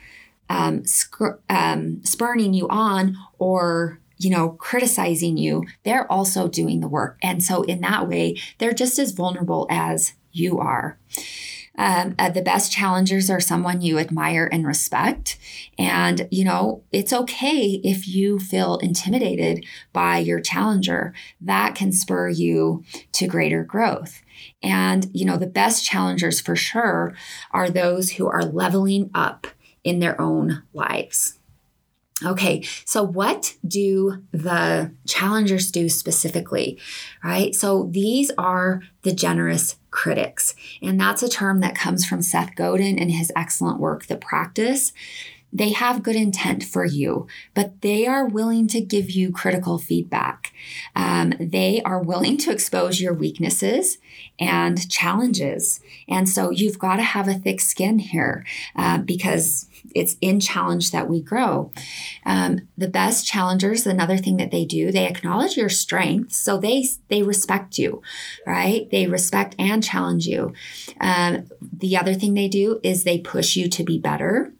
um, 0.49 0.85
sc- 0.85 1.41
um, 1.49 2.03
spurning 2.03 2.53
you 2.53 2.67
on 2.69 3.17
or 3.39 3.99
you 4.17 4.29
know, 4.29 4.51
criticizing 4.51 5.37
you, 5.37 5.65
they're 5.83 6.09
also 6.09 6.47
doing 6.47 6.79
the 6.79 6.87
work. 6.87 7.17
And 7.21 7.43
so, 7.43 7.63
in 7.63 7.81
that 7.81 8.07
way, 8.07 8.37
they're 8.59 8.73
just 8.73 8.97
as 8.97 9.11
vulnerable 9.11 9.67
as 9.69 10.13
you 10.31 10.57
are. 10.59 10.97
Um, 11.77 12.15
uh, 12.17 12.29
the 12.29 12.41
best 12.41 12.71
challengers 12.71 13.29
are 13.29 13.39
someone 13.39 13.81
you 13.81 13.99
admire 13.99 14.49
and 14.51 14.65
respect. 14.65 15.37
And, 15.77 16.27
you 16.31 16.45
know, 16.45 16.83
it's 16.91 17.13
okay 17.13 17.81
if 17.83 18.07
you 18.07 18.39
feel 18.39 18.77
intimidated 18.77 19.65
by 19.93 20.19
your 20.19 20.39
challenger. 20.39 21.13
That 21.41 21.75
can 21.75 21.91
spur 21.91 22.29
you 22.29 22.83
to 23.13 23.27
greater 23.27 23.63
growth. 23.63 24.21
And, 24.61 25.09
you 25.13 25.25
know, 25.25 25.37
the 25.37 25.47
best 25.47 25.85
challengers 25.85 26.39
for 26.39 26.55
sure 26.55 27.13
are 27.51 27.69
those 27.69 28.11
who 28.11 28.27
are 28.27 28.43
leveling 28.43 29.09
up 29.13 29.47
in 29.83 29.99
their 29.99 30.19
own 30.19 30.63
lives. 30.73 31.39
Okay, 32.25 32.63
so 32.85 33.03
what 33.03 33.55
do 33.67 34.23
the 34.31 34.91
challengers 35.05 35.71
do 35.71 35.89
specifically, 35.89 36.79
right? 37.23 37.53
So 37.53 37.87
these 37.91 38.31
are 38.37 38.81
the 39.03 39.13
generous 39.13 39.77
critics. 39.91 40.55
And 40.81 40.99
that's 40.99 41.23
a 41.23 41.29
term 41.29 41.59
that 41.61 41.75
comes 41.75 42.05
from 42.05 42.21
Seth 42.21 42.55
Godin 42.55 42.97
and 42.97 43.11
his 43.11 43.31
excellent 43.35 43.79
work, 43.79 44.07
The 44.07 44.17
Practice. 44.17 44.91
They 45.53 45.69
have 45.69 46.03
good 46.03 46.17
intent 46.17 46.63
for 46.63 46.83
you, 46.83 47.27
but 47.53 47.79
they 47.81 48.05
are 48.05 48.25
willing 48.27 48.67
to 48.67 48.81
give 48.81 49.09
you 49.09 49.31
critical 49.31 49.77
feedback. 49.77 50.51
Um, 50.97 51.31
they 51.39 51.81
are 51.83 52.01
willing 52.01 52.37
to 52.39 52.51
expose 52.51 52.99
your 52.99 53.13
weaknesses 53.13 53.99
and 54.37 54.89
challenges. 54.89 55.79
And 56.09 56.27
so 56.27 56.49
you've 56.49 56.77
got 56.77 56.97
to 56.97 57.03
have 57.03 57.29
a 57.29 57.35
thick 57.35 57.61
skin 57.61 57.99
here 57.99 58.45
uh, 58.75 58.97
because 58.97 59.69
it's 59.93 60.17
in 60.21 60.39
challenge 60.39 60.91
that 60.91 61.09
we 61.09 61.21
grow. 61.21 61.71
Um, 62.25 62.67
the 62.77 62.87
best 62.87 63.25
challengers, 63.25 63.85
another 63.85 64.17
thing 64.17 64.37
that 64.37 64.51
they 64.51 64.65
do, 64.65 64.91
they 64.91 65.07
acknowledge 65.07 65.57
your 65.57 65.69
strengths, 65.69 66.37
so 66.37 66.57
they 66.57 66.87
they 67.09 67.23
respect 67.23 67.77
you, 67.77 68.01
right? 68.45 68.89
They 68.91 69.07
respect 69.07 69.55
and 69.59 69.83
challenge 69.83 70.25
you. 70.27 70.53
Um, 70.99 71.45
the 71.61 71.97
other 71.97 72.13
thing 72.13 72.33
they 72.33 72.47
do 72.47 72.79
is 72.83 73.03
they 73.03 73.19
push 73.19 73.55
you 73.55 73.69
to 73.69 73.83
be 73.83 73.97
better. 73.99 74.51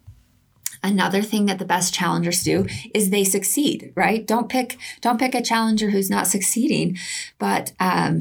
Another 0.82 1.22
thing 1.22 1.46
that 1.46 1.58
the 1.58 1.64
best 1.64 1.92
challengers 1.92 2.42
do 2.42 2.66
is 2.94 3.10
they 3.10 3.24
succeed, 3.24 3.92
right? 3.96 4.26
Don't 4.26 4.48
pick 4.48 4.78
don't 5.00 5.18
pick 5.18 5.34
a 5.34 5.42
challenger 5.42 5.90
who's 5.90 6.10
not 6.10 6.26
succeeding, 6.26 6.96
but 7.38 7.72
um, 7.80 8.20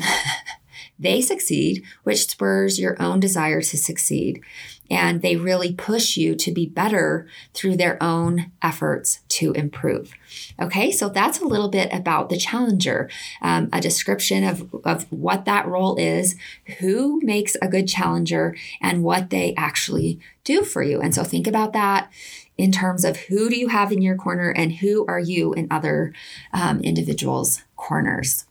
they 0.99 1.21
succeed, 1.21 1.83
which 2.03 2.27
spurs 2.27 2.79
your 2.79 2.99
own 2.99 3.19
desire 3.19 3.61
to 3.61 3.77
succeed. 3.77 4.41
And 4.89 5.21
they 5.21 5.35
really 5.35 5.73
push 5.73 6.15
you 6.15 6.35
to 6.35 6.51
be 6.51 6.67
better 6.67 7.27
through 7.53 7.77
their 7.77 8.01
own 8.01 8.51
efforts 8.61 9.21
to 9.29 9.51
improve. 9.53 10.13
Okay, 10.59 10.91
so 10.91 11.09
that's 11.09 11.39
a 11.39 11.45
little 11.45 11.69
bit 11.69 11.91
about 11.91 12.29
the 12.29 12.37
challenger, 12.37 13.09
um, 13.41 13.69
a 13.73 13.81
description 13.81 14.43
of, 14.43 14.73
of 14.83 15.11
what 15.11 15.45
that 15.45 15.67
role 15.67 15.95
is, 15.95 16.35
who 16.79 17.19
makes 17.23 17.55
a 17.61 17.67
good 17.67 17.87
challenger, 17.87 18.55
and 18.81 19.03
what 19.03 19.29
they 19.31 19.53
actually 19.57 20.19
do 20.43 20.63
for 20.63 20.83
you. 20.83 21.01
And 21.01 21.15
so 21.15 21.23
think 21.23 21.47
about 21.47 21.73
that 21.73 22.11
in 22.57 22.71
terms 22.71 23.03
of 23.03 23.17
who 23.17 23.49
do 23.49 23.57
you 23.57 23.69
have 23.69 23.91
in 23.91 24.01
your 24.01 24.15
corner 24.15 24.49
and 24.49 24.73
who 24.73 25.05
are 25.07 25.19
you 25.19 25.53
in 25.53 25.67
other 25.69 26.13
um, 26.53 26.79
individuals' 26.81 27.63
corners. 27.75 28.45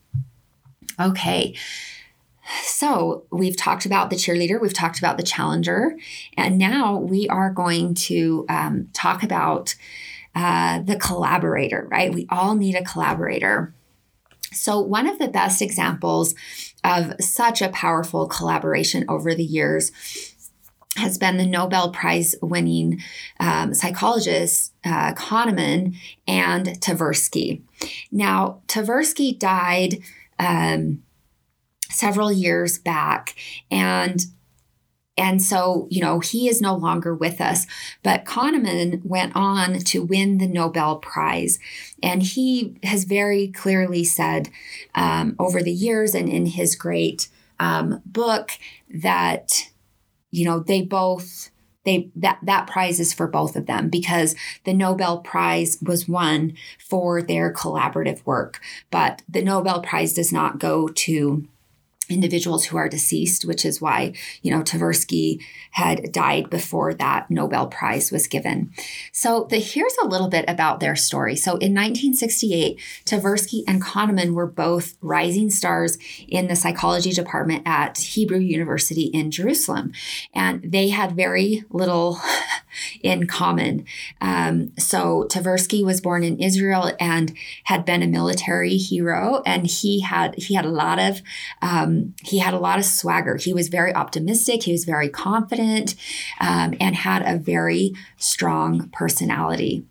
Okay. 1.00 1.54
So, 2.62 3.24
we've 3.30 3.57
talked 3.57 3.86
about 3.86 4.11
the 4.11 4.16
cheerleader, 4.16 4.61
we've 4.61 4.74
talked 4.74 4.99
about 4.99 5.16
the 5.16 5.22
challenger, 5.22 5.97
and 6.36 6.59
now 6.59 6.99
we 6.99 7.28
are 7.28 7.51
going 7.51 7.95
to 7.95 8.45
um, 8.49 8.88
talk 8.92 9.22
about 9.22 9.74
uh, 10.34 10.80
the 10.80 10.97
collaborator, 10.97 11.86
right? 11.90 12.12
We 12.12 12.26
all 12.28 12.55
need 12.55 12.74
a 12.74 12.84
collaborator. 12.84 13.72
So, 14.53 14.80
one 14.80 15.07
of 15.07 15.18
the 15.18 15.28
best 15.28 15.62
examples 15.62 16.34
of 16.82 17.14
such 17.20 17.62
a 17.62 17.70
powerful 17.70 18.26
collaboration 18.26 19.05
over 19.09 19.34
the 19.34 19.45
years 19.45 19.90
has 20.97 21.18
been 21.18 21.36
the 21.36 21.47
Nobel 21.47 21.90
Prize 21.90 22.34
winning 22.42 23.01
um, 23.40 23.74
psychologist 23.74 24.72
uh, 24.84 25.14
Kahneman 25.14 25.97
and 26.26 26.66
Tversky. 26.66 27.62
Now, 28.12 28.61
Tversky 28.68 29.38
died 29.38 30.03
um, 30.38 31.03
several 31.95 32.32
years 32.32 32.78
back, 32.78 33.34
and 33.70 34.24
and 35.16 35.40
so, 35.40 35.86
you 35.90 36.01
know, 36.01 36.18
he 36.18 36.49
is 36.49 36.61
no 36.61 36.74
longer 36.74 37.14
with 37.14 37.40
us. 37.40 37.68
But 38.03 38.24
Kahneman 38.24 39.05
went 39.05 39.36
on 39.36 39.78
to 39.78 40.03
win 40.03 40.38
the 40.38 40.49
Nobel 40.49 40.97
Prize. 40.97 41.61
And 42.03 42.20
he 42.20 42.76
has 42.82 43.05
very 43.05 43.47
clearly 43.47 44.03
said 44.03 44.51
um, 44.97 45.36
over 45.38 45.62
the 45.62 45.70
years 45.70 46.16
and 46.16 46.28
in 46.28 46.47
his 46.47 46.74
great 46.74 47.28
um, 47.61 48.03
book 48.05 48.51
that 48.92 49.68
you 50.34 50.45
know, 50.45 50.59
they 50.59 50.82
both 50.82 51.51
they 51.84 52.11
that 52.16 52.40
that 52.42 52.66
prize 52.66 52.99
is 52.99 53.14
for 53.14 53.28
both 53.28 53.55
of 53.55 53.66
them 53.66 53.88
because 53.88 54.34
the 54.64 54.74
Nobel 54.74 55.18
Prize 55.18 55.78
was 55.80 56.09
won 56.09 56.55
for 56.76 57.22
their 57.22 57.53
collaborative 57.53 58.26
work, 58.26 58.61
but 58.90 59.22
the 59.28 59.42
Nobel 59.42 59.80
Prize 59.80 60.12
does 60.12 60.32
not 60.32 60.59
go 60.59 60.88
to 60.88 61.47
individuals 62.09 62.66
who 62.66 62.76
are 62.76 62.88
deceased, 62.88 63.44
which 63.44 63.64
is 63.64 63.80
why, 63.80 64.12
you 64.42 64.50
know, 64.50 64.62
Tversky 64.62 65.40
had 65.72 66.12
died 66.12 66.50
before 66.50 66.94
that 66.94 67.30
Nobel 67.30 67.66
Prize 67.66 68.12
was 68.12 68.26
given. 68.26 68.72
So 69.12 69.46
the, 69.50 69.59
here's 69.59 69.96
a 70.02 70.07
little 70.07 70.28
bit 70.28 70.44
about 70.48 70.80
their 70.80 70.96
story. 70.96 71.36
So 71.36 71.52
in 71.52 71.74
1968, 71.74 72.78
Tversky 73.05 73.62
and 73.66 73.82
Kahneman 73.82 74.34
were 74.34 74.46
both 74.46 74.94
rising 75.00 75.50
stars 75.50 75.98
in 76.28 76.48
the 76.48 76.57
psychology 76.57 77.12
department 77.12 77.62
at 77.66 77.98
Hebrew 77.98 78.38
University 78.38 79.05
in 79.05 79.30
Jerusalem. 79.30 79.92
And 80.34 80.62
they 80.62 80.88
had 80.88 81.16
very 81.16 81.64
little 81.70 82.20
in 83.02 83.26
common. 83.26 83.84
Um, 84.20 84.72
so 84.78 85.26
Tversky 85.28 85.84
was 85.84 86.00
born 86.00 86.24
in 86.24 86.38
Israel 86.38 86.92
and 86.98 87.34
had 87.64 87.84
been 87.84 88.02
a 88.02 88.07
military 88.07 88.76
hero, 88.76 89.42
and 89.46 89.66
he 89.66 90.00
had 90.00 90.34
he 90.36 90.55
had 90.55 90.64
a 90.64 90.70
lot 90.70 90.98
of 90.98 91.22
um, 91.62 91.93
he 92.22 92.38
had 92.38 92.55
a 92.55 92.59
lot 92.59 92.78
of 92.78 92.84
swagger. 92.84 93.36
He 93.36 93.53
was 93.53 93.68
very 93.68 93.95
optimistic. 93.95 94.62
He 94.62 94.72
was 94.72 94.84
very 94.84 95.09
confident, 95.09 95.95
um, 96.40 96.74
and 96.80 96.95
had 96.95 97.22
a 97.22 97.38
very 97.38 97.95
strong 98.16 98.88
personality. 98.92 99.84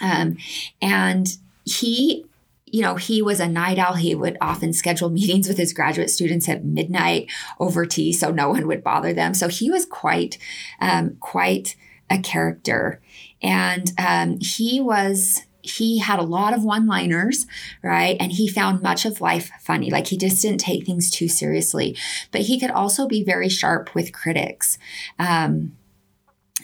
Um, 0.00 0.36
and 0.80 1.36
he 1.64 2.24
you 2.72 2.82
know, 2.82 2.96
he 2.96 3.22
was 3.22 3.40
a 3.40 3.48
night 3.48 3.78
owl. 3.78 3.94
He 3.94 4.14
would 4.14 4.36
often 4.40 4.72
schedule 4.72 5.08
meetings 5.20 5.48
with 5.48 5.56
his 5.56 5.72
graduate 5.72 6.10
students 6.10 6.48
at 6.48 6.64
midnight 6.64 7.30
over 7.58 7.86
tea, 7.86 8.12
so 8.12 8.30
no 8.30 8.50
one 8.50 8.66
would 8.66 8.84
bother 8.84 9.12
them. 9.12 9.34
So 9.34 9.48
he 9.48 9.70
was 9.70 9.84
quite, 9.86 10.38
um, 10.80 11.16
quite 11.20 11.76
a 12.10 12.18
character. 12.18 13.00
And 13.42 13.92
um, 13.98 14.38
he 14.40 14.80
was 14.80 15.42
he 15.68 15.98
had 15.98 16.18
a 16.18 16.22
lot 16.22 16.54
of 16.54 16.64
one 16.64 16.86
liners, 16.86 17.46
right? 17.82 18.16
And 18.20 18.32
he 18.32 18.48
found 18.48 18.82
much 18.82 19.04
of 19.04 19.20
life 19.20 19.50
funny. 19.60 19.90
Like 19.90 20.08
he 20.08 20.16
just 20.16 20.42
didn't 20.42 20.60
take 20.60 20.84
things 20.84 21.10
too 21.10 21.28
seriously. 21.28 21.96
But 22.30 22.42
he 22.42 22.58
could 22.58 22.70
also 22.70 23.06
be 23.06 23.22
very 23.22 23.48
sharp 23.48 23.94
with 23.94 24.12
critics. 24.12 24.78
Um, 25.18 25.76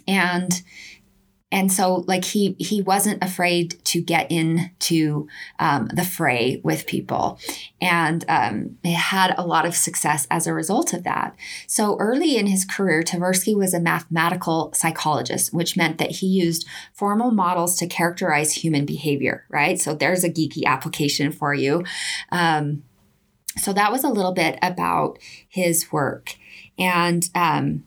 and 0.07 0.63
and 1.55 1.73
so 1.73 2.05
like 2.09 2.25
he 2.25 2.57
he 2.59 2.83
wasn't 2.83 3.23
afraid 3.23 3.83
to 3.85 4.03
get 4.03 4.29
into 4.29 5.29
um, 5.61 5.87
the 5.95 6.05
fray 6.05 6.61
with 6.65 6.87
people. 6.87 7.39
And 7.81 8.25
um, 8.29 8.79
had 8.85 9.35
a 9.37 9.47
lot 9.47 9.67
of 9.67 9.77
success 9.77 10.27
as 10.31 10.47
a 10.47 10.55
result 10.55 10.93
of 10.93 11.05
that. 11.05 11.37
So 11.67 11.97
early 11.99 12.37
in 12.37 12.47
his 12.47 12.65
career 12.65 13.03
tversky 13.03 13.57
was 13.57 13.73
a 13.73 13.81
mathematical 13.81 14.73
psychologist 14.75 15.53
which 15.55 15.77
meant 15.77 15.99
that 15.99 16.11
he 16.11 16.27
used 16.27 16.67
formal 16.93 17.31
models 17.31 17.77
to 17.79 17.87
characterize 17.87 18.55
human 18.55 18.85
behavior 18.85 19.45
right? 19.49 19.79
So 19.79 19.95
there's 19.95 20.25
a 20.25 20.31
geeky 20.31 20.65
application 20.65 21.31
for 21.31 21.55
you. 21.55 21.85
Um, 22.33 22.83
so 23.59 23.73
that 23.73 23.93
was 23.93 24.03
a 24.03 24.09
little 24.09 24.33
bit 24.33 24.59
about 24.61 25.19
his 25.49 25.93
work. 25.93 26.35
And 26.79 27.29
um, 27.35 27.85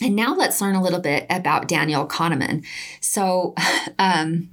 and 0.00 0.14
now 0.14 0.34
let's 0.34 0.60
learn 0.60 0.76
a 0.76 0.82
little 0.82 1.00
bit 1.00 1.26
about 1.28 1.66
Daniel 1.66 2.06
Kahneman. 2.06 2.64
So, 3.00 3.54
um, 3.98 4.50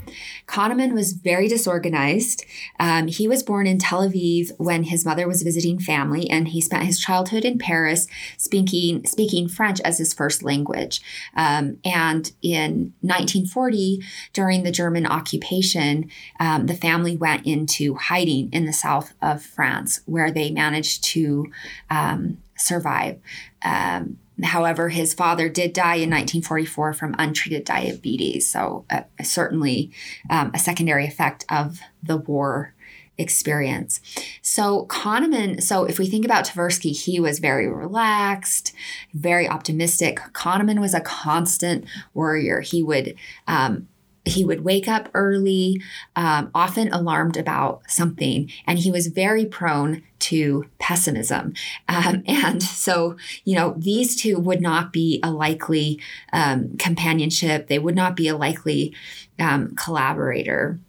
Kahneman 0.47 0.93
was 0.93 1.13
very 1.13 1.47
disorganized. 1.47 2.45
Um, 2.79 3.07
he 3.07 3.27
was 3.27 3.43
born 3.43 3.67
in 3.67 3.77
Tel 3.77 4.07
Aviv 4.07 4.51
when 4.57 4.83
his 4.83 5.05
mother 5.05 5.27
was 5.27 5.43
visiting 5.43 5.79
family, 5.79 6.29
and 6.29 6.47
he 6.47 6.61
spent 6.61 6.83
his 6.83 6.99
childhood 6.99 7.45
in 7.45 7.57
Paris 7.57 8.07
speaking, 8.37 9.05
speaking 9.05 9.47
French 9.47 9.79
as 9.81 9.97
his 9.97 10.13
first 10.13 10.43
language. 10.43 11.01
Um, 11.35 11.77
and 11.83 12.31
in 12.41 12.93
1940, 13.01 14.01
during 14.33 14.63
the 14.63 14.71
German 14.71 15.05
occupation, 15.05 16.09
um, 16.39 16.65
the 16.65 16.75
family 16.75 17.15
went 17.15 17.45
into 17.45 17.95
hiding 17.95 18.49
in 18.51 18.65
the 18.65 18.73
south 18.73 19.13
of 19.21 19.43
France, 19.43 20.01
where 20.05 20.31
they 20.31 20.49
managed 20.51 21.03
to 21.05 21.51
um, 21.89 22.37
survive. 22.57 23.19
Um, 23.63 24.17
However, 24.43 24.89
his 24.89 25.13
father 25.13 25.49
did 25.49 25.73
die 25.73 25.95
in 25.95 26.09
1944 26.09 26.93
from 26.93 27.15
untreated 27.17 27.63
diabetes. 27.63 28.49
So, 28.49 28.85
uh, 28.89 29.03
certainly 29.23 29.91
um, 30.29 30.51
a 30.53 30.59
secondary 30.59 31.05
effect 31.05 31.45
of 31.49 31.79
the 32.03 32.17
war 32.17 32.73
experience. 33.17 34.01
So, 34.41 34.85
Kahneman, 34.87 35.61
so 35.61 35.85
if 35.85 35.99
we 35.99 36.07
think 36.07 36.25
about 36.25 36.45
Tversky, 36.45 36.91
he 36.91 37.19
was 37.19 37.39
very 37.39 37.67
relaxed, 37.67 38.73
very 39.13 39.47
optimistic. 39.47 40.19
Kahneman 40.33 40.79
was 40.79 40.93
a 40.93 41.01
constant 41.01 41.85
worrier. 42.13 42.59
He 42.61 42.83
would, 42.83 43.15
um, 43.47 43.87
he 44.25 44.43
would 44.43 44.63
wake 44.63 44.87
up 44.87 45.09
early, 45.13 45.81
um, 46.15 46.49
often 46.53 46.91
alarmed 46.91 47.37
about 47.37 47.81
something, 47.87 48.51
and 48.65 48.79
he 48.79 48.91
was 48.91 49.07
very 49.07 49.45
prone 49.45 50.01
to 50.19 50.65
pessimism. 50.79 51.53
Um, 51.87 52.23
and 52.27 52.61
so, 52.61 53.17
you 53.43 53.55
know, 53.55 53.75
these 53.77 54.15
two 54.15 54.39
would 54.39 54.61
not 54.61 54.91
be 54.91 55.19
a 55.23 55.31
likely 55.31 55.99
um, 56.33 56.75
companionship, 56.77 57.67
they 57.67 57.79
would 57.79 57.95
not 57.95 58.15
be 58.15 58.27
a 58.27 58.35
likely 58.35 58.95
um, 59.39 59.75
collaborator. 59.75 60.79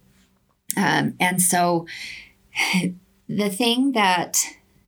Um, 0.75 1.15
and 1.19 1.41
so, 1.41 1.85
the 3.29 3.49
thing 3.49 3.91
that 3.91 4.43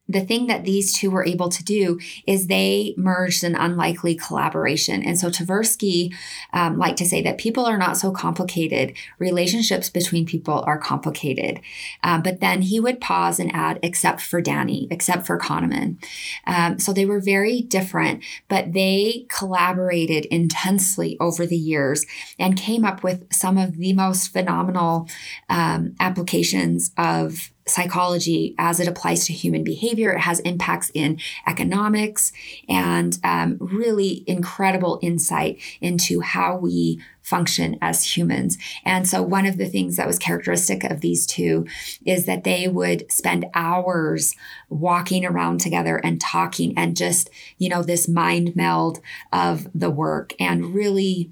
the 0.10 0.22
thing 0.22 0.48
that 0.48 0.66
these 0.66 0.92
two 0.92 1.12
were 1.12 1.24
able 1.24 1.50
to 1.50 1.64
do 1.64 2.00
is 2.26 2.48
they 2.48 2.96
merged 2.98 3.44
an 3.44 3.56
unlikely 3.56 4.16
collaboration. 4.16 5.04
And 5.04 5.20
so 5.20 5.30
Tversky 5.30 6.14
um, 6.52 6.80
liked 6.80 6.98
to 6.98 7.06
say 7.06 7.22
that 7.22 7.38
people 7.38 7.66
are 7.66 7.78
not 7.78 7.96
so 7.96 8.12
complicated. 8.12 8.98
Relationships 9.20 9.90
between 9.90 10.26
people 10.26 10.64
are 10.66 10.80
complicated. 10.80 11.62
Um, 12.04 12.24
but 12.24 12.42
then 12.42 12.64
he 12.64 12.80
would 12.80 13.00
pause 13.00 13.40
and 13.40 13.54
add, 13.54 13.80
except 13.84 14.22
for 14.22 14.42
Danny, 14.42 14.88
except 14.90 15.28
for 15.28 15.38
Kahneman. 15.38 16.04
Um, 16.48 16.80
so 16.80 16.92
they 16.92 17.06
were 17.06 17.22
very 17.22 17.62
different, 17.62 18.24
but 18.48 18.74
they 18.74 19.28
collaborated 19.30 20.26
intensely 20.26 21.18
over 21.20 21.46
the 21.46 21.58
years 21.58 22.08
and 22.40 22.58
came 22.58 22.84
up 22.84 23.04
with 23.04 23.32
some 23.32 23.60
of 23.60 23.78
the 23.78 23.94
most 23.94 24.34
phenomenal 24.34 25.08
um, 25.50 25.96
applications 26.00 26.92
of 26.98 27.52
psychology 27.70 28.56
as 28.58 28.80
it 28.80 28.88
applies 28.88 29.26
to 29.26 29.34
human 29.34 29.64
behavior. 29.64 30.12
It 30.12 30.22
has 30.22 30.40
impacts 30.42 30.92
in 30.94 31.20
economics 31.48 32.32
and 32.68 33.18
um, 33.24 33.58
really 33.60 34.24
incredible 34.28 35.00
insight 35.02 35.60
into 35.82 36.22
how 36.22 36.58
we 36.58 37.02
function 37.22 37.78
as 37.82 38.18
humans. 38.18 38.58
And 38.84 39.08
so, 39.08 39.22
one 39.22 39.46
of 39.46 39.58
the 39.58 39.68
things 39.68 39.98
that 39.98 40.08
was 40.08 40.18
characteristic 40.18 40.84
of 40.84 41.02
these 41.02 41.26
two 41.26 41.68
is 42.06 42.26
that 42.26 42.44
they 42.44 42.68
would 42.68 43.10
spend 43.12 43.46
hours 43.54 44.36
walking 44.70 45.26
around 45.26 45.60
together 45.60 45.98
and 45.98 46.20
talking 46.20 46.74
and 46.78 46.98
just, 46.98 47.30
you 47.58 47.70
know, 47.70 47.84
this 47.84 48.08
mind 48.08 48.56
meld 48.56 49.00
of 49.32 49.68
the 49.74 49.92
work 49.92 50.34
and 50.40 50.74
really 50.74 51.32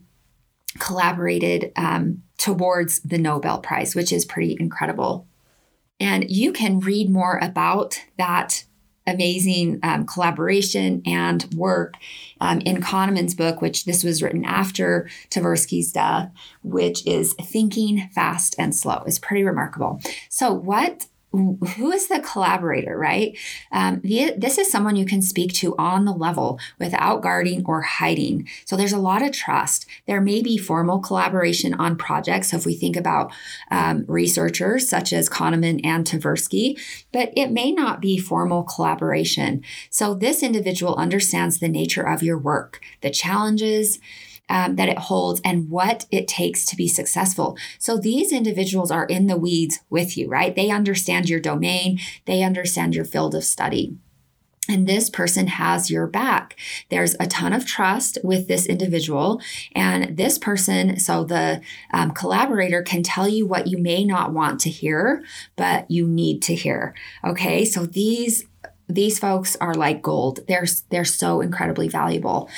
collaborated 0.79 1.71
um, 1.75 2.21
towards 2.37 2.99
the 2.99 3.17
Nobel 3.17 3.59
Prize, 3.59 3.95
which 3.95 4.13
is 4.13 4.25
pretty 4.25 4.55
incredible. 4.59 5.27
And 5.99 6.29
you 6.29 6.51
can 6.51 6.79
read 6.79 7.09
more 7.09 7.39
about 7.41 8.01
that 8.17 8.63
amazing 9.07 9.79
um, 9.83 10.05
collaboration 10.05 11.01
and 11.05 11.47
work 11.55 11.95
um, 12.41 12.59
in 12.61 12.81
Kahneman's 12.81 13.33
book, 13.33 13.61
which 13.61 13.85
this 13.85 14.03
was 14.03 14.21
written 14.21 14.43
after 14.43 15.09
Tversky's 15.29 15.91
death, 15.93 16.31
which 16.61 17.07
is 17.07 17.33
Thinking 17.41 18.09
Fast 18.13 18.55
and 18.59 18.75
Slow. 18.75 19.03
is 19.07 19.17
pretty 19.17 19.43
remarkable. 19.43 20.01
So, 20.29 20.53
what 20.53 21.07
who 21.31 21.91
is 21.91 22.07
the 22.07 22.19
collaborator, 22.19 22.97
right? 22.97 23.37
Um, 23.71 24.01
the, 24.03 24.33
this 24.37 24.57
is 24.57 24.71
someone 24.71 24.95
you 24.95 25.05
can 25.05 25.21
speak 25.21 25.53
to 25.55 25.75
on 25.77 26.05
the 26.05 26.13
level 26.13 26.59
without 26.79 27.21
guarding 27.21 27.65
or 27.65 27.81
hiding. 27.81 28.47
So 28.65 28.75
there's 28.75 28.93
a 28.93 28.97
lot 28.97 29.21
of 29.21 29.33
trust. 29.33 29.85
There 30.05 30.21
may 30.21 30.41
be 30.41 30.57
formal 30.57 30.99
collaboration 30.99 31.73
on 31.73 31.97
projects. 31.97 32.51
So 32.51 32.57
if 32.57 32.65
we 32.65 32.75
think 32.75 32.95
about 32.95 33.31
um, 33.69 34.05
researchers 34.07 34.89
such 34.89 35.11
as 35.11 35.29
Kahneman 35.29 35.81
and 35.83 36.05
Tversky, 36.05 36.79
but 37.11 37.31
it 37.35 37.51
may 37.51 37.71
not 37.71 38.01
be 38.01 38.17
formal 38.17 38.63
collaboration. 38.63 39.63
So 39.89 40.13
this 40.13 40.41
individual 40.41 40.95
understands 40.95 41.59
the 41.59 41.67
nature 41.67 42.07
of 42.07 42.23
your 42.23 42.37
work, 42.37 42.81
the 43.01 43.09
challenges, 43.09 43.99
um, 44.49 44.75
that 44.75 44.89
it 44.89 44.97
holds 44.97 45.41
and 45.43 45.69
what 45.69 46.05
it 46.11 46.27
takes 46.27 46.65
to 46.65 46.75
be 46.75 46.87
successful. 46.87 47.57
So 47.79 47.97
these 47.97 48.31
individuals 48.31 48.91
are 48.91 49.05
in 49.05 49.27
the 49.27 49.37
weeds 49.37 49.79
with 49.89 50.17
you, 50.17 50.27
right? 50.29 50.55
They 50.55 50.69
understand 50.69 51.29
your 51.29 51.39
domain, 51.39 51.99
they 52.25 52.43
understand 52.43 52.95
your 52.95 53.05
field 53.05 53.35
of 53.35 53.43
study. 53.43 53.97
And 54.69 54.87
this 54.87 55.09
person 55.09 55.47
has 55.47 55.89
your 55.89 56.07
back. 56.07 56.57
There's 56.89 57.15
a 57.19 57.27
ton 57.27 57.53
of 57.53 57.65
trust 57.65 58.17
with 58.23 58.47
this 58.47 58.65
individual. 58.65 59.41
And 59.73 60.17
this 60.17 60.37
person, 60.37 60.99
so 60.99 61.23
the 61.23 61.61
um, 61.93 62.11
collaborator 62.11 62.81
can 62.81 63.03
tell 63.03 63.29
you 63.29 63.45
what 63.45 63.67
you 63.67 63.77
may 63.77 64.03
not 64.03 64.33
want 64.33 64.59
to 64.61 64.69
hear, 64.69 65.23
but 65.55 65.89
you 65.89 66.05
need 66.07 66.41
to 66.43 66.55
hear. 66.55 66.93
Okay. 67.23 67.63
So 67.63 67.85
these 67.85 68.45
these 68.89 69.19
folks 69.19 69.55
are 69.57 69.73
like 69.73 70.01
gold. 70.01 70.39
They're 70.47 70.65
they're 70.89 71.05
so 71.05 71.41
incredibly 71.41 71.87
valuable. 71.87 72.49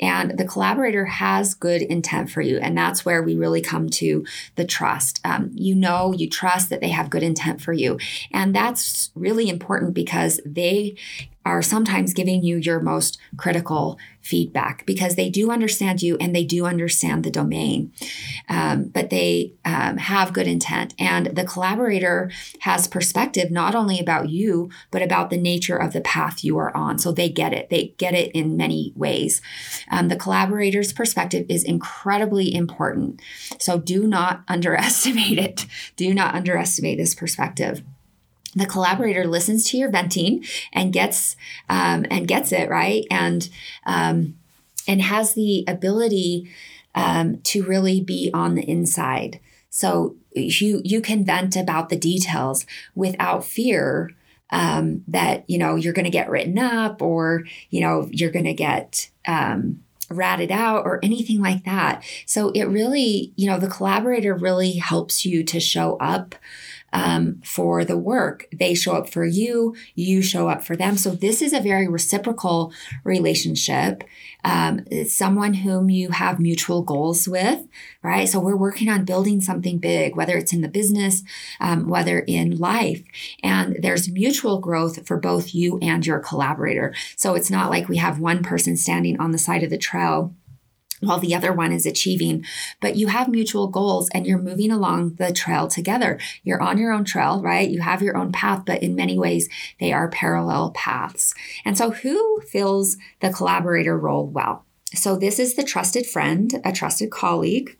And 0.00 0.38
the 0.38 0.44
collaborator 0.44 1.06
has 1.06 1.54
good 1.54 1.82
intent 1.82 2.30
for 2.30 2.42
you. 2.42 2.58
And 2.58 2.76
that's 2.76 3.04
where 3.04 3.22
we 3.22 3.36
really 3.36 3.62
come 3.62 3.88
to 3.90 4.24
the 4.56 4.64
trust. 4.64 5.20
Um, 5.24 5.50
you 5.54 5.74
know, 5.74 6.12
you 6.12 6.28
trust 6.28 6.70
that 6.70 6.80
they 6.80 6.90
have 6.90 7.10
good 7.10 7.22
intent 7.22 7.60
for 7.60 7.72
you. 7.72 7.98
And 8.32 8.54
that's 8.54 9.10
really 9.14 9.48
important 9.48 9.94
because 9.94 10.40
they 10.44 10.96
are 11.48 11.62
sometimes 11.62 12.12
giving 12.12 12.42
you 12.42 12.56
your 12.56 12.80
most 12.80 13.18
critical 13.36 13.98
feedback 14.20 14.84
because 14.84 15.14
they 15.14 15.30
do 15.30 15.50
understand 15.50 16.02
you 16.02 16.16
and 16.20 16.36
they 16.36 16.44
do 16.44 16.66
understand 16.66 17.24
the 17.24 17.30
domain, 17.30 17.90
um, 18.48 18.84
but 18.84 19.08
they 19.08 19.54
um, 19.64 19.96
have 19.96 20.34
good 20.34 20.46
intent. 20.46 20.94
And 20.98 21.28
the 21.28 21.44
collaborator 21.44 22.30
has 22.60 22.86
perspective 22.86 23.50
not 23.50 23.74
only 23.74 23.98
about 23.98 24.28
you, 24.28 24.70
but 24.90 25.00
about 25.00 25.30
the 25.30 25.38
nature 25.38 25.76
of 25.76 25.94
the 25.94 26.02
path 26.02 26.44
you 26.44 26.58
are 26.58 26.76
on. 26.76 26.98
So 26.98 27.10
they 27.10 27.30
get 27.30 27.54
it. 27.54 27.70
They 27.70 27.94
get 27.96 28.14
it 28.14 28.30
in 28.32 28.56
many 28.56 28.92
ways. 28.94 29.40
Um, 29.90 30.08
the 30.08 30.16
collaborator's 30.16 30.92
perspective 30.92 31.46
is 31.48 31.64
incredibly 31.64 32.54
important. 32.54 33.22
So 33.58 33.78
do 33.78 34.06
not 34.06 34.42
underestimate 34.48 35.38
it. 35.38 35.66
Do 35.96 36.12
not 36.12 36.34
underestimate 36.34 36.98
this 36.98 37.14
perspective 37.14 37.82
the 38.54 38.66
collaborator 38.66 39.26
listens 39.26 39.68
to 39.70 39.76
your 39.76 39.90
venting 39.90 40.44
and 40.72 40.92
gets 40.92 41.36
um, 41.68 42.06
and 42.10 42.26
gets 42.26 42.52
it 42.52 42.68
right? 42.68 43.04
And 43.10 43.48
um, 43.86 44.36
and 44.86 45.02
has 45.02 45.34
the 45.34 45.64
ability 45.68 46.50
um, 46.94 47.38
to 47.42 47.62
really 47.62 48.00
be 48.00 48.30
on 48.32 48.54
the 48.54 48.68
inside. 48.68 49.38
So 49.70 50.16
you 50.34 50.80
you 50.84 51.00
can 51.00 51.24
vent 51.24 51.56
about 51.56 51.88
the 51.88 51.96
details 51.96 52.66
without 52.94 53.44
fear 53.44 54.10
um, 54.50 55.04
that 55.06 55.48
you 55.48 55.58
know 55.58 55.76
you're 55.76 55.92
going 55.92 56.04
to 56.04 56.10
get 56.10 56.30
written 56.30 56.58
up 56.58 57.02
or 57.02 57.44
you 57.70 57.80
know 57.80 58.08
you're 58.10 58.30
going 58.30 58.46
to 58.46 58.54
get 58.54 59.10
um, 59.26 59.84
ratted 60.10 60.50
out 60.50 60.84
or 60.86 61.00
anything 61.02 61.40
like 61.40 61.64
that. 61.64 62.02
So 62.26 62.50
it 62.50 62.64
really 62.64 63.32
you 63.36 63.48
know 63.48 63.58
the 63.58 63.68
collaborator 63.68 64.34
really 64.34 64.72
helps 64.72 65.24
you 65.24 65.44
to 65.44 65.60
show 65.60 65.96
up 65.98 66.34
um, 66.92 67.40
for 67.44 67.84
the 67.84 67.98
work. 67.98 68.46
They 68.52 68.74
show 68.74 68.94
up 68.94 69.08
for 69.08 69.24
you, 69.24 69.76
you 69.94 70.22
show 70.22 70.48
up 70.48 70.62
for 70.62 70.76
them. 70.76 70.96
So 70.96 71.10
this 71.10 71.42
is 71.42 71.52
a 71.52 71.60
very 71.60 71.88
reciprocal 71.88 72.72
relationship. 73.04 74.04
Um, 74.44 74.84
it's 74.90 75.12
someone 75.12 75.54
whom 75.54 75.90
you 75.90 76.10
have 76.10 76.38
mutual 76.38 76.82
goals 76.82 77.28
with, 77.28 77.66
right? 78.02 78.28
So 78.28 78.38
we're 78.38 78.56
working 78.56 78.88
on 78.88 79.04
building 79.04 79.40
something 79.40 79.78
big, 79.78 80.16
whether 80.16 80.36
it's 80.36 80.52
in 80.52 80.60
the 80.60 80.68
business, 80.68 81.22
um, 81.60 81.88
whether 81.88 82.20
in 82.20 82.56
life, 82.58 83.02
and 83.42 83.76
there's 83.80 84.08
mutual 84.08 84.58
growth 84.58 85.06
for 85.06 85.18
both 85.18 85.54
you 85.54 85.78
and 85.82 86.06
your 86.06 86.20
collaborator. 86.20 86.94
So 87.16 87.34
it's 87.34 87.50
not 87.50 87.70
like 87.70 87.88
we 87.88 87.96
have 87.98 88.20
one 88.20 88.42
person 88.42 88.76
standing 88.76 89.20
on 89.20 89.32
the 89.32 89.38
side 89.38 89.62
of 89.62 89.70
the 89.70 89.78
trail 89.78 90.34
while 91.00 91.18
the 91.18 91.34
other 91.34 91.52
one 91.52 91.72
is 91.72 91.86
achieving. 91.86 92.44
But 92.80 92.96
you 92.96 93.08
have 93.08 93.28
mutual 93.28 93.68
goals 93.68 94.08
and 94.10 94.26
you're 94.26 94.38
moving 94.38 94.70
along 94.70 95.14
the 95.14 95.32
trail 95.32 95.68
together. 95.68 96.18
You're 96.42 96.62
on 96.62 96.78
your 96.78 96.92
own 96.92 97.04
trail, 97.04 97.42
right? 97.42 97.68
You 97.68 97.80
have 97.80 98.02
your 98.02 98.16
own 98.16 98.32
path, 98.32 98.64
but 98.66 98.82
in 98.82 98.94
many 98.94 99.18
ways, 99.18 99.48
they 99.80 99.92
are 99.92 100.08
parallel 100.08 100.70
paths. 100.72 101.34
And 101.64 101.76
so, 101.76 101.90
who 101.90 102.40
fills 102.42 102.96
the 103.20 103.30
collaborator 103.30 103.98
role 103.98 104.26
well? 104.26 104.64
So, 104.94 105.16
this 105.16 105.38
is 105.38 105.54
the 105.54 105.64
trusted 105.64 106.06
friend, 106.06 106.60
a 106.64 106.72
trusted 106.72 107.10
colleague 107.10 107.76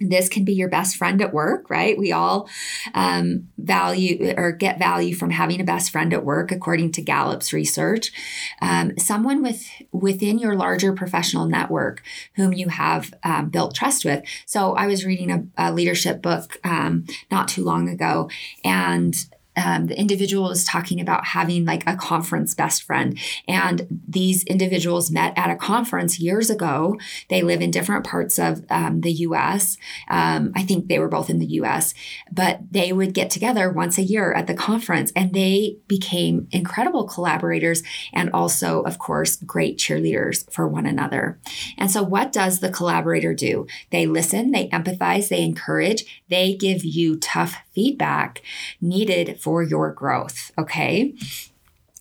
this 0.00 0.28
can 0.28 0.44
be 0.44 0.52
your 0.52 0.68
best 0.68 0.96
friend 0.96 1.20
at 1.20 1.32
work, 1.32 1.70
right? 1.70 1.98
We 1.98 2.12
all 2.12 2.48
um, 2.94 3.48
value 3.58 4.34
or 4.36 4.52
get 4.52 4.78
value 4.78 5.14
from 5.14 5.30
having 5.30 5.60
a 5.60 5.64
best 5.64 5.90
friend 5.90 6.12
at 6.12 6.24
work, 6.24 6.52
according 6.52 6.92
to 6.92 7.02
Gallup's 7.02 7.52
research. 7.52 8.12
Um, 8.60 8.96
someone 8.98 9.42
with 9.42 9.66
within 9.92 10.38
your 10.38 10.54
larger 10.54 10.92
professional 10.92 11.46
network 11.46 12.02
whom 12.36 12.52
you 12.52 12.68
have 12.68 13.12
um, 13.24 13.48
built 13.50 13.74
trust 13.74 14.04
with. 14.04 14.22
So 14.46 14.74
I 14.74 14.86
was 14.86 15.04
reading 15.04 15.30
a, 15.30 15.70
a 15.70 15.72
leadership 15.72 16.22
book 16.22 16.58
um, 16.64 17.06
not 17.30 17.48
too 17.48 17.64
long 17.64 17.88
ago, 17.88 18.30
and 18.64 19.16
um, 19.58 19.86
the 19.86 19.98
individual 19.98 20.50
is 20.50 20.64
talking 20.64 21.00
about 21.00 21.26
having 21.26 21.64
like 21.64 21.82
a 21.86 21.96
conference 21.96 22.54
best 22.54 22.84
friend. 22.84 23.18
And 23.48 23.86
these 24.06 24.44
individuals 24.44 25.10
met 25.10 25.36
at 25.36 25.50
a 25.50 25.56
conference 25.56 26.20
years 26.20 26.48
ago. 26.48 26.96
They 27.28 27.42
live 27.42 27.60
in 27.60 27.70
different 27.70 28.06
parts 28.06 28.38
of 28.38 28.64
um, 28.70 29.00
the 29.00 29.12
US. 29.12 29.76
Um, 30.08 30.52
I 30.54 30.62
think 30.62 30.86
they 30.86 30.98
were 30.98 31.08
both 31.08 31.28
in 31.28 31.40
the 31.40 31.46
US, 31.60 31.92
but 32.30 32.60
they 32.70 32.92
would 32.92 33.14
get 33.14 33.30
together 33.30 33.70
once 33.70 33.98
a 33.98 34.02
year 34.02 34.32
at 34.32 34.46
the 34.46 34.54
conference 34.54 35.12
and 35.16 35.34
they 35.34 35.78
became 35.88 36.46
incredible 36.52 37.04
collaborators 37.04 37.82
and 38.12 38.30
also, 38.32 38.82
of 38.82 38.98
course, 38.98 39.36
great 39.36 39.78
cheerleaders 39.78 40.50
for 40.52 40.68
one 40.68 40.86
another. 40.86 41.38
And 41.76 41.90
so, 41.90 42.02
what 42.02 42.32
does 42.32 42.60
the 42.60 42.70
collaborator 42.70 43.34
do? 43.34 43.66
They 43.90 44.06
listen, 44.06 44.52
they 44.52 44.68
empathize, 44.68 45.28
they 45.28 45.42
encourage, 45.42 46.22
they 46.28 46.54
give 46.54 46.84
you 46.84 47.16
tough 47.16 47.56
feedback 47.78 48.42
needed 48.80 49.40
for 49.40 49.62
your 49.62 49.92
growth. 49.92 50.50
Okay. 50.58 51.14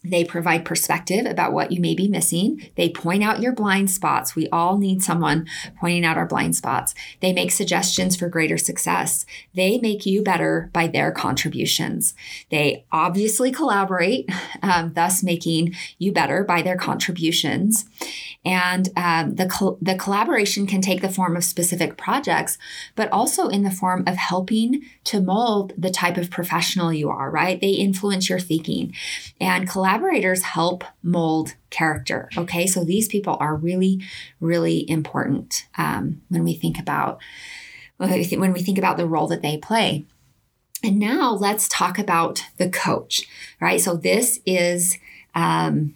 They 0.10 0.24
provide 0.24 0.66
perspective 0.66 1.26
about 1.26 1.54
what 1.54 1.72
you 1.72 1.82
may 1.82 1.96
be 1.96 2.08
missing. 2.08 2.70
They 2.76 2.90
point 2.90 3.24
out 3.24 3.42
your 3.42 3.54
blind 3.54 3.90
spots. 3.92 4.36
We 4.36 4.50
all 4.50 4.78
need 4.78 5.04
someone 5.04 5.48
pointing 5.80 6.06
out 6.06 6.18
our 6.18 6.26
blind 6.26 6.56
spots. 6.56 6.94
They 7.22 7.34
make 7.34 7.52
suggestions 7.52 8.16
for 8.16 8.30
greater 8.30 8.58
success. 8.58 9.26
They 9.56 9.80
make 9.80 10.06
you 10.06 10.24
better 10.24 10.70
by 10.74 10.88
their 10.88 11.12
contributions. 11.12 12.14
They 12.50 12.86
obviously 12.92 13.52
collaborate, 13.52 14.30
um, 14.62 14.94
thus 14.94 15.24
making 15.24 15.76
you 15.98 16.12
better 16.12 16.44
by 16.44 16.62
their 16.62 16.78
contributions. 16.78 17.86
And 18.46 18.90
um, 18.96 19.36
the, 19.36 19.48
col- 19.48 19.78
the 19.82 19.96
collaboration 19.96 20.68
can 20.68 20.82
take 20.82 21.02
the 21.02 21.10
form 21.10 21.36
of 21.36 21.44
specific 21.44 21.98
projects, 21.98 22.58
but 22.96 23.12
also 23.12 23.50
in 23.50 23.64
the 23.64 23.72
form 23.72 24.04
of 24.08 24.16
helping 24.16 24.84
to 25.06 25.20
mold 25.20 25.74
the 25.78 25.90
type 25.90 26.18
of 26.18 26.30
professional 26.30 26.94
you 26.94 27.10
are, 27.10 27.30
right? 27.30 27.60
They 27.60 27.72
influence 27.72 28.30
your 28.30 28.40
thinking. 28.40 28.94
And 29.42 29.68
collaborators 29.98 30.44
help 30.44 30.84
mold 31.02 31.56
character. 31.70 32.30
Okay, 32.38 32.68
so 32.68 32.84
these 32.84 33.08
people 33.08 33.38
are 33.40 33.56
really, 33.56 34.02
really 34.40 34.90
important 34.90 35.66
um, 35.78 36.22
when 36.30 36.44
we 36.44 36.54
think 36.54 36.80
about 36.80 37.20
when 37.98 38.54
we 38.54 38.62
think 38.62 38.78
about 38.78 38.98
the 38.98 39.08
role 39.08 39.28
that 39.28 39.42
they 39.42 39.58
play. 39.58 40.06
And 40.84 41.00
now 41.00 41.34
let's 41.34 41.68
talk 41.68 41.98
about 41.98 42.44
the 42.58 42.70
coach, 42.70 43.28
right? 43.60 43.82
So 43.82 43.96
this 43.96 44.40
is 44.46 45.00
um, 45.34 45.96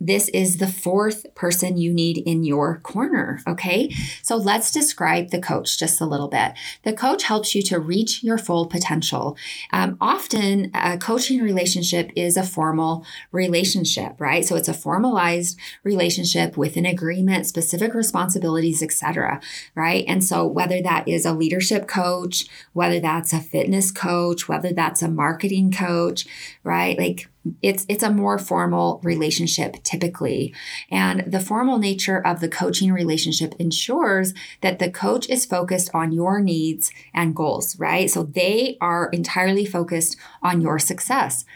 this 0.00 0.28
is 0.28 0.58
the 0.58 0.68
fourth 0.68 1.34
person 1.34 1.76
you 1.76 1.92
need 1.92 2.18
in 2.18 2.44
your 2.44 2.78
corner. 2.80 3.40
Okay. 3.46 3.92
So 4.22 4.36
let's 4.36 4.70
describe 4.70 5.30
the 5.30 5.40
coach 5.40 5.78
just 5.78 6.00
a 6.00 6.06
little 6.06 6.28
bit. 6.28 6.52
The 6.84 6.92
coach 6.92 7.24
helps 7.24 7.54
you 7.54 7.62
to 7.62 7.80
reach 7.80 8.22
your 8.22 8.38
full 8.38 8.66
potential. 8.66 9.36
Um, 9.72 9.96
often, 10.00 10.70
a 10.74 10.98
coaching 10.98 11.40
relationship 11.40 12.10
is 12.14 12.36
a 12.36 12.42
formal 12.44 13.04
relationship, 13.32 14.20
right? 14.20 14.44
So 14.44 14.56
it's 14.56 14.68
a 14.68 14.74
formalized 14.74 15.58
relationship 15.82 16.56
with 16.56 16.76
an 16.76 16.86
agreement, 16.86 17.46
specific 17.46 17.94
responsibilities, 17.94 18.82
etc. 18.82 19.40
Right. 19.74 20.04
And 20.06 20.22
so 20.22 20.46
whether 20.46 20.80
that 20.82 21.08
is 21.08 21.26
a 21.26 21.32
leadership 21.32 21.88
coach, 21.88 22.46
whether 22.72 23.00
that's 23.00 23.32
a 23.32 23.40
fitness 23.40 23.90
coach, 23.90 24.48
whether 24.48 24.72
that's 24.72 25.02
a 25.02 25.08
marketing 25.08 25.72
coach, 25.72 26.26
right? 26.68 26.98
Like 26.98 27.30
it's 27.62 27.86
it's 27.88 28.02
a 28.02 28.10
more 28.10 28.38
formal 28.38 29.00
relationship 29.02 29.82
typically. 29.82 30.54
And 30.90 31.32
the 31.32 31.40
formal 31.40 31.78
nature 31.78 32.24
of 32.24 32.40
the 32.40 32.48
coaching 32.48 32.92
relationship 32.92 33.54
ensures 33.58 34.34
that 34.60 34.78
the 34.78 34.90
coach 34.90 35.26
is 35.30 35.46
focused 35.46 35.90
on 35.94 36.12
your 36.12 36.40
needs 36.40 36.92
and 37.14 37.34
goals 37.34 37.78
right? 37.78 38.10
So 38.10 38.22
they 38.22 38.76
are 38.82 39.08
entirely 39.12 39.64
focused 39.64 40.18
on 40.42 40.60
your 40.60 40.78
success. 40.78 41.46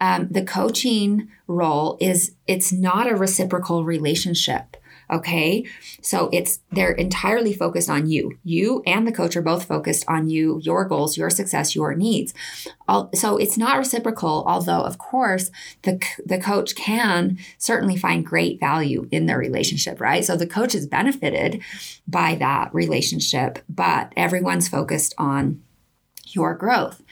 Um, 0.00 0.26
the 0.28 0.44
coaching 0.44 1.28
role 1.46 1.96
is 2.00 2.32
it's 2.48 2.72
not 2.72 3.08
a 3.08 3.14
reciprocal 3.14 3.84
relationship 3.84 4.76
Okay. 5.10 5.64
So 6.02 6.28
it's, 6.32 6.60
they're 6.72 6.92
entirely 6.92 7.52
focused 7.52 7.88
on 7.88 8.08
you. 8.08 8.38
You 8.42 8.82
and 8.86 9.06
the 9.06 9.12
coach 9.12 9.36
are 9.36 9.42
both 9.42 9.64
focused 9.64 10.04
on 10.08 10.28
you, 10.28 10.60
your 10.62 10.84
goals, 10.84 11.16
your 11.16 11.30
success, 11.30 11.76
your 11.76 11.94
needs. 11.94 12.34
So 13.14 13.36
it's 13.36 13.56
not 13.56 13.78
reciprocal, 13.78 14.44
although, 14.46 14.80
of 14.80 14.98
course, 14.98 15.50
the, 15.82 16.02
the 16.24 16.38
coach 16.38 16.74
can 16.74 17.38
certainly 17.58 17.96
find 17.96 18.26
great 18.26 18.58
value 18.58 19.08
in 19.12 19.26
their 19.26 19.38
relationship, 19.38 20.00
right? 20.00 20.24
So 20.24 20.36
the 20.36 20.46
coach 20.46 20.74
is 20.74 20.86
benefited 20.86 21.62
by 22.08 22.34
that 22.36 22.74
relationship, 22.74 23.60
but 23.68 24.12
everyone's 24.16 24.68
focused 24.68 25.14
on 25.18 25.62
your 26.24 26.54
growth. 26.54 27.02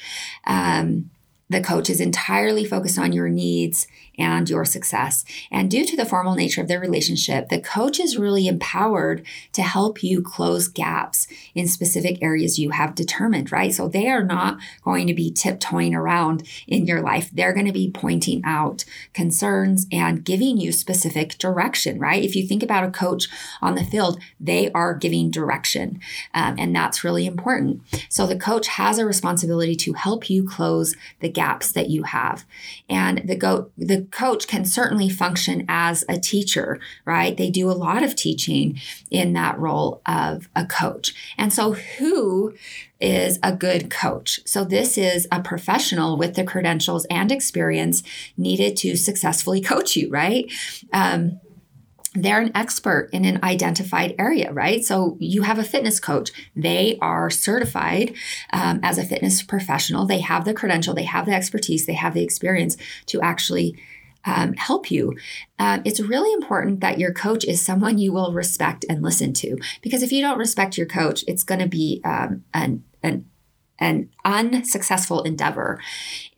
Um, 0.46 1.10
the 1.50 1.60
coach 1.60 1.90
is 1.90 2.00
entirely 2.00 2.64
focused 2.64 2.98
on 2.98 3.12
your 3.12 3.28
needs 3.28 3.86
and 4.18 4.48
your 4.48 4.64
success. 4.64 5.24
And 5.50 5.70
due 5.70 5.84
to 5.84 5.96
the 5.96 6.04
formal 6.04 6.34
nature 6.34 6.60
of 6.60 6.68
their 6.68 6.80
relationship, 6.80 7.48
the 7.48 7.60
coach 7.60 7.98
is 7.98 8.16
really 8.16 8.46
empowered 8.46 9.24
to 9.52 9.62
help 9.62 10.02
you 10.02 10.22
close 10.22 10.68
gaps 10.68 11.26
in 11.54 11.68
specific 11.68 12.22
areas 12.22 12.58
you 12.58 12.70
have 12.70 12.94
determined, 12.94 13.50
right? 13.52 13.72
So 13.72 13.88
they 13.88 14.08
are 14.08 14.24
not 14.24 14.58
going 14.82 15.06
to 15.06 15.14
be 15.14 15.30
tiptoeing 15.30 15.94
around 15.94 16.42
in 16.66 16.86
your 16.86 17.00
life. 17.00 17.30
They're 17.32 17.52
going 17.52 17.66
to 17.66 17.72
be 17.72 17.90
pointing 17.90 18.42
out 18.44 18.84
concerns 19.12 19.86
and 19.90 20.24
giving 20.24 20.58
you 20.58 20.72
specific 20.72 21.38
direction, 21.38 21.98
right? 21.98 22.22
If 22.22 22.36
you 22.36 22.46
think 22.46 22.62
about 22.62 22.84
a 22.84 22.90
coach 22.90 23.28
on 23.60 23.74
the 23.74 23.84
field, 23.84 24.20
they 24.40 24.70
are 24.72 24.94
giving 24.94 25.30
direction. 25.30 26.00
Um, 26.32 26.56
and 26.58 26.74
that's 26.74 27.04
really 27.04 27.26
important. 27.26 27.82
So 28.08 28.26
the 28.26 28.36
coach 28.36 28.68
has 28.68 28.98
a 28.98 29.06
responsibility 29.06 29.76
to 29.76 29.92
help 29.94 30.30
you 30.30 30.46
close 30.46 30.96
the 31.20 31.28
gaps 31.28 31.72
that 31.72 31.90
you 31.90 32.04
have. 32.04 32.44
And 32.88 33.22
the 33.24 33.36
go 33.36 33.70
the 33.76 34.03
coach 34.10 34.46
can 34.46 34.64
certainly 34.64 35.08
function 35.08 35.64
as 35.68 36.04
a 36.08 36.18
teacher, 36.18 36.80
right? 37.04 37.36
They 37.36 37.50
do 37.50 37.70
a 37.70 37.72
lot 37.72 38.02
of 38.02 38.16
teaching 38.16 38.80
in 39.10 39.32
that 39.34 39.58
role 39.58 40.02
of 40.06 40.48
a 40.54 40.66
coach. 40.66 41.14
And 41.36 41.52
so, 41.52 41.72
who 41.72 42.54
is 43.00 43.38
a 43.42 43.52
good 43.52 43.90
coach? 43.90 44.40
So, 44.46 44.64
this 44.64 44.96
is 44.98 45.26
a 45.30 45.42
professional 45.42 46.16
with 46.16 46.34
the 46.34 46.44
credentials 46.44 47.04
and 47.06 47.30
experience 47.30 48.02
needed 48.36 48.76
to 48.78 48.96
successfully 48.96 49.60
coach 49.60 49.96
you, 49.96 50.10
right? 50.10 50.50
Um, 50.92 51.40
they're 52.14 52.40
an 52.40 52.52
expert 52.54 53.08
in 53.12 53.24
an 53.24 53.40
identified 53.42 54.14
area, 54.18 54.52
right? 54.52 54.84
So 54.84 55.16
you 55.18 55.42
have 55.42 55.58
a 55.58 55.64
fitness 55.64 55.98
coach. 55.98 56.30
They 56.54 56.96
are 57.02 57.28
certified 57.28 58.14
um, 58.52 58.80
as 58.82 58.98
a 58.98 59.04
fitness 59.04 59.42
professional. 59.42 60.06
They 60.06 60.20
have 60.20 60.44
the 60.44 60.54
credential, 60.54 60.94
they 60.94 61.04
have 61.04 61.26
the 61.26 61.34
expertise, 61.34 61.86
they 61.86 61.94
have 61.94 62.14
the 62.14 62.22
experience 62.22 62.76
to 63.06 63.20
actually 63.20 63.76
um, 64.24 64.54
help 64.54 64.90
you. 64.90 65.16
Uh, 65.58 65.80
it's 65.84 66.00
really 66.00 66.32
important 66.32 66.80
that 66.80 66.98
your 66.98 67.12
coach 67.12 67.44
is 67.44 67.60
someone 67.60 67.98
you 67.98 68.12
will 68.12 68.32
respect 68.32 68.84
and 68.88 69.02
listen 69.02 69.32
to. 69.34 69.58
Because 69.82 70.02
if 70.02 70.12
you 70.12 70.22
don't 70.22 70.38
respect 70.38 70.76
your 70.76 70.86
coach, 70.86 71.24
it's 71.28 71.44
going 71.44 71.60
to 71.60 71.68
be 71.68 72.00
um, 72.04 72.44
an, 72.52 72.84
an 73.02 73.26
an 73.84 74.08
unsuccessful 74.24 75.22
endeavor. 75.22 75.78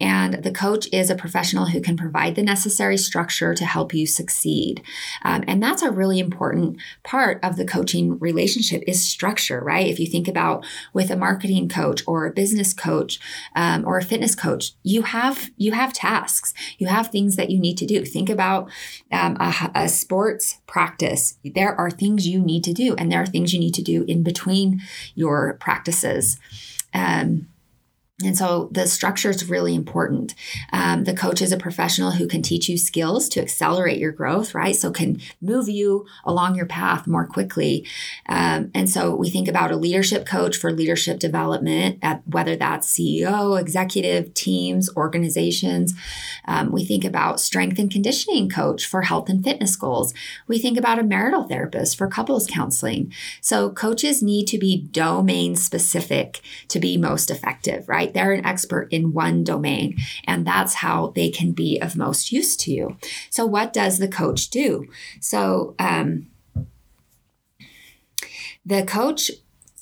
And 0.00 0.42
the 0.42 0.50
coach 0.50 0.88
is 0.92 1.10
a 1.10 1.14
professional 1.14 1.66
who 1.66 1.80
can 1.80 1.96
provide 1.96 2.34
the 2.34 2.42
necessary 2.42 2.96
structure 2.96 3.54
to 3.54 3.64
help 3.64 3.94
you 3.94 4.04
succeed. 4.04 4.82
Um, 5.22 5.44
and 5.46 5.62
that's 5.62 5.82
a 5.82 5.92
really 5.92 6.18
important 6.18 6.78
part 7.04 7.38
of 7.44 7.56
the 7.56 7.64
coaching 7.64 8.18
relationship 8.18 8.82
is 8.88 9.08
structure, 9.08 9.60
right? 9.60 9.86
If 9.86 10.00
you 10.00 10.06
think 10.06 10.26
about 10.26 10.66
with 10.92 11.08
a 11.10 11.16
marketing 11.16 11.68
coach 11.68 12.02
or 12.06 12.26
a 12.26 12.32
business 12.32 12.74
coach 12.74 13.20
um, 13.54 13.86
or 13.86 13.96
a 13.96 14.02
fitness 14.02 14.34
coach, 14.34 14.72
you 14.82 15.02
have 15.02 15.50
you 15.56 15.70
have 15.72 15.92
tasks, 15.92 16.52
you 16.78 16.88
have 16.88 17.08
things 17.08 17.36
that 17.36 17.50
you 17.50 17.60
need 17.60 17.78
to 17.78 17.86
do. 17.86 18.04
Think 18.04 18.28
about 18.28 18.68
um, 19.12 19.36
a, 19.38 19.70
a 19.74 19.88
sports 19.88 20.58
practice. 20.66 21.38
There 21.44 21.74
are 21.80 21.90
things 21.90 22.26
you 22.26 22.40
need 22.40 22.64
to 22.64 22.72
do, 22.72 22.96
and 22.96 23.10
there 23.10 23.22
are 23.22 23.26
things 23.26 23.54
you 23.54 23.60
need 23.60 23.74
to 23.74 23.82
do 23.82 24.04
in 24.08 24.24
between 24.24 24.82
your 25.14 25.54
practices. 25.60 26.38
Um, 26.96 27.48
and 28.24 28.36
so 28.36 28.70
the 28.72 28.86
structure 28.86 29.28
is 29.28 29.50
really 29.50 29.74
important. 29.74 30.34
Um, 30.72 31.04
the 31.04 31.12
coach 31.12 31.42
is 31.42 31.52
a 31.52 31.58
professional 31.58 32.12
who 32.12 32.26
can 32.26 32.40
teach 32.40 32.66
you 32.66 32.78
skills 32.78 33.28
to 33.28 33.42
accelerate 33.42 33.98
your 33.98 34.10
growth, 34.10 34.54
right? 34.54 34.74
So 34.74 34.90
can 34.90 35.20
move 35.42 35.68
you 35.68 36.06
along 36.24 36.54
your 36.54 36.64
path 36.64 37.06
more 37.06 37.26
quickly. 37.26 37.86
Um, 38.26 38.70
and 38.74 38.88
so 38.88 39.14
we 39.14 39.28
think 39.28 39.48
about 39.48 39.70
a 39.70 39.76
leadership 39.76 40.24
coach 40.24 40.56
for 40.56 40.72
leadership 40.72 41.18
development, 41.18 41.98
at 42.00 42.26
whether 42.26 42.56
that's 42.56 42.90
CEO, 42.90 43.60
executive, 43.60 44.32
teams, 44.32 44.88
organizations. 44.96 45.92
Um, 46.46 46.72
we 46.72 46.86
think 46.86 47.04
about 47.04 47.38
strength 47.38 47.78
and 47.78 47.90
conditioning 47.90 48.48
coach 48.48 48.86
for 48.86 49.02
health 49.02 49.28
and 49.28 49.44
fitness 49.44 49.76
goals. 49.76 50.14
We 50.48 50.58
think 50.58 50.78
about 50.78 50.98
a 50.98 51.04
marital 51.04 51.42
therapist 51.42 51.98
for 51.98 52.08
couples 52.08 52.46
counseling. 52.46 53.12
So 53.42 53.68
coaches 53.68 54.22
need 54.22 54.46
to 54.46 54.58
be 54.58 54.88
domain 54.90 55.54
specific 55.54 56.40
to 56.68 56.80
be 56.80 56.96
most 56.96 57.30
effective, 57.30 57.86
right? 57.90 58.05
Right? 58.06 58.14
They're 58.14 58.32
an 58.32 58.46
expert 58.46 58.88
in 58.90 59.12
one 59.12 59.44
domain, 59.44 59.96
and 60.24 60.46
that's 60.46 60.74
how 60.74 61.12
they 61.14 61.30
can 61.30 61.52
be 61.52 61.78
of 61.80 61.96
most 61.96 62.32
use 62.32 62.56
to 62.58 62.72
you. 62.72 62.96
So, 63.30 63.46
what 63.46 63.72
does 63.72 63.98
the 63.98 64.08
coach 64.08 64.48
do? 64.48 64.86
So, 65.20 65.74
um, 65.78 66.28
the 68.64 68.84
coach 68.84 69.30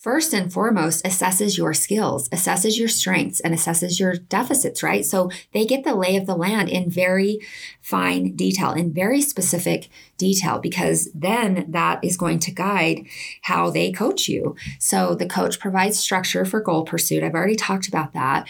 first 0.04 0.34
and 0.34 0.52
foremost 0.52 1.02
assesses 1.02 1.56
your 1.56 1.72
skills, 1.72 2.28
assesses 2.28 2.78
your 2.78 2.88
strengths, 2.88 3.40
and 3.40 3.54
assesses 3.54 3.98
your 3.98 4.12
deficits, 4.12 4.82
right? 4.82 5.02
So 5.02 5.30
they 5.54 5.64
get 5.64 5.82
the 5.82 5.94
lay 5.94 6.16
of 6.16 6.26
the 6.26 6.36
land 6.36 6.68
in 6.68 6.90
very 6.90 7.38
fine 7.80 8.36
detail, 8.36 8.72
in 8.72 8.92
very 8.92 9.22
specific 9.22 9.88
detail, 10.18 10.58
because 10.58 11.10
then 11.14 11.64
that 11.70 12.04
is 12.04 12.18
going 12.18 12.38
to 12.40 12.50
guide 12.50 13.06
how 13.44 13.70
they 13.70 13.92
coach 13.92 14.28
you. 14.28 14.54
So 14.78 15.14
the 15.14 15.24
coach 15.24 15.58
provides 15.58 15.98
structure 15.98 16.44
for 16.44 16.60
goal 16.60 16.84
pursuit. 16.84 17.22
I've 17.22 17.34
already 17.34 17.56
talked 17.56 17.88
about 17.88 18.12
that. 18.12 18.46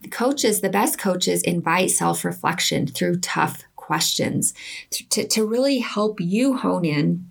The 0.00 0.08
coaches, 0.08 0.62
the 0.62 0.70
best 0.70 0.98
coaches, 0.98 1.42
invite 1.42 1.90
self 1.90 2.24
reflection 2.24 2.86
through 2.86 3.20
tough 3.20 3.64
questions 3.76 4.54
to, 4.88 5.06
to, 5.10 5.28
to 5.28 5.46
really 5.46 5.80
help 5.80 6.18
you 6.18 6.56
hone 6.56 6.86
in 6.86 7.30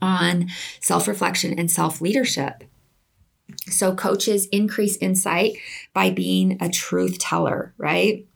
on 0.00 0.50
self 0.80 1.08
reflection 1.08 1.58
and 1.58 1.68
self 1.68 2.00
leadership. 2.00 2.62
So, 3.68 3.94
coaches 3.94 4.46
increase 4.46 4.96
insight 4.96 5.56
by 5.92 6.10
being 6.10 6.58
a 6.60 6.68
truth 6.68 7.18
teller, 7.18 7.74
right? 7.78 8.26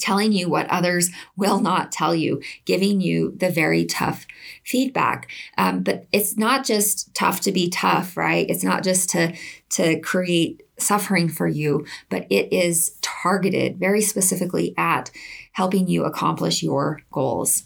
Telling 0.00 0.32
you 0.32 0.50
what 0.50 0.68
others 0.68 1.10
will 1.36 1.60
not 1.60 1.92
tell 1.92 2.14
you, 2.14 2.42
giving 2.66 3.00
you 3.00 3.34
the 3.36 3.48
very 3.48 3.86
tough 3.86 4.26
feedback. 4.62 5.30
Um, 5.56 5.82
but 5.82 6.06
it's 6.12 6.36
not 6.36 6.64
just 6.64 7.14
tough 7.14 7.40
to 7.42 7.52
be 7.52 7.70
tough, 7.70 8.16
right? 8.16 8.44
It's 8.48 8.64
not 8.64 8.84
just 8.84 9.08
to 9.10 9.34
to 9.70 9.98
create 10.00 10.62
suffering 10.78 11.28
for 11.28 11.46
you, 11.46 11.86
but 12.10 12.26
it 12.28 12.52
is 12.52 12.98
targeted 13.00 13.78
very 13.78 14.02
specifically 14.02 14.74
at 14.76 15.10
helping 15.52 15.88
you 15.88 16.04
accomplish 16.04 16.62
your 16.62 17.00
goals. 17.10 17.64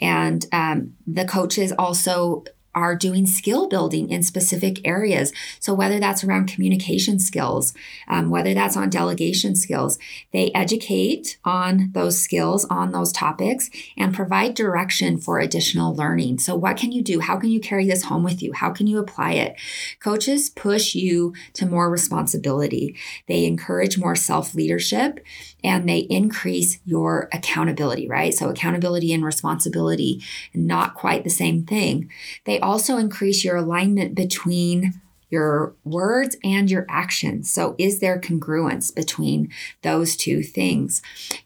And 0.00 0.44
um, 0.52 0.94
the 1.06 1.24
coaches 1.24 1.72
also 1.78 2.44
are 2.78 2.94
doing 2.94 3.26
skill 3.26 3.68
building 3.68 4.08
in 4.08 4.22
specific 4.22 4.86
areas. 4.86 5.32
So, 5.58 5.74
whether 5.74 5.98
that's 5.98 6.22
around 6.22 6.46
communication 6.46 7.18
skills, 7.18 7.74
um, 8.06 8.30
whether 8.30 8.54
that's 8.54 8.76
on 8.76 8.88
delegation 8.88 9.56
skills, 9.56 9.98
they 10.32 10.52
educate 10.54 11.38
on 11.44 11.90
those 11.92 12.22
skills, 12.22 12.64
on 12.66 12.92
those 12.92 13.12
topics, 13.12 13.68
and 13.96 14.14
provide 14.14 14.54
direction 14.54 15.18
for 15.18 15.40
additional 15.40 15.94
learning. 15.94 16.38
So, 16.38 16.54
what 16.54 16.76
can 16.76 16.92
you 16.92 17.02
do? 17.02 17.20
How 17.20 17.36
can 17.36 17.50
you 17.50 17.60
carry 17.60 17.86
this 17.86 18.04
home 18.04 18.22
with 18.22 18.42
you? 18.42 18.52
How 18.52 18.70
can 18.70 18.86
you 18.86 18.98
apply 18.98 19.32
it? 19.32 19.56
Coaches 20.00 20.50
push 20.50 20.94
you 20.94 21.34
to 21.54 21.66
more 21.66 21.90
responsibility, 21.90 22.96
they 23.26 23.44
encourage 23.44 23.98
more 23.98 24.14
self 24.16 24.54
leadership, 24.54 25.18
and 25.64 25.88
they 25.88 25.98
increase 25.98 26.78
your 26.84 27.28
accountability, 27.32 28.08
right? 28.08 28.32
So, 28.32 28.48
accountability 28.48 29.12
and 29.12 29.24
responsibility, 29.24 30.22
not 30.54 30.94
quite 30.94 31.24
the 31.24 31.30
same 31.30 31.64
thing. 31.64 32.10
They 32.44 32.60
also 32.68 32.98
increase 32.98 33.44
your 33.44 33.56
alignment 33.56 34.14
between 34.14 35.00
your 35.30 35.74
words 35.84 36.36
and 36.44 36.70
your 36.70 36.86
actions. 36.88 37.50
So, 37.50 37.74
is 37.78 38.00
there 38.00 38.20
congruence 38.20 38.94
between 38.94 39.50
those 39.82 40.16
two 40.16 40.42
things? 40.42 41.02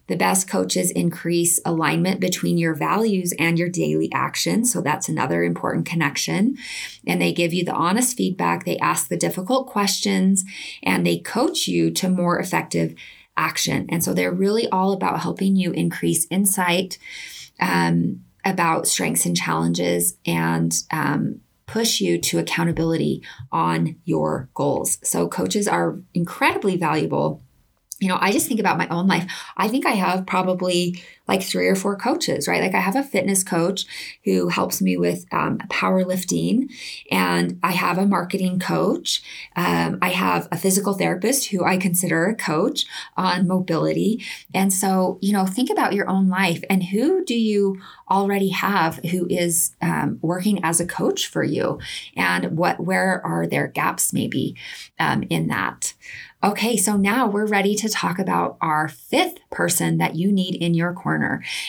The 0.08 0.16
best 0.16 0.48
coaches 0.48 0.90
increase 0.90 1.60
alignment 1.64 2.20
between 2.20 2.58
your 2.58 2.74
values 2.74 3.32
and 3.38 3.58
your 3.58 3.68
daily 3.68 4.10
actions. 4.12 4.72
So, 4.72 4.80
that's 4.80 5.08
another 5.08 5.44
important 5.44 5.86
connection. 5.86 6.56
And 7.06 7.20
they 7.20 7.32
give 7.32 7.52
you 7.52 7.64
the 7.64 7.74
honest 7.74 8.16
feedback, 8.16 8.64
they 8.64 8.78
ask 8.78 9.08
the 9.08 9.16
difficult 9.16 9.68
questions, 9.68 10.44
and 10.82 11.06
they 11.06 11.18
coach 11.18 11.68
you 11.68 11.92
to 11.92 12.08
more 12.08 12.38
effective 12.38 12.94
action. 13.36 13.86
And 13.88 14.02
so, 14.02 14.12
they're 14.12 14.32
really 14.32 14.68
all 14.70 14.92
about 14.92 15.20
helping 15.20 15.54
you 15.54 15.70
increase 15.72 16.26
insight. 16.30 16.98
Um, 17.60 18.24
about 18.44 18.86
strengths 18.86 19.26
and 19.26 19.36
challenges 19.36 20.16
and 20.26 20.74
um, 20.90 21.40
push 21.66 22.00
you 22.00 22.18
to 22.18 22.38
accountability 22.38 23.22
on 23.50 23.96
your 24.04 24.48
goals. 24.54 24.98
So, 25.02 25.28
coaches 25.28 25.68
are 25.68 25.98
incredibly 26.14 26.76
valuable. 26.76 27.42
You 28.00 28.08
know, 28.08 28.18
I 28.20 28.32
just 28.32 28.48
think 28.48 28.58
about 28.58 28.78
my 28.78 28.88
own 28.88 29.06
life. 29.06 29.30
I 29.56 29.68
think 29.68 29.86
I 29.86 29.92
have 29.92 30.26
probably 30.26 31.00
like 31.28 31.42
three 31.42 31.68
or 31.68 31.76
four 31.76 31.96
coaches, 31.96 32.48
right? 32.48 32.60
Like 32.60 32.74
I 32.74 32.80
have 32.80 32.96
a 32.96 33.02
fitness 33.02 33.42
coach 33.42 33.84
who 34.24 34.48
helps 34.48 34.82
me 34.82 34.96
with 34.96 35.24
um, 35.32 35.58
powerlifting, 35.70 36.70
and 37.10 37.58
I 37.62 37.72
have 37.72 37.98
a 37.98 38.06
marketing 38.06 38.58
coach. 38.58 39.22
Um, 39.54 39.98
I 40.02 40.10
have 40.10 40.48
a 40.50 40.56
physical 40.56 40.94
therapist 40.94 41.48
who 41.48 41.64
I 41.64 41.76
consider 41.76 42.26
a 42.26 42.34
coach 42.34 42.86
on 43.16 43.46
mobility. 43.46 44.24
And 44.52 44.72
so, 44.72 45.18
you 45.20 45.32
know, 45.32 45.46
think 45.46 45.70
about 45.70 45.92
your 45.92 46.08
own 46.08 46.28
life 46.28 46.62
and 46.68 46.82
who 46.84 47.24
do 47.24 47.38
you 47.38 47.80
already 48.10 48.50
have 48.50 48.96
who 48.96 49.26
is 49.28 49.74
um, 49.80 50.18
working 50.20 50.62
as 50.64 50.80
a 50.80 50.86
coach 50.86 51.26
for 51.28 51.44
you, 51.44 51.78
and 52.16 52.56
what 52.56 52.80
where 52.80 53.24
are 53.24 53.46
there 53.46 53.68
gaps 53.68 54.12
maybe 54.12 54.56
um, 54.98 55.22
in 55.30 55.48
that. 55.48 55.94
Okay, 56.44 56.76
so 56.76 56.96
now 56.96 57.28
we're 57.28 57.46
ready 57.46 57.76
to 57.76 57.88
talk 57.88 58.18
about 58.18 58.56
our 58.60 58.88
fifth 58.88 59.38
person 59.50 59.98
that 59.98 60.16
you 60.16 60.32
need 60.32 60.56
in 60.56 60.74
your 60.74 60.92
corner. 60.92 61.11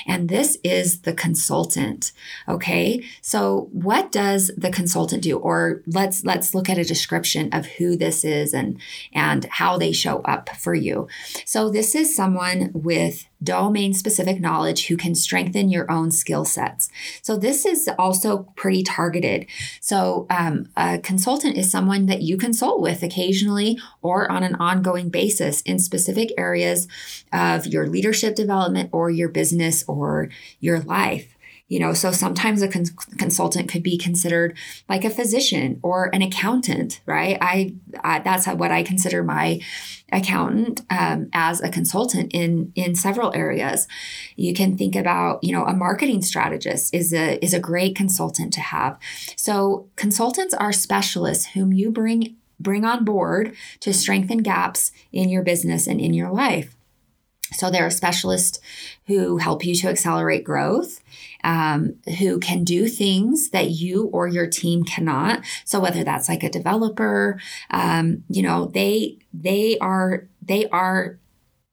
And 0.07 0.29
this 0.29 0.57
is 0.63 1.01
the 1.01 1.13
consultant. 1.13 2.11
Okay. 2.47 3.03
So 3.21 3.69
what 3.71 4.11
does 4.11 4.51
the 4.57 4.71
consultant 4.71 5.23
do? 5.23 5.37
Or 5.37 5.81
let's 5.87 6.23
let's 6.23 6.53
look 6.53 6.69
at 6.69 6.77
a 6.77 6.83
description 6.83 7.49
of 7.53 7.65
who 7.65 7.95
this 7.95 8.23
is 8.23 8.53
and 8.53 8.79
and 9.13 9.45
how 9.45 9.77
they 9.77 9.91
show 9.91 10.19
up 10.21 10.49
for 10.49 10.73
you. 10.73 11.07
So 11.45 11.69
this 11.69 11.95
is 11.95 12.15
someone 12.15 12.71
with 12.73 13.25
domain 13.43 13.93
specific 13.93 14.39
knowledge 14.39 14.87
who 14.87 14.97
can 14.97 15.15
strengthen 15.15 15.69
your 15.69 15.89
own 15.91 16.11
skill 16.11 16.45
sets. 16.45 16.89
So, 17.21 17.37
this 17.37 17.65
is 17.65 17.89
also 17.97 18.49
pretty 18.55 18.83
targeted. 18.83 19.47
So, 19.79 20.27
um, 20.29 20.69
a 20.77 20.99
consultant 20.99 21.57
is 21.57 21.69
someone 21.69 22.05
that 22.07 22.21
you 22.21 22.37
consult 22.37 22.81
with 22.81 23.03
occasionally 23.03 23.79
or 24.01 24.31
on 24.31 24.43
an 24.43 24.55
ongoing 24.55 25.09
basis 25.09 25.61
in 25.61 25.79
specific 25.79 26.31
areas 26.37 26.87
of 27.31 27.67
your 27.67 27.87
leadership 27.87 28.35
development 28.35 28.89
or 28.91 29.09
your 29.09 29.29
business 29.29 29.83
or 29.87 30.29
your 30.59 30.79
life 30.79 31.33
you 31.67 31.79
know 31.79 31.93
so 31.93 32.11
sometimes 32.11 32.61
a 32.61 32.67
cons- 32.67 32.91
consultant 33.17 33.69
could 33.69 33.83
be 33.83 33.97
considered 33.97 34.57
like 34.89 35.03
a 35.03 35.09
physician 35.09 35.79
or 35.83 36.09
an 36.13 36.21
accountant 36.21 37.01
right? 37.05 37.37
I, 37.41 37.75
I 38.03 38.19
that's 38.19 38.47
what 38.47 38.71
i 38.71 38.83
consider 38.83 39.23
my 39.23 39.59
accountant 40.13 40.81
um, 40.89 41.29
as 41.33 41.59
a 41.61 41.69
consultant 41.69 42.31
in 42.33 42.71
in 42.75 42.95
several 42.95 43.33
areas. 43.35 43.87
You 44.35 44.53
can 44.53 44.77
think 44.77 44.95
about 44.95 45.43
you 45.43 45.51
know 45.51 45.65
a 45.65 45.73
marketing 45.73 46.21
strategist 46.21 46.93
is 46.93 47.13
a 47.13 47.43
is 47.43 47.53
a 47.53 47.59
great 47.59 47.95
consultant 47.95 48.53
to 48.53 48.61
have. 48.61 48.97
So 49.35 49.89
consultants 49.95 50.53
are 50.53 50.71
specialists 50.71 51.47
whom 51.47 51.73
you 51.73 51.91
bring 51.91 52.35
bring 52.59 52.85
on 52.85 53.03
board 53.03 53.55
to 53.81 53.93
strengthen 53.93 54.37
gaps 54.37 54.91
in 55.11 55.29
your 55.29 55.41
business 55.41 55.87
and 55.87 55.99
in 55.99 56.13
your 56.13 56.31
life 56.31 56.75
so 57.55 57.69
there 57.69 57.85
are 57.85 57.89
specialists 57.89 58.59
who 59.07 59.37
help 59.37 59.65
you 59.65 59.75
to 59.75 59.89
accelerate 59.89 60.43
growth, 60.43 61.01
um, 61.43 61.95
who 62.19 62.39
can 62.39 62.63
do 62.63 62.87
things 62.87 63.49
that 63.49 63.69
you 63.69 64.05
or 64.05 64.27
your 64.27 64.47
team 64.47 64.83
cannot. 64.83 65.41
So 65.65 65.79
whether 65.79 66.03
that's 66.03 66.29
like 66.29 66.43
a 66.43 66.49
developer, 66.49 67.39
um, 67.69 68.23
you 68.29 68.43
know, 68.43 68.65
they 68.65 69.17
they 69.33 69.77
are 69.79 70.27
they 70.41 70.67
are 70.69 71.17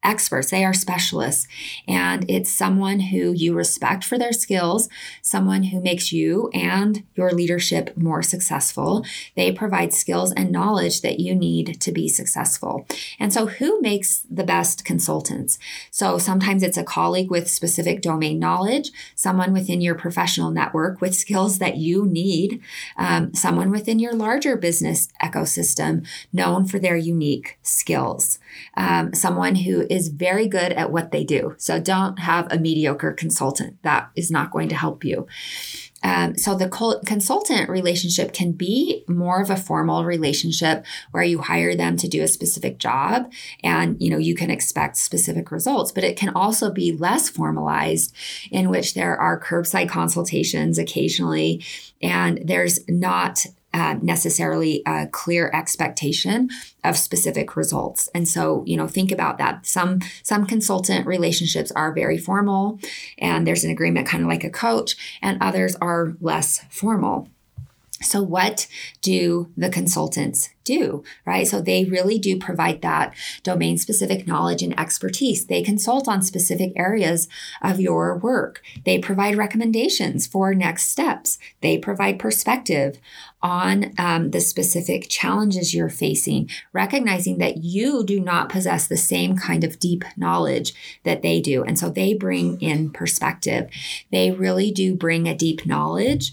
experts, 0.02 0.50
they 0.50 0.64
are 0.64 0.72
specialists. 0.72 1.46
And 1.86 2.24
it's 2.28 2.50
someone 2.50 3.00
who 3.00 3.32
you 3.32 3.54
respect 3.54 4.04
for 4.04 4.18
their 4.18 4.32
skills, 4.32 4.88
someone 5.22 5.64
who 5.64 5.80
makes 5.80 6.12
you 6.12 6.50
and 6.54 7.04
your 7.14 7.32
leadership 7.32 7.96
more 7.96 8.22
successful. 8.22 9.04
They 9.36 9.52
provide 9.52 9.92
skills 9.92 10.32
and 10.32 10.50
knowledge 10.50 11.02
that 11.02 11.20
you 11.20 11.34
need 11.34 11.80
to 11.80 11.92
be 11.92 12.08
successful. 12.08 12.86
And 13.18 13.32
so, 13.32 13.46
who 13.46 13.80
makes 13.80 14.24
the 14.30 14.44
best 14.44 14.84
consultants? 14.84 15.58
So, 15.90 16.18
sometimes 16.18 16.62
it's 16.62 16.78
a 16.78 16.84
colleague 16.84 17.30
with 17.30 17.50
specific 17.50 18.00
domain 18.00 18.38
knowledge, 18.38 18.90
someone 19.14 19.52
within 19.52 19.80
your 19.80 19.94
professional 19.94 20.50
network 20.50 21.00
with 21.00 21.14
skills 21.14 21.58
that 21.58 21.76
you 21.76 22.06
need, 22.06 22.60
um, 22.96 23.34
someone 23.34 23.70
within 23.70 23.98
your 23.98 24.14
larger 24.14 24.56
business 24.56 25.08
ecosystem 25.22 26.06
known 26.32 26.66
for 26.66 26.78
their 26.78 26.96
unique 26.96 27.58
skills, 27.62 28.38
um, 28.76 29.12
someone 29.12 29.54
who 29.56 29.86
is 29.90 30.08
very 30.08 30.46
good 30.46 30.72
at 30.72 30.92
what 30.92 31.10
they 31.10 31.24
do. 31.24 31.54
So 31.58 31.80
don't 31.80 32.18
have 32.18 32.50
a 32.50 32.58
mediocre 32.58 33.12
consultant. 33.12 33.82
That 33.82 34.10
is 34.14 34.30
not 34.30 34.52
going 34.52 34.68
to 34.68 34.76
help 34.76 35.04
you. 35.04 35.26
Um, 36.02 36.38
so 36.38 36.54
the 36.54 36.68
consultant 37.04 37.68
relationship 37.68 38.32
can 38.32 38.52
be 38.52 39.04
more 39.06 39.42
of 39.42 39.50
a 39.50 39.56
formal 39.56 40.04
relationship 40.04 40.86
where 41.10 41.22
you 41.22 41.40
hire 41.40 41.74
them 41.74 41.96
to 41.98 42.08
do 42.08 42.22
a 42.22 42.28
specific 42.28 42.78
job 42.78 43.30
and 43.62 44.00
you 44.00 44.08
know 44.10 44.16
you 44.16 44.34
can 44.34 44.50
expect 44.50 44.96
specific 44.96 45.50
results 45.50 45.92
but 45.92 46.04
it 46.04 46.16
can 46.16 46.30
also 46.30 46.70
be 46.70 46.92
less 46.92 47.28
formalized 47.28 48.14
in 48.50 48.70
which 48.70 48.94
there 48.94 49.14
are 49.16 49.38
curbside 49.38 49.90
consultations 49.90 50.78
occasionally 50.78 51.62
and 52.00 52.40
there's 52.44 52.80
not 52.88 53.44
uh, 53.72 53.96
necessarily 54.02 54.82
a 54.86 55.06
clear 55.06 55.50
expectation 55.54 56.50
of 56.82 56.96
specific 56.96 57.56
results. 57.56 58.08
And 58.14 58.26
so 58.26 58.64
you 58.66 58.76
know 58.76 58.88
think 58.88 59.12
about 59.12 59.38
that. 59.38 59.66
Some 59.66 60.00
some 60.22 60.46
consultant 60.46 61.06
relationships 61.06 61.70
are 61.72 61.92
very 61.92 62.18
formal 62.18 62.78
and 63.18 63.46
there's 63.46 63.64
an 63.64 63.70
agreement 63.70 64.06
kind 64.06 64.22
of 64.22 64.28
like 64.28 64.44
a 64.44 64.50
coach 64.50 64.96
and 65.22 65.38
others 65.40 65.76
are 65.76 66.14
less 66.20 66.64
formal 66.70 67.28
so, 68.02 68.22
what 68.22 68.66
do 69.02 69.50
the 69.58 69.68
consultants 69.68 70.48
do? 70.64 71.04
Right. 71.26 71.46
So, 71.46 71.60
they 71.60 71.84
really 71.84 72.18
do 72.18 72.38
provide 72.38 72.80
that 72.80 73.14
domain 73.42 73.76
specific 73.76 74.26
knowledge 74.26 74.62
and 74.62 74.78
expertise. 74.80 75.46
They 75.46 75.62
consult 75.62 76.08
on 76.08 76.22
specific 76.22 76.72
areas 76.76 77.28
of 77.60 77.78
your 77.78 78.16
work. 78.16 78.62
They 78.86 78.98
provide 78.98 79.36
recommendations 79.36 80.26
for 80.26 80.54
next 80.54 80.84
steps. 80.84 81.38
They 81.60 81.76
provide 81.76 82.18
perspective 82.18 82.98
on 83.42 83.92
um, 83.98 84.30
the 84.30 84.40
specific 84.40 85.08
challenges 85.10 85.74
you're 85.74 85.90
facing, 85.90 86.48
recognizing 86.72 87.36
that 87.36 87.58
you 87.58 88.02
do 88.04 88.18
not 88.18 88.48
possess 88.48 88.86
the 88.86 88.96
same 88.96 89.36
kind 89.36 89.62
of 89.62 89.78
deep 89.78 90.04
knowledge 90.16 91.00
that 91.04 91.20
they 91.20 91.42
do. 91.42 91.64
And 91.64 91.78
so, 91.78 91.90
they 91.90 92.14
bring 92.14 92.58
in 92.62 92.92
perspective. 92.92 93.68
They 94.10 94.30
really 94.30 94.70
do 94.70 94.94
bring 94.94 95.28
a 95.28 95.36
deep 95.36 95.66
knowledge 95.66 96.32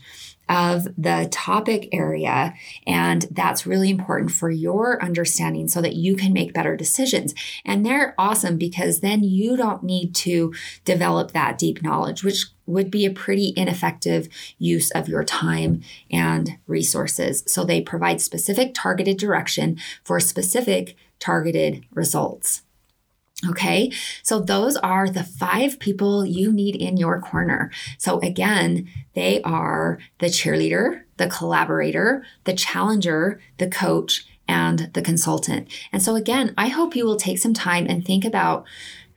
of 0.50 0.88
the 0.98 1.28
topic 1.32 1.90
area. 1.92 2.54
And 2.86 3.26
that's 3.32 3.66
really 3.66 3.90
important 3.90 4.32
for 4.32 4.50
your 4.50 5.02
understanding 5.04 5.68
so 5.68 5.82
that 5.82 5.96
you 5.96 6.16
can 6.16 6.34
make 6.34 6.54
better 6.54 6.76
decisions. 6.76 7.34
And 7.66 7.86
they're 7.86 8.16
awesome 8.18 8.58
because 8.58 9.00
then 9.00 9.24
you 9.24 9.58
don't 9.58 9.84
need 9.84 10.16
to 10.16 10.54
develop 10.86 11.32
that 11.32 11.58
deep 11.58 11.84
knowledge, 11.84 12.24
which 12.24 12.46
would 12.66 12.92
be 12.92 13.06
a 13.06 13.12
pretty 13.12 13.54
ineffective 13.56 14.28
use 14.58 14.92
of 14.92 15.08
your 15.08 15.24
time 15.24 15.82
and 16.12 16.58
resources. 16.68 17.44
So 17.48 17.64
they 17.64 17.82
provide 17.82 18.22
specific 18.22 18.74
targeted 18.74 19.18
direction 19.18 19.78
for 20.04 20.20
specific 20.20 20.96
targeted 21.20 21.86
results. 21.92 22.64
Okay, 23.46 23.92
so 24.24 24.40
those 24.40 24.78
are 24.78 25.08
the 25.08 25.24
five 25.24 25.78
people 25.78 26.26
you 26.26 26.52
need 26.52 26.76
in 26.76 26.98
your 26.98 27.22
corner. 27.22 27.70
So, 28.00 28.20
again, 28.22 28.90
they 29.14 29.44
are 29.44 30.00
the 30.18 30.26
cheerleader, 30.26 31.04
the 31.18 31.28
collaborator, 31.28 32.26
the 32.46 32.54
challenger, 32.54 33.40
the 33.60 33.68
coach, 33.68 34.26
and 34.48 34.90
the 34.94 35.04
consultant. 35.04 35.68
And 35.92 36.02
so, 36.02 36.16
again, 36.16 36.56
I 36.58 36.70
hope 36.70 36.96
you 36.96 37.06
will 37.06 37.18
take 37.18 37.38
some 37.38 37.54
time 37.54 37.86
and 37.88 38.04
think 38.04 38.26
about 38.26 38.66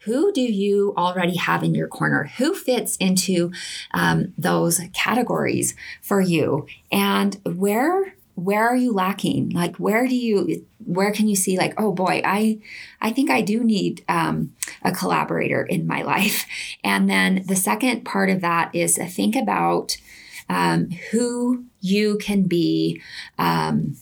who 0.01 0.33
do 0.33 0.43
you 0.43 0.93
already 0.99 1.37
have 1.37 1.63
in 1.63 1.75
your 1.75 1.89
corner? 1.89 2.31
Who 2.37 2.55
fits 2.55 2.97
into 2.97 3.53
um, 3.93 4.35
those 4.37 4.81
categories 4.93 5.75
for 6.03 6.21
you? 6.21 6.67
And 6.93 7.39
where 7.45 8.15
where 8.41 8.67
are 8.67 8.77
you 8.77 8.93
lacking? 8.93 9.51
Like 9.51 9.77
where 9.77 10.07
do 10.07 10.17
you 10.17 10.67
where 10.85 11.13
can 11.13 11.29
you 11.29 11.37
see 11.37 11.59
like 11.59 11.75
oh 11.79 11.93
boy 11.93 12.23
i 12.25 12.59
i 13.01 13.13
think 13.13 13.31
i 13.31 13.43
do 13.43 13.63
need 13.63 14.03
um, 14.09 14.53
a 14.83 14.91
collaborator 14.91 15.63
in 15.63 15.87
my 15.87 16.03
life. 16.15 16.47
And 16.83 17.09
then 17.09 17.45
the 17.47 17.57
second 17.57 18.05
part 18.05 18.31
of 18.31 18.41
that 18.41 18.75
is 18.75 18.97
think 18.97 19.37
about 19.37 19.97
um, 20.49 20.91
who 21.13 21.65
you 21.81 22.19
can 22.19 22.43
be 22.43 23.01
um, 23.39 23.97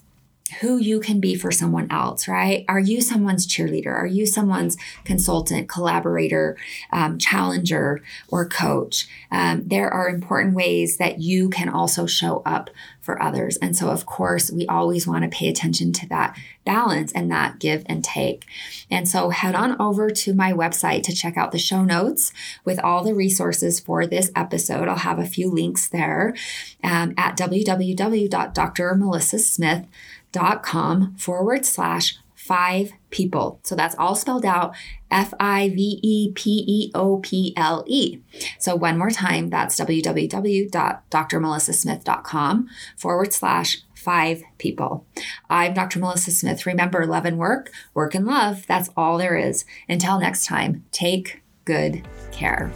who 0.61 0.77
you 0.79 1.01
can 1.01 1.19
be 1.21 1.35
for 1.35 1.51
someone 1.51 1.91
else, 1.91 2.29
right? 2.29 2.65
Are 2.69 2.79
you 2.79 3.01
someone's 3.01 3.45
cheerleader? 3.47 3.93
Are 3.93 4.07
you 4.07 4.27
someone's 4.27 4.77
consultant, 5.05 5.69
collaborator, 5.69 6.57
um, 6.93 7.19
challenger, 7.19 8.01
or 8.29 8.49
coach? 8.49 9.09
Um, 9.31 9.65
there 9.67 9.93
are 9.93 10.09
important 10.09 10.55
ways 10.55 10.97
that 10.97 11.21
you 11.21 11.51
can 11.51 11.69
also 11.69 12.07
show 12.07 12.43
up 12.45 12.71
for 13.01 13.23
others. 13.23 13.57
And 13.59 13.77
so, 13.77 13.89
of 13.89 14.05
course, 14.05 14.51
we 14.51 14.67
always 14.67 15.07
want 15.07 15.23
to 15.25 15.31
pay 15.31 15.49
attention 15.49 15.93
to 15.95 16.07
that 16.09 16.37
balance 16.67 17.11
and 17.13 17.31
that 17.31 17.59
give 17.59 17.83
and 17.87 18.05
take. 18.05 18.45
And 18.91 19.09
so, 19.09 19.31
head 19.31 19.55
on 19.55 19.81
over 19.81 20.11
to 20.11 20.35
my 20.35 20.53
website 20.53 21.05
to 21.05 21.15
check 21.15 21.39
out 21.39 21.53
the 21.53 21.59
show 21.59 21.85
notes 21.85 22.35
with 22.67 22.79
all 22.81 23.03
the 23.03 23.15
resources 23.15 23.81
for 23.81 24.07
this 24.07 24.31
episode. 24.37 24.89
I'll 24.89 24.97
have 24.97 25.19
a 25.19 25.25
few 25.25 25.51
links 25.51 25.89
there 25.89 26.35
um, 26.85 27.15
at 27.17 27.39
www.drmelissasmith.com 27.39 29.87
com 30.33 31.15
forward 31.17 31.65
slash 31.65 32.19
five 32.35 32.93
people. 33.11 33.61
So 33.63 33.75
that's 33.75 33.95
all 33.97 34.15
spelled 34.15 34.47
out 34.47 34.75
F 35.11 35.35
I 35.41 35.71
V 35.71 35.99
E 36.03 36.31
P 36.35 36.65
E 36.67 36.91
O 36.95 37.17
P 37.19 37.53
L 37.57 37.83
E. 37.87 38.21
So 38.59 38.77
one 38.77 38.97
more 38.97 39.11
time, 39.11 39.51
that's 39.51 39.79
www.drmelissasmith.com 39.79 42.69
forward 42.97 43.33
slash 43.33 43.83
five 43.95 44.43
people. 44.59 45.05
I'm 45.51 45.75
Dr. 45.75 45.99
Melissa 45.99 46.31
Smith. 46.31 46.65
Remember, 46.65 47.05
love 47.05 47.27
and 47.27 47.37
work, 47.39 47.71
work 47.93 48.15
and 48.15 48.27
love. 48.27 48.65
That's 48.67 48.89
all 48.97 49.19
there 49.19 49.37
is. 49.37 49.67
Until 49.89 50.21
next 50.21 50.47
time, 50.47 50.85
take 50.93 51.43
good 51.65 52.07
care. 52.33 52.73